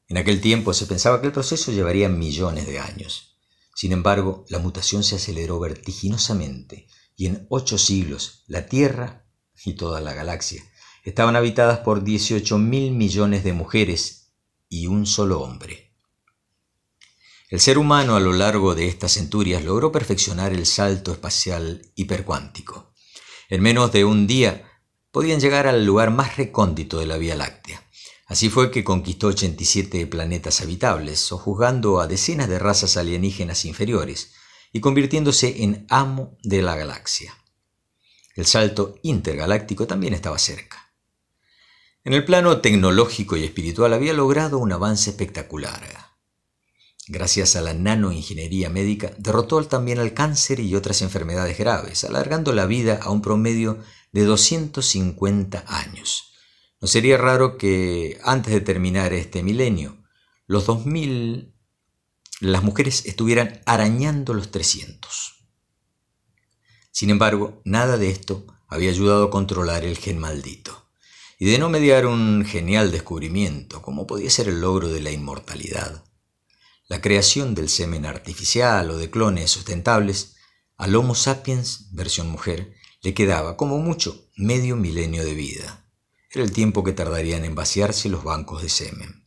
En 0.08 0.18
aquel 0.18 0.42
tiempo 0.42 0.74
se 0.74 0.86
pensaba 0.86 1.20
que 1.20 1.28
el 1.28 1.32
proceso 1.32 1.72
llevaría 1.72 2.10
millones 2.10 2.66
de 2.66 2.78
años. 2.78 3.38
Sin 3.74 3.92
embargo, 3.92 4.44
la 4.50 4.58
mutación 4.58 5.02
se 5.02 5.16
aceleró 5.16 5.58
vertiginosamente 5.58 6.88
y 7.16 7.26
en 7.26 7.46
ocho 7.48 7.78
siglos 7.78 8.44
la 8.46 8.66
Tierra 8.66 9.24
y 9.64 9.74
toda 9.74 10.02
la 10.02 10.12
galaxia 10.12 10.62
estaban 11.04 11.36
habitadas 11.36 11.78
por 11.78 12.04
18 12.04 12.58
mil 12.58 12.92
millones 12.92 13.44
de 13.44 13.54
mujeres 13.54 14.32
y 14.68 14.88
un 14.88 15.06
solo 15.06 15.40
hombre. 15.40 15.89
El 17.50 17.58
ser 17.58 17.78
humano 17.78 18.14
a 18.14 18.20
lo 18.20 18.32
largo 18.32 18.76
de 18.76 18.86
estas 18.86 19.14
centurias 19.14 19.64
logró 19.64 19.90
perfeccionar 19.90 20.52
el 20.52 20.66
salto 20.66 21.10
espacial 21.10 21.82
hipercuántico. 21.96 22.94
En 23.48 23.60
menos 23.60 23.90
de 23.90 24.04
un 24.04 24.28
día 24.28 24.70
podían 25.10 25.40
llegar 25.40 25.66
al 25.66 25.84
lugar 25.84 26.12
más 26.12 26.36
recóndito 26.36 27.00
de 27.00 27.06
la 27.06 27.18
Vía 27.18 27.34
Láctea. 27.34 27.84
Así 28.26 28.50
fue 28.50 28.70
que 28.70 28.84
conquistó 28.84 29.26
87 29.26 30.06
planetas 30.06 30.60
habitables, 30.60 31.18
sojuzgando 31.18 32.00
a 32.00 32.06
decenas 32.06 32.48
de 32.48 32.60
razas 32.60 32.96
alienígenas 32.96 33.64
inferiores 33.64 34.32
y 34.72 34.78
convirtiéndose 34.78 35.64
en 35.64 35.86
amo 35.90 36.38
de 36.44 36.62
la 36.62 36.76
galaxia. 36.76 37.34
El 38.36 38.46
salto 38.46 38.94
intergaláctico 39.02 39.88
también 39.88 40.14
estaba 40.14 40.38
cerca. 40.38 40.94
En 42.04 42.12
el 42.12 42.24
plano 42.24 42.60
tecnológico 42.60 43.36
y 43.36 43.42
espiritual 43.42 43.92
había 43.92 44.12
logrado 44.12 44.58
un 44.58 44.70
avance 44.70 45.10
espectacular 45.10 46.09
gracias 47.10 47.56
a 47.56 47.60
la 47.60 47.74
nanoingeniería 47.74 48.70
médica, 48.70 49.12
derrotó 49.18 49.62
también 49.64 49.98
al 49.98 50.14
cáncer 50.14 50.60
y 50.60 50.74
otras 50.74 51.02
enfermedades 51.02 51.58
graves, 51.58 52.04
alargando 52.04 52.52
la 52.52 52.66
vida 52.66 53.00
a 53.02 53.10
un 53.10 53.20
promedio 53.20 53.78
de 54.12 54.24
250 54.24 55.64
años. 55.66 56.32
No 56.80 56.88
sería 56.88 57.18
raro 57.18 57.58
que 57.58 58.18
antes 58.24 58.54
de 58.54 58.60
terminar 58.60 59.12
este 59.12 59.42
milenio, 59.42 59.98
los 60.46 60.66
2000, 60.66 61.52
las 62.40 62.62
mujeres 62.62 63.04
estuvieran 63.06 63.60
arañando 63.66 64.32
los 64.32 64.50
300. 64.50 65.46
Sin 66.90 67.10
embargo, 67.10 67.60
nada 67.64 67.98
de 67.98 68.10
esto 68.10 68.46
había 68.68 68.90
ayudado 68.90 69.24
a 69.24 69.30
controlar 69.30 69.84
el 69.84 69.98
gen 69.98 70.18
maldito. 70.18 70.86
Y 71.38 71.46
de 71.46 71.58
no 71.58 71.68
mediar 71.68 72.06
un 72.06 72.44
genial 72.44 72.92
descubrimiento, 72.92 73.80
como 73.82 74.06
podía 74.06 74.30
ser 74.30 74.48
el 74.48 74.60
logro 74.60 74.88
de 74.88 75.00
la 75.00 75.10
inmortalidad, 75.10 76.04
la 76.90 77.00
creación 77.00 77.54
del 77.54 77.68
semen 77.68 78.04
artificial 78.04 78.90
o 78.90 78.96
de 78.96 79.10
clones 79.10 79.52
sustentables, 79.52 80.34
al 80.76 80.96
Homo 80.96 81.14
sapiens, 81.14 81.86
versión 81.92 82.28
mujer, 82.28 82.74
le 83.00 83.14
quedaba, 83.14 83.56
como 83.56 83.78
mucho, 83.78 84.28
medio 84.36 84.74
milenio 84.74 85.24
de 85.24 85.34
vida. 85.34 85.88
Era 86.32 86.42
el 86.42 86.50
tiempo 86.50 86.82
que 86.82 86.92
tardarían 86.92 87.44
en 87.44 87.54
vaciarse 87.54 88.08
los 88.08 88.24
bancos 88.24 88.62
de 88.62 88.70
semen. 88.70 89.24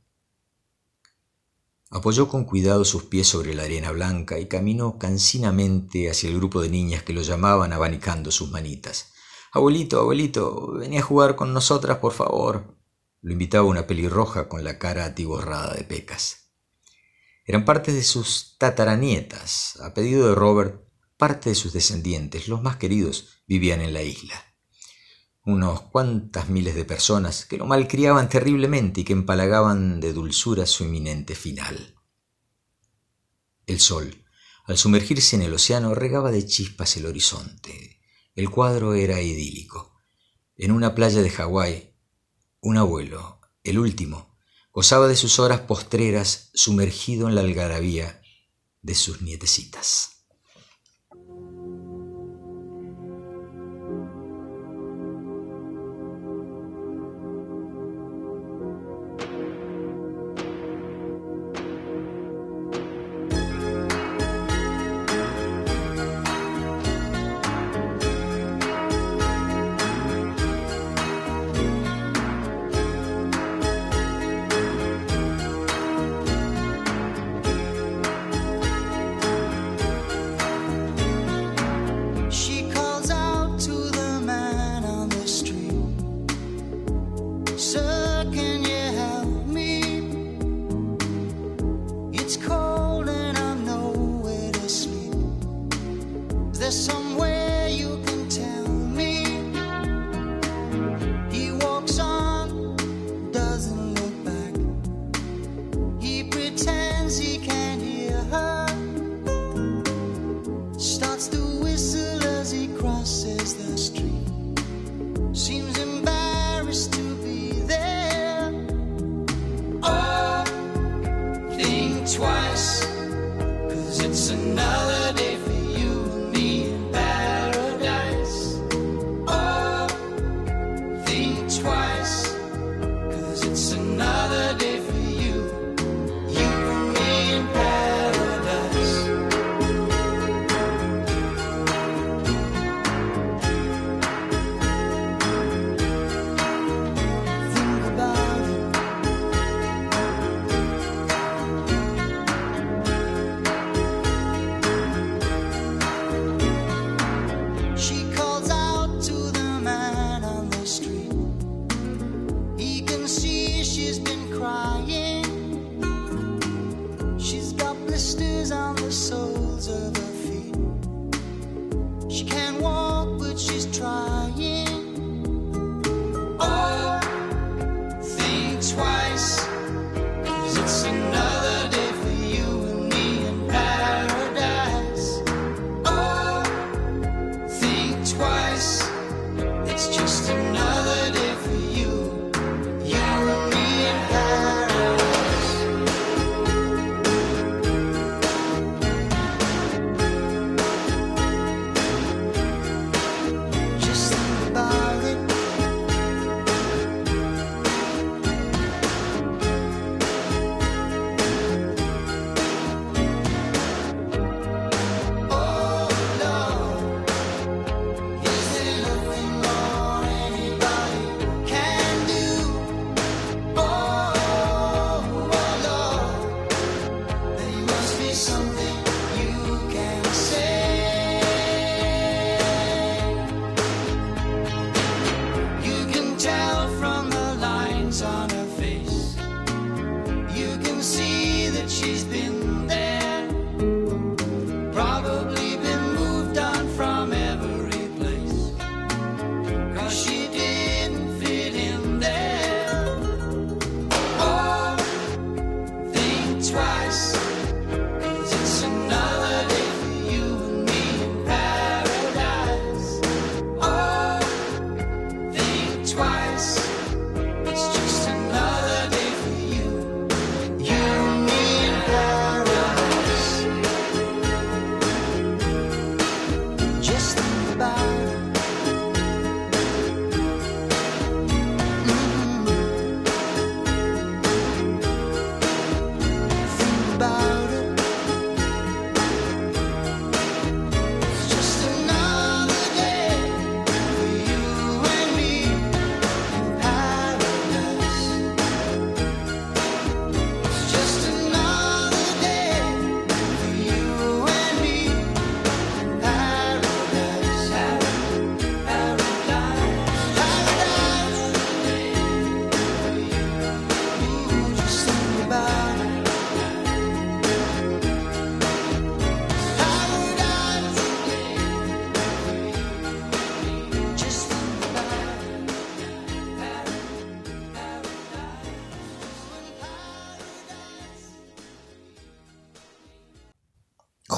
Apoyó 1.89 2.27
con 2.27 2.43
cuidado 2.43 2.83
sus 2.83 3.03
pies 3.03 3.29
sobre 3.29 3.53
la 3.53 3.63
arena 3.63 3.91
blanca 3.91 4.39
y 4.39 4.47
caminó 4.47 4.99
cansinamente 4.99 6.09
hacia 6.09 6.29
el 6.29 6.35
grupo 6.35 6.61
de 6.61 6.67
niñas 6.67 7.03
que 7.03 7.13
lo 7.13 7.21
llamaban 7.21 7.71
abanicando 7.71 8.29
sus 8.31 8.51
manitas. 8.51 9.13
Abuelito, 9.53 10.01
abuelito, 10.01 10.73
venía 10.73 10.99
a 10.99 11.03
jugar 11.03 11.37
con 11.37 11.53
nosotras, 11.53 11.99
por 11.99 12.11
favor. 12.11 12.75
Lo 13.21 13.31
invitaba 13.31 13.63
una 13.63 13.87
pelirroja 13.87 14.49
con 14.49 14.65
la 14.65 14.77
cara 14.77 15.05
atiborrada 15.05 15.73
de 15.75 15.85
pecas. 15.85 16.42
Eran 17.45 17.65
parte 17.65 17.91
de 17.91 18.03
sus 18.03 18.57
tataranietas. 18.57 19.77
A 19.81 19.93
pedido 19.93 20.29
de 20.29 20.35
Robert, 20.35 20.81
parte 21.17 21.49
de 21.49 21.55
sus 21.55 21.73
descendientes, 21.73 22.47
los 22.47 22.61
más 22.61 22.77
queridos, 22.77 23.43
vivían 23.47 23.81
en 23.81 23.93
la 23.93 24.01
isla. 24.01 24.35
Unos 25.45 25.81
cuantas 25.81 26.47
miles 26.47 26.73
de 26.75 26.85
personas 26.85 27.45
que 27.45 27.57
lo 27.57 27.65
malcriaban 27.65 28.29
terriblemente 28.29 29.01
y 29.01 29.03
que 29.03 29.13
empalagaban 29.13 29.99
de 29.99 30.13
dulzura 30.13 30.65
su 30.65 30.85
inminente 30.85 31.35
final. 31.35 31.95
El 33.65 33.79
sol, 33.81 34.25
al 34.65 34.77
sumergirse 34.77 35.35
en 35.35 35.41
el 35.41 35.53
océano, 35.53 35.93
regaba 35.93 36.31
de 36.31 36.45
chispas 36.45 36.95
el 36.95 37.05
horizonte. 37.05 38.01
El 38.35 38.49
cuadro 38.49 38.93
era 38.93 39.21
idílico. 39.21 39.99
En 40.55 40.71
una 40.71 40.95
playa 40.95 41.21
de 41.21 41.29
Hawái, 41.29 41.93
un 42.61 42.77
abuelo, 42.77 43.41
el 43.63 43.79
último, 43.79 44.32
gozaba 44.73 45.07
de 45.07 45.15
sus 45.15 45.39
horas 45.39 45.61
postreras 45.61 46.49
sumergido 46.55 47.29
en 47.29 47.35
la 47.35 47.41
algarabía 47.41 48.21
de 48.81 48.95
sus 48.95 49.21
nietecitas. 49.21 50.12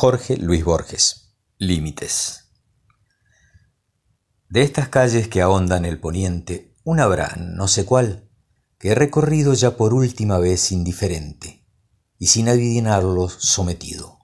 Jorge 0.05 0.37
Luis 0.37 0.63
Borges. 0.63 1.33
Límites. 1.57 2.51
De 4.47 4.61
estas 4.61 4.87
calles 4.87 5.27
que 5.27 5.41
ahondan 5.41 5.83
el 5.83 5.99
poniente, 5.99 6.75
una 6.83 7.05
habrá, 7.05 7.35
no 7.39 7.67
sé 7.67 7.85
cuál, 7.85 8.29
que 8.77 8.89
he 8.89 8.93
recorrido 8.93 9.55
ya 9.55 9.77
por 9.77 9.95
última 9.95 10.37
vez 10.37 10.71
indiferente 10.71 11.65
y 12.19 12.27
sin 12.27 12.49
adivinarlos 12.49 13.33
sometido. 13.39 14.19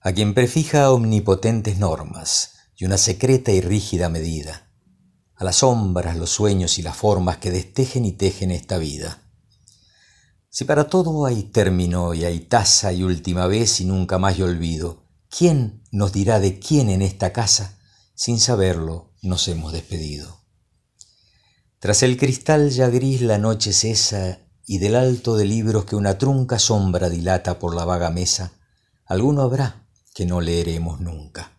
A 0.00 0.10
quien 0.10 0.34
prefija 0.34 0.90
omnipotentes 0.90 1.78
normas 1.78 2.54
y 2.74 2.84
una 2.84 2.98
secreta 2.98 3.52
y 3.52 3.60
rígida 3.60 4.08
medida, 4.08 4.68
a 5.36 5.44
las 5.44 5.58
sombras, 5.58 6.16
los 6.16 6.30
sueños 6.30 6.80
y 6.80 6.82
las 6.82 6.96
formas 6.96 7.36
que 7.36 7.52
destejen 7.52 8.04
y 8.04 8.10
tejen 8.10 8.50
esta 8.50 8.78
vida. 8.78 9.21
Si 10.54 10.66
para 10.66 10.90
todo 10.90 11.24
hay 11.24 11.44
término 11.44 12.12
y 12.12 12.26
hay 12.26 12.40
tasa 12.40 12.92
y 12.92 13.02
última 13.04 13.46
vez 13.46 13.80
y 13.80 13.86
nunca 13.86 14.18
más 14.18 14.38
y 14.38 14.42
olvido, 14.42 15.06
¿quién 15.30 15.82
nos 15.90 16.12
dirá 16.12 16.40
de 16.40 16.58
quién 16.58 16.90
en 16.90 17.00
esta 17.00 17.32
casa, 17.32 17.78
sin 18.14 18.38
saberlo, 18.38 19.14
nos 19.22 19.48
hemos 19.48 19.72
despedido? 19.72 20.42
Tras 21.78 22.02
el 22.02 22.18
cristal 22.18 22.68
ya 22.68 22.90
gris 22.90 23.22
la 23.22 23.38
noche 23.38 23.72
cesa 23.72 24.40
y 24.66 24.76
del 24.76 24.96
alto 24.96 25.36
de 25.36 25.46
libros 25.46 25.86
que 25.86 25.96
una 25.96 26.18
trunca 26.18 26.58
sombra 26.58 27.08
dilata 27.08 27.58
por 27.58 27.74
la 27.74 27.86
vaga 27.86 28.10
mesa, 28.10 28.52
alguno 29.06 29.40
habrá 29.40 29.88
que 30.14 30.26
no 30.26 30.42
leeremos 30.42 31.00
nunca. 31.00 31.58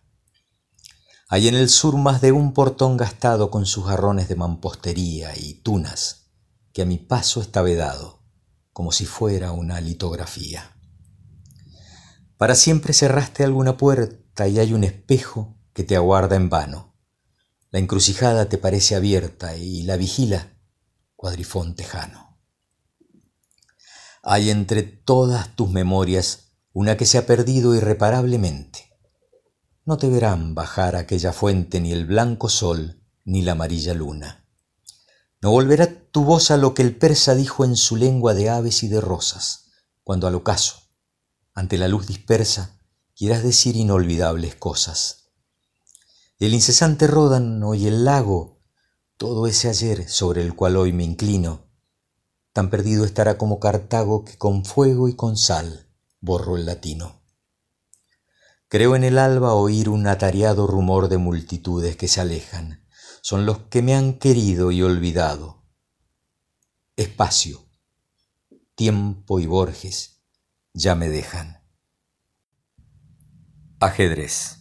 Hay 1.28 1.48
en 1.48 1.56
el 1.56 1.68
sur 1.68 1.96
más 1.96 2.20
de 2.20 2.30
un 2.30 2.52
portón 2.54 2.96
gastado 2.96 3.50
con 3.50 3.66
sus 3.66 3.86
jarrones 3.86 4.28
de 4.28 4.36
mampostería 4.36 5.36
y 5.36 5.54
tunas, 5.54 6.28
que 6.72 6.82
a 6.82 6.86
mi 6.86 6.98
paso 6.98 7.40
está 7.40 7.60
vedado 7.60 8.23
como 8.74 8.92
si 8.92 9.06
fuera 9.06 9.52
una 9.52 9.80
litografía. 9.80 10.76
Para 12.36 12.56
siempre 12.56 12.92
cerraste 12.92 13.44
alguna 13.44 13.76
puerta 13.76 14.48
y 14.48 14.58
hay 14.58 14.72
un 14.72 14.82
espejo 14.82 15.56
que 15.72 15.84
te 15.84 15.94
aguarda 15.94 16.34
en 16.34 16.50
vano. 16.50 16.96
La 17.70 17.78
encrucijada 17.78 18.48
te 18.48 18.58
parece 18.58 18.96
abierta 18.96 19.56
y 19.56 19.84
la 19.84 19.96
vigila 19.96 20.58
cuadrifón 21.14 21.76
tejano. 21.76 22.40
Hay 24.24 24.50
entre 24.50 24.82
todas 24.82 25.54
tus 25.54 25.70
memorias 25.70 26.56
una 26.72 26.96
que 26.96 27.06
se 27.06 27.18
ha 27.18 27.26
perdido 27.26 27.76
irreparablemente. 27.76 28.90
No 29.84 29.98
te 29.98 30.08
verán 30.08 30.56
bajar 30.56 30.96
aquella 30.96 31.32
fuente 31.32 31.80
ni 31.80 31.92
el 31.92 32.06
blanco 32.06 32.48
sol 32.48 33.00
ni 33.24 33.42
la 33.42 33.52
amarilla 33.52 33.94
luna. 33.94 34.48
No 35.40 35.52
volverá 35.52 36.03
tu 36.14 36.22
voz 36.22 36.52
a 36.52 36.56
lo 36.56 36.74
que 36.74 36.82
el 36.82 36.96
persa 36.96 37.34
dijo 37.34 37.64
en 37.64 37.74
su 37.74 37.96
lengua 37.96 38.34
de 38.34 38.48
aves 38.48 38.84
y 38.84 38.88
de 38.88 39.00
rosas, 39.00 39.72
cuando 40.04 40.28
al 40.28 40.36
ocaso, 40.36 40.76
ante 41.54 41.76
la 41.76 41.88
luz 41.88 42.06
dispersa, 42.06 42.78
quieras 43.16 43.42
decir 43.42 43.74
inolvidables 43.74 44.54
cosas. 44.54 45.32
El 46.38 46.54
incesante 46.54 47.08
ródano 47.08 47.74
y 47.74 47.88
el 47.88 48.04
lago, 48.04 48.60
todo 49.16 49.48
ese 49.48 49.68
ayer 49.68 50.08
sobre 50.08 50.42
el 50.42 50.54
cual 50.54 50.76
hoy 50.76 50.92
me 50.92 51.02
inclino, 51.02 51.66
tan 52.52 52.70
perdido 52.70 53.04
estará 53.04 53.36
como 53.36 53.58
Cartago 53.58 54.24
que 54.24 54.38
con 54.38 54.64
fuego 54.64 55.08
y 55.08 55.16
con 55.16 55.36
sal 55.36 55.88
borro 56.20 56.56
el 56.56 56.64
latino. 56.64 57.24
Creo 58.68 58.94
en 58.94 59.02
el 59.02 59.18
alba 59.18 59.54
oír 59.54 59.88
un 59.88 60.06
atareado 60.06 60.68
rumor 60.68 61.08
de 61.08 61.18
multitudes 61.18 61.96
que 61.96 62.06
se 62.06 62.20
alejan, 62.20 62.86
son 63.20 63.46
los 63.46 63.58
que 63.68 63.82
me 63.82 63.96
han 63.96 64.20
querido 64.20 64.70
y 64.70 64.80
olvidado. 64.80 65.63
Espacio, 66.96 67.58
tiempo 68.76 69.40
y 69.40 69.46
Borges 69.46 70.22
ya 70.74 70.94
me 70.94 71.08
dejan. 71.08 71.60
Ajedrez. 73.80 74.60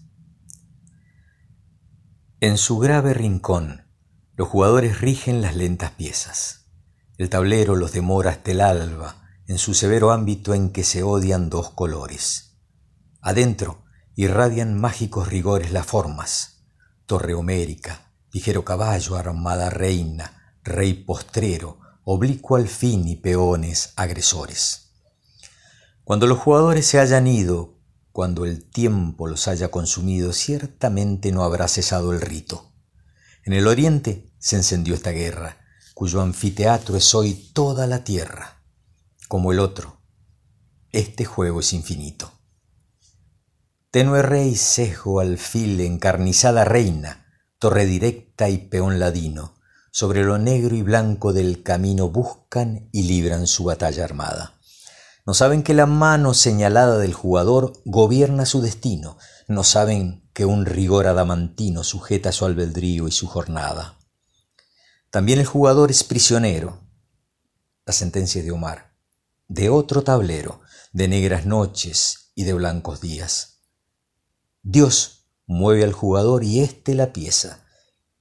En 2.39 2.57
su 2.57 2.79
grave 2.79 3.13
rincón, 3.13 3.88
los 4.34 4.47
jugadores 4.47 4.99
rigen 4.99 5.43
las 5.43 5.55
lentas 5.55 5.91
piezas. 5.91 6.71
El 7.19 7.29
tablero 7.29 7.75
los 7.75 7.91
demora 7.91 8.31
hasta 8.31 8.49
el 8.49 8.61
alba, 8.61 9.29
en 9.45 9.59
su 9.59 9.75
severo 9.75 10.11
ámbito 10.11 10.55
en 10.55 10.71
que 10.71 10.84
se 10.84 11.03
odian 11.03 11.51
dos 11.51 11.69
colores. 11.69 12.57
Adentro 13.21 13.84
irradian 14.15 14.73
mágicos 14.73 15.27
rigores 15.27 15.71
las 15.71 15.86
formas, 15.86 16.65
torre 17.05 17.36
homérica, 17.36 18.11
ligero 18.31 18.65
caballo, 18.65 19.17
armada 19.17 19.69
reina, 19.69 20.57
rey 20.63 20.95
postrero, 20.95 21.82
oblicuo 22.04 22.58
al 22.58 22.68
fin 22.68 23.08
y 23.08 23.16
peones 23.16 23.93
agresores. 23.95 24.91
Cuando 26.04 26.28
los 26.28 26.39
jugadores 26.39 26.86
se 26.86 26.99
hayan 26.99 27.28
ido, 27.28 27.80
cuando 28.12 28.45
el 28.45 28.64
tiempo 28.70 29.28
los 29.28 29.47
haya 29.47 29.72
consumido, 29.72 30.34
ciertamente 30.34 31.32
no 31.32 31.43
habrá 31.43 31.68
cesado 31.68 32.12
el 32.12 32.22
rito. 32.22 32.72
En 33.43 33.54
el 33.54 33.68
oriente 33.68 34.32
se 34.38 34.58
encendió 34.58 34.93
esta 34.93 35.12
guerra, 35.12 35.58
cuyo 35.93 36.22
anfiteatro 36.22 36.97
es 36.97 37.16
hoy 37.16 37.51
toda 37.54 37.88
la 37.88 38.04
tierra. 38.04 38.62
Como 39.28 39.51
el 39.51 39.60
otro, 39.60 40.01
este 40.91 41.26
juego 41.26 41.62
es 41.62 41.74
infinito. 41.74 42.32
Tenue 43.89 44.22
rey, 44.22 44.56
sesgo, 44.56 45.20
alfil, 45.20 45.80
encarnizada 45.82 46.66
reina, 46.66 47.28
torre 47.60 47.86
directa 47.86 48.49
y 48.49 48.58
peón 48.58 48.99
ladino, 48.99 49.56
sobre 49.94 50.24
lo 50.24 50.39
negro 50.39 50.76
y 50.76 50.82
blanco 50.82 51.34
del 51.34 51.62
camino 51.62 52.10
buscan 52.10 52.89
y 52.91 53.04
libran 53.04 53.46
su 53.46 53.66
batalla 53.66 54.04
armada. 54.04 54.60
No 55.24 55.36
saben 55.36 55.62
que 55.62 55.76
la 55.76 55.86
mano 55.86 56.34
señalada 56.34 56.98
del 56.98 57.14
jugador 57.14 57.74
gobierna 57.86 58.48
su 58.48 58.60
destino, 58.60 59.20
no 59.48 59.64
saben 59.64 60.28
que 60.34 60.46
un 60.46 60.66
rigor 60.66 61.06
adamantino 61.06 61.84
sujeta 61.84 62.32
su 62.32 62.46
albedrío 62.46 63.08
y 63.08 63.12
su 63.12 63.28
jornada. 63.28 64.00
También 65.12 65.38
el 65.38 65.46
jugador 65.46 65.91
es 65.91 66.04
prisionero, 66.04 66.82
la 67.86 67.94
sentencia 67.94 68.41
de 68.41 68.52
Omar, 68.52 68.96
de 69.48 69.70
otro 69.70 70.02
tablero, 70.02 70.62
de 70.91 71.08
negras 71.08 71.46
noches 71.46 72.32
y 72.34 72.46
de 72.46 72.54
blancos 72.54 73.00
días. 73.00 73.60
Dios 74.64 75.28
mueve 75.46 75.84
al 75.84 75.94
jugador 75.94 76.44
y 76.44 76.62
éste 76.62 76.96
la 76.96 77.14
pieza. 77.14 77.62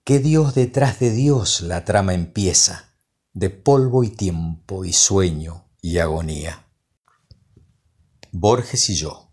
Que 0.05 0.19
Dios 0.19 0.57
detrás 0.57 0.99
de 0.99 1.13
Dios 1.13 1.61
la 1.61 1.85
trama 1.85 2.13
empieza, 2.13 2.97
de 3.35 3.51
polvo 3.51 4.03
y 4.03 4.09
tiempo 4.09 4.85
y 4.85 4.93
sueño 4.93 5.71
y 5.81 5.99
agonía. 5.99 6.67
Borges 8.33 8.91
y 8.91 8.97
yo. 8.97 9.33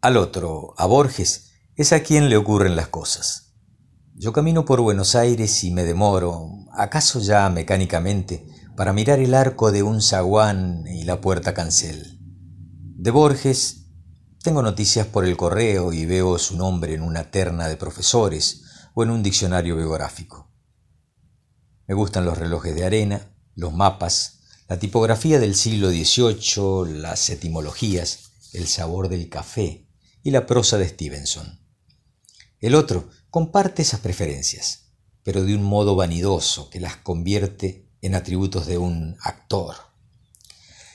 Al 0.00 0.16
otro, 0.16 0.74
a 0.78 0.86
Borges, 0.86 1.50
es 1.74 1.92
a 1.92 2.04
quien 2.04 2.28
le 2.28 2.36
ocurren 2.36 2.76
las 2.76 2.86
cosas. 2.86 3.56
Yo 4.14 4.32
camino 4.32 4.64
por 4.64 4.80
Buenos 4.80 5.16
Aires 5.16 5.64
y 5.64 5.72
me 5.72 5.82
demoro, 5.82 6.48
acaso 6.72 7.18
ya 7.18 7.48
mecánicamente, 7.50 8.46
para 8.76 8.92
mirar 8.92 9.18
el 9.18 9.34
arco 9.34 9.72
de 9.72 9.82
un 9.82 10.00
zaguán 10.00 10.84
y 10.86 11.02
la 11.02 11.20
puerta 11.20 11.52
cancel. 11.52 12.20
De 12.96 13.10
Borges 13.10 13.81
tengo 14.42 14.60
noticias 14.60 15.06
por 15.06 15.24
el 15.24 15.36
correo 15.36 15.92
y 15.92 16.04
veo 16.04 16.36
su 16.38 16.56
nombre 16.56 16.94
en 16.94 17.02
una 17.02 17.30
terna 17.30 17.68
de 17.68 17.76
profesores 17.76 18.64
o 18.94 19.04
en 19.04 19.10
un 19.10 19.22
diccionario 19.22 19.76
biográfico. 19.76 20.50
Me 21.86 21.94
gustan 21.94 22.24
los 22.24 22.38
relojes 22.38 22.74
de 22.74 22.84
arena, 22.84 23.34
los 23.54 23.72
mapas, 23.72 24.40
la 24.68 24.78
tipografía 24.78 25.38
del 25.38 25.54
siglo 25.54 25.90
XVIII, 25.90 26.98
las 26.98 27.30
etimologías, 27.30 28.32
el 28.52 28.66
sabor 28.66 29.08
del 29.08 29.28
café 29.28 29.86
y 30.22 30.30
la 30.30 30.46
prosa 30.46 30.76
de 30.76 30.88
Stevenson. 30.88 31.60
El 32.60 32.74
otro 32.74 33.08
comparte 33.30 33.82
esas 33.82 34.00
preferencias, 34.00 34.92
pero 35.22 35.44
de 35.44 35.54
un 35.54 35.62
modo 35.62 35.94
vanidoso 35.94 36.68
que 36.70 36.80
las 36.80 36.96
convierte 36.96 37.88
en 38.00 38.14
atributos 38.14 38.66
de 38.66 38.78
un 38.78 39.16
actor. 39.20 39.76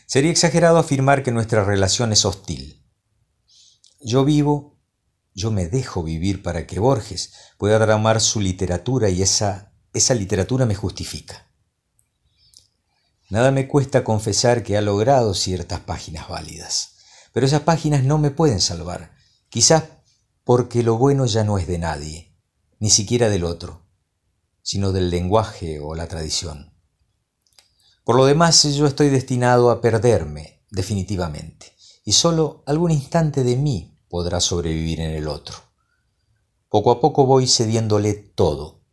Sería 0.06 0.32
exagerado 0.32 0.78
afirmar 0.78 1.24
que 1.24 1.32
nuestra 1.32 1.64
relación 1.64 2.12
es 2.12 2.26
hostil. 2.26 2.87
Yo 4.10 4.24
vivo, 4.24 4.80
yo 5.34 5.52
me 5.52 5.68
dejo 5.68 6.02
vivir 6.02 6.42
para 6.42 6.66
que 6.66 6.80
Borges 6.80 7.34
pueda 7.58 7.78
dramar 7.78 8.22
su 8.22 8.40
literatura 8.40 9.10
y 9.10 9.22
esa, 9.22 9.74
esa 9.92 10.14
literatura 10.14 10.66
me 10.66 10.76
justifica. 10.76 11.52
Nada 13.30 13.52
me 13.52 13.68
cuesta 13.68 14.06
confesar 14.06 14.64
que 14.64 14.78
ha 14.78 14.82
logrado 14.82 15.34
ciertas 15.34 15.82
páginas 15.82 16.30
válidas, 16.30 16.94
pero 17.34 17.46
esas 17.46 17.64
páginas 17.64 18.06
no 18.06 18.18
me 18.18 18.32
pueden 18.32 18.62
salvar, 18.62 19.12
quizás 19.50 19.84
porque 20.46 20.84
lo 20.84 20.98
bueno 20.98 21.26
ya 21.26 21.44
no 21.44 21.58
es 21.58 21.68
de 21.68 21.78
nadie, 21.78 22.34
ni 22.80 22.90
siquiera 22.90 23.28
del 23.28 23.44
otro, 23.44 23.90
sino 24.62 24.94
del 24.94 25.10
lenguaje 25.10 25.82
o 25.82 25.96
la 25.96 26.08
tradición. 26.08 26.74
Por 28.06 28.16
lo 28.16 28.26
demás, 28.26 28.64
yo 28.74 28.88
estoy 28.88 29.10
destinado 29.10 29.70
a 29.70 29.82
perderme 29.82 30.64
definitivamente, 30.72 31.74
y 32.06 32.14
solo 32.14 32.64
algún 32.68 32.92
instante 32.92 33.44
de 33.44 33.58
mí 33.58 33.96
podrá 34.10 34.40
sobrevivir 34.40 35.00
en 35.02 35.12
el 35.12 35.28
otro. 35.28 35.58
Poco 36.70 36.92
a 36.92 37.00
poco 37.00 37.26
voy 37.26 37.48
cediéndole 37.48 38.14
todo, 38.14 38.84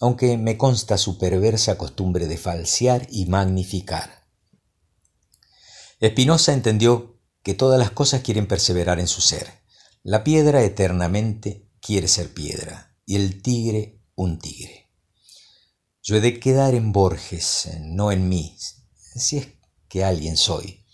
aunque 0.00 0.36
me 0.36 0.58
consta 0.58 0.98
su 0.98 1.18
perversa 1.18 1.78
costumbre 1.78 2.26
de 2.26 2.36
falsear 2.36 3.06
y 3.10 3.26
magnificar. 3.26 4.26
Spinoza 6.04 6.52
entendió 6.52 7.20
que 7.42 7.54
todas 7.54 7.78
las 7.78 7.90
cosas 7.90 8.22
quieren 8.22 8.46
perseverar 8.46 8.98
en 8.98 9.08
su 9.08 9.20
ser. 9.20 9.62
La 10.02 10.24
piedra 10.24 10.62
eternamente 10.62 11.70
quiere 11.80 12.08
ser 12.08 12.34
piedra 12.34 12.96
y 13.06 13.16
el 13.16 13.42
tigre 13.42 14.00
un 14.14 14.38
tigre. 14.38 14.90
Yo 16.02 16.16
he 16.16 16.20
de 16.20 16.40
quedar 16.40 16.74
en 16.74 16.92
Borges, 16.92 17.68
no 17.80 18.10
en 18.10 18.28
mí, 18.28 18.56
si 19.14 19.38
es 19.38 19.48
que 19.88 20.04
alguien 20.04 20.36
soy, 20.36 20.84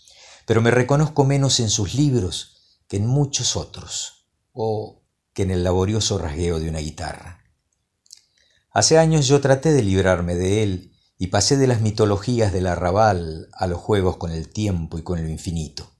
pero 0.45 0.61
me 0.61 0.69
reconozco 0.71 1.25
menos 1.25 1.59
en 1.59 1.69
sus 1.69 1.95
libros 1.95 2.58
que 2.89 2.97
en 2.97 3.05
muchos 3.05 3.55
otros, 3.55 4.25
o 4.51 5.03
que 5.31 5.43
en 5.43 5.51
el 5.51 5.63
laborioso 5.63 6.17
rasgueo 6.17 6.59
de 6.59 6.67
una 6.67 6.79
guitarra. 6.79 7.45
Hace 8.71 8.97
años 8.97 9.27
yo 9.27 9.39
traté 9.39 9.71
de 9.71 9.83
librarme 9.83 10.35
de 10.35 10.63
él 10.63 10.97
y 11.17 11.27
pasé 11.27 11.55
de 11.55 11.67
las 11.67 11.81
mitologías 11.81 12.51
del 12.51 12.65
arrabal 12.65 13.47
a 13.53 13.67
los 13.67 13.79
juegos 13.79 14.17
con 14.17 14.31
el 14.31 14.49
tiempo 14.49 14.97
y 14.97 15.03
con 15.03 15.21
lo 15.21 15.29
infinito. 15.29 15.91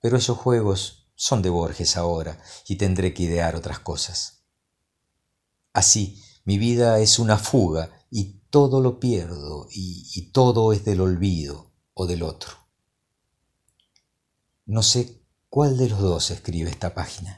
Pero 0.00 0.16
esos 0.16 0.38
juegos 0.38 1.10
son 1.16 1.42
de 1.42 1.50
Borges 1.50 1.96
ahora 1.96 2.40
y 2.68 2.76
tendré 2.76 3.12
que 3.12 3.24
idear 3.24 3.56
otras 3.56 3.80
cosas. 3.80 4.44
Así, 5.72 6.22
mi 6.44 6.58
vida 6.58 7.00
es 7.00 7.18
una 7.18 7.38
fuga 7.38 7.90
y 8.08 8.40
todo 8.50 8.80
lo 8.80 9.00
pierdo 9.00 9.66
y, 9.70 10.08
y 10.14 10.30
todo 10.30 10.72
es 10.72 10.84
del 10.84 11.00
olvido 11.00 11.72
o 11.94 12.06
del 12.06 12.22
otro. 12.22 12.52
No 14.66 14.84
sé 14.84 15.19
cuál 15.50 15.76
de 15.76 15.88
los 15.90 15.98
dos 16.00 16.30
escribe 16.30 16.70
esta 16.70 16.94
página. 16.94 17.36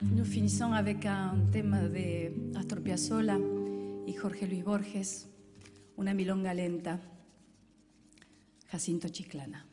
Nous 0.00 0.26
finissons 0.26 0.72
avec 0.74 1.06
un 1.06 1.50
tema 1.52 1.80
de 1.80 2.34
Astor 2.56 2.82
Piazzolla 2.82 3.38
y 4.04 4.14
Jorge 4.14 4.48
Luis 4.48 4.64
Borges, 4.64 5.28
una 5.96 6.12
milonga 6.12 6.52
lenta, 6.52 7.00
Jacinto 8.68 9.08
Chiclana. 9.08 9.64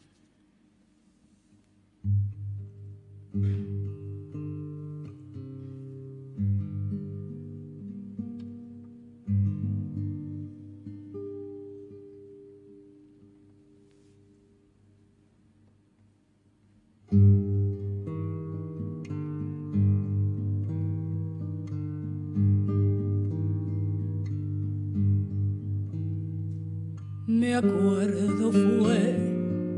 Acuerdo 27.60 28.52
fue 28.52 29.16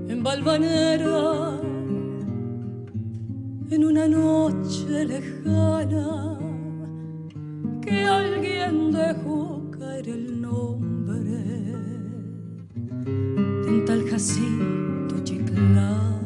en 0.07 0.21
Valvanera, 0.23 1.59
en 3.71 3.85
una 3.85 4.07
noche 4.07 5.05
lejana, 5.05 6.37
que 7.81 8.05
alguien 8.05 8.91
dejó 8.91 9.71
caer 9.71 10.09
el 10.09 10.41
nombre 10.41 11.21
de 13.63 13.67
un 13.67 13.83
tal 13.85 14.07
Jacinto 14.07 15.15
Chiclana. 15.23 16.19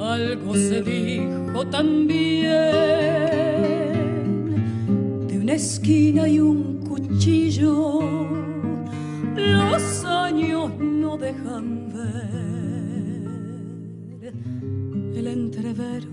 Algo 0.00 0.54
se 0.54 0.82
dijo 0.82 1.64
también 1.70 2.50
de 5.28 5.38
una 5.38 5.54
esquina 5.54 6.26
y 6.28 6.40
un 6.40 6.80
cuchillo 6.88 8.01
dejan 11.18 11.92
ver 11.92 13.12
el 15.14 15.26
entrevero 15.26 16.08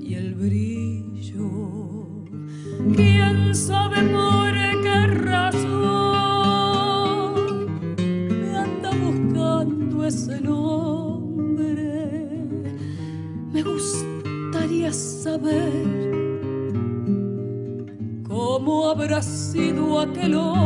y 0.00 0.14
el 0.14 0.34
brillo. 0.34 2.06
¿Quién 2.94 3.54
sabe 3.54 4.02
por 4.02 4.52
qué 4.82 5.06
razón 5.06 5.74
me 8.28 8.56
anda 8.56 8.90
buscando 8.90 10.04
ese 10.04 10.40
nombre? 10.40 12.28
Me 13.52 13.62
gustaría 13.62 14.92
saber 14.92 15.86
cómo 18.28 18.88
habrá 18.88 19.22
sido 19.22 20.00
aquel 20.00 20.34
hombre 20.34 20.65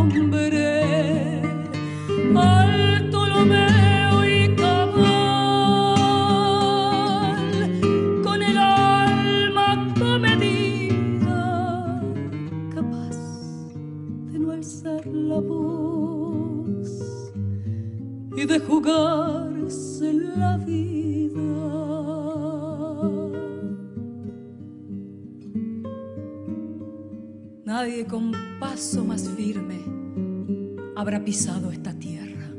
esta 31.30 31.94
tierra. 31.94 32.50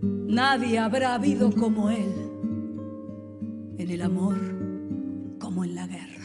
Nadie 0.00 0.78
habrá 0.78 1.14
habido 1.14 1.52
como 1.52 1.90
él 1.90 2.10
en 3.76 3.90
el 3.90 4.00
amor 4.00 4.38
como 5.38 5.62
en 5.62 5.74
la 5.74 5.86
guerra. 5.86 6.24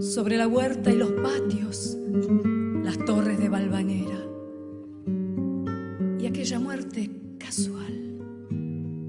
Sobre 0.00 0.38
la 0.38 0.48
huerta 0.48 0.90
y 0.90 0.96
los 0.96 1.12
patios, 1.12 1.98
las 2.82 2.96
torres 3.04 3.38
de 3.38 3.50
Valvanera 3.50 4.24
y 6.18 6.26
aquella 6.26 6.58
muerte 6.58 7.10
casual 7.38 8.18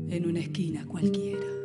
en 0.10 0.26
una 0.28 0.42
esquina 0.42 0.86
cualquiera. 0.86 1.63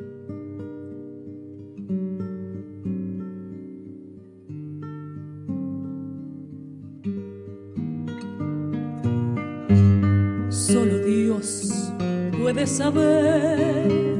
Puede 12.52 12.66
saber 12.66 14.16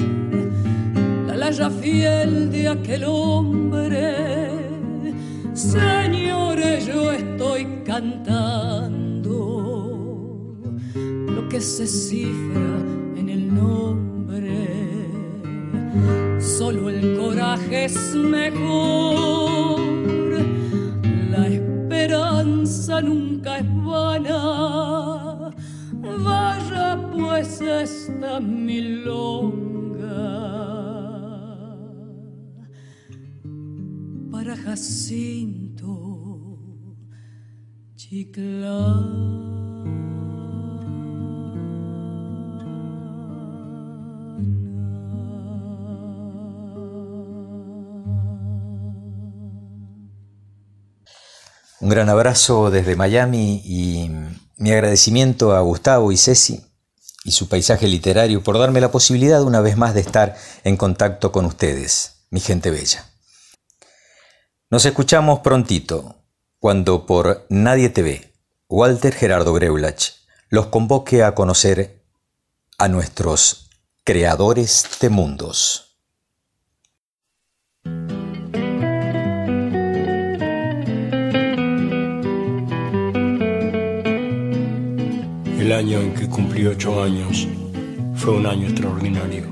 la 1.26 1.34
laya 1.34 1.70
fiel 1.70 2.50
de 2.50 2.68
aquel 2.68 3.04
hombre. 3.04 4.50
Señores, 5.54 6.84
yo 6.84 7.10
estoy 7.10 7.64
cantando 7.86 8.98
lo 10.94 11.48
que 11.48 11.58
se 11.58 11.86
cifra 11.86 12.70
en 13.16 13.30
el 13.30 13.54
nombre. 13.54 14.68
Solo 16.38 16.90
el 16.90 17.16
coraje 17.16 17.86
es 17.86 18.14
mejor. 18.14 19.80
La 21.30 21.46
esperanza 21.46 23.00
nunca 23.00 23.56
es 23.56 23.64
vana. 23.86 25.17
Esta 27.40 28.40
milonga 28.40 30.08
para 34.32 34.56
Jacinto 34.56 35.86
Un 51.80 51.88
gran 51.88 52.08
abrazo 52.08 52.72
desde 52.72 52.96
Miami 52.96 53.62
y 53.64 54.10
mi 54.56 54.72
agradecimiento 54.72 55.54
a 55.54 55.60
Gustavo 55.60 56.10
y 56.10 56.16
Ceci 56.16 56.67
y 57.28 57.30
su 57.30 57.46
paisaje 57.46 57.86
literario 57.86 58.42
por 58.42 58.58
darme 58.58 58.80
la 58.80 58.90
posibilidad 58.90 59.42
una 59.42 59.60
vez 59.60 59.76
más 59.76 59.92
de 59.92 60.00
estar 60.00 60.34
en 60.64 60.78
contacto 60.78 61.30
con 61.30 61.44
ustedes, 61.44 62.24
mi 62.30 62.40
gente 62.40 62.70
bella. 62.70 63.04
Nos 64.70 64.86
escuchamos 64.86 65.40
prontito, 65.40 66.16
cuando 66.58 67.04
por 67.04 67.44
Nadie 67.50 67.90
te 67.90 68.00
ve, 68.00 68.32
Walter 68.66 69.12
Gerardo 69.12 69.52
Greulach 69.52 70.12
los 70.48 70.68
convoque 70.68 71.22
a 71.22 71.34
conocer 71.34 72.02
a 72.78 72.88
nuestros 72.88 73.68
creadores 74.04 74.86
de 74.98 75.10
mundos. 75.10 75.87
El 85.68 85.74
año 85.74 86.00
en 86.00 86.14
que 86.14 86.26
cumplí 86.26 86.66
ocho 86.66 87.02
años 87.02 87.46
fue 88.14 88.32
un 88.32 88.46
año 88.46 88.68
extraordinario. 88.68 89.44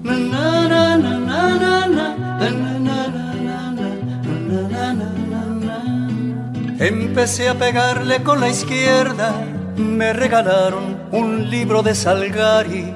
Empecé 6.78 7.50
a 7.50 7.54
pegarle 7.58 8.22
con 8.22 8.40
la 8.40 8.48
izquierda, 8.48 9.44
me 9.76 10.14
regalaron 10.14 11.02
un 11.12 11.50
libro 11.50 11.82
de 11.82 11.94
Salgari 11.94 12.94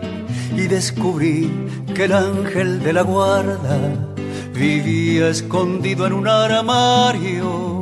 y 0.57 0.63
descubrí 0.63 1.69
que 1.95 2.05
el 2.05 2.15
ángel 2.15 2.83
de 2.83 2.95
la 2.95 3.03
guarda 3.03 3.77
vivía 4.55 5.29
escondido 5.29 6.07
en 6.07 6.15
un 6.15 6.27
armario. 6.27 7.80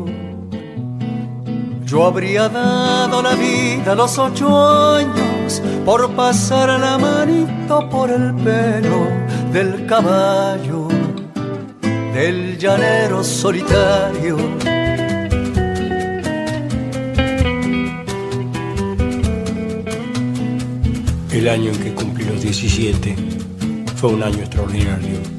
Yo 1.88 2.04
habría 2.04 2.50
dado 2.50 3.22
la 3.22 3.34
vida 3.34 3.92
a 3.92 3.94
los 3.94 4.18
ocho 4.18 4.94
años 4.94 5.62
por 5.86 6.14
pasar 6.14 6.78
la 6.78 6.98
manito 6.98 7.88
por 7.88 8.10
el 8.10 8.34
pelo 8.34 9.08
del 9.50 9.86
caballo, 9.86 10.86
del 12.12 12.58
llanero 12.58 13.24
solitario. 13.24 14.36
El 21.32 21.48
año 21.48 21.70
en 21.70 21.78
que 21.82 21.94
cumplí 21.94 22.26
los 22.26 22.42
17 22.42 23.16
fue 23.96 24.10
un 24.10 24.22
año 24.22 24.40
extraordinario. 24.40 25.38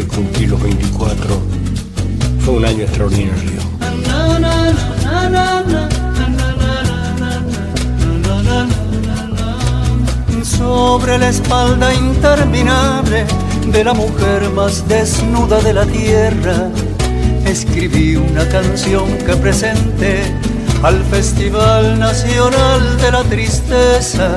Que 0.00 0.06
cumplí 0.06 0.46
los 0.46 0.62
24 0.62 1.26
fue 2.40 2.54
un 2.54 2.64
año 2.64 2.84
extraordinario. 2.84 3.60
Sobre 10.42 11.18
la 11.18 11.28
espalda 11.28 11.92
interminable 11.94 13.26
de 13.66 13.84
la 13.84 13.92
mujer 13.92 14.48
más 14.50 14.86
desnuda 14.88 15.60
de 15.60 15.74
la 15.74 15.84
tierra, 15.84 16.70
escribí 17.44 18.16
una 18.16 18.48
canción 18.48 19.06
que 19.26 19.34
presenté 19.36 20.22
al 20.82 21.02
Festival 21.04 21.98
Nacional 21.98 22.96
de 22.98 23.10
la 23.10 23.22
Tristeza. 23.24 24.36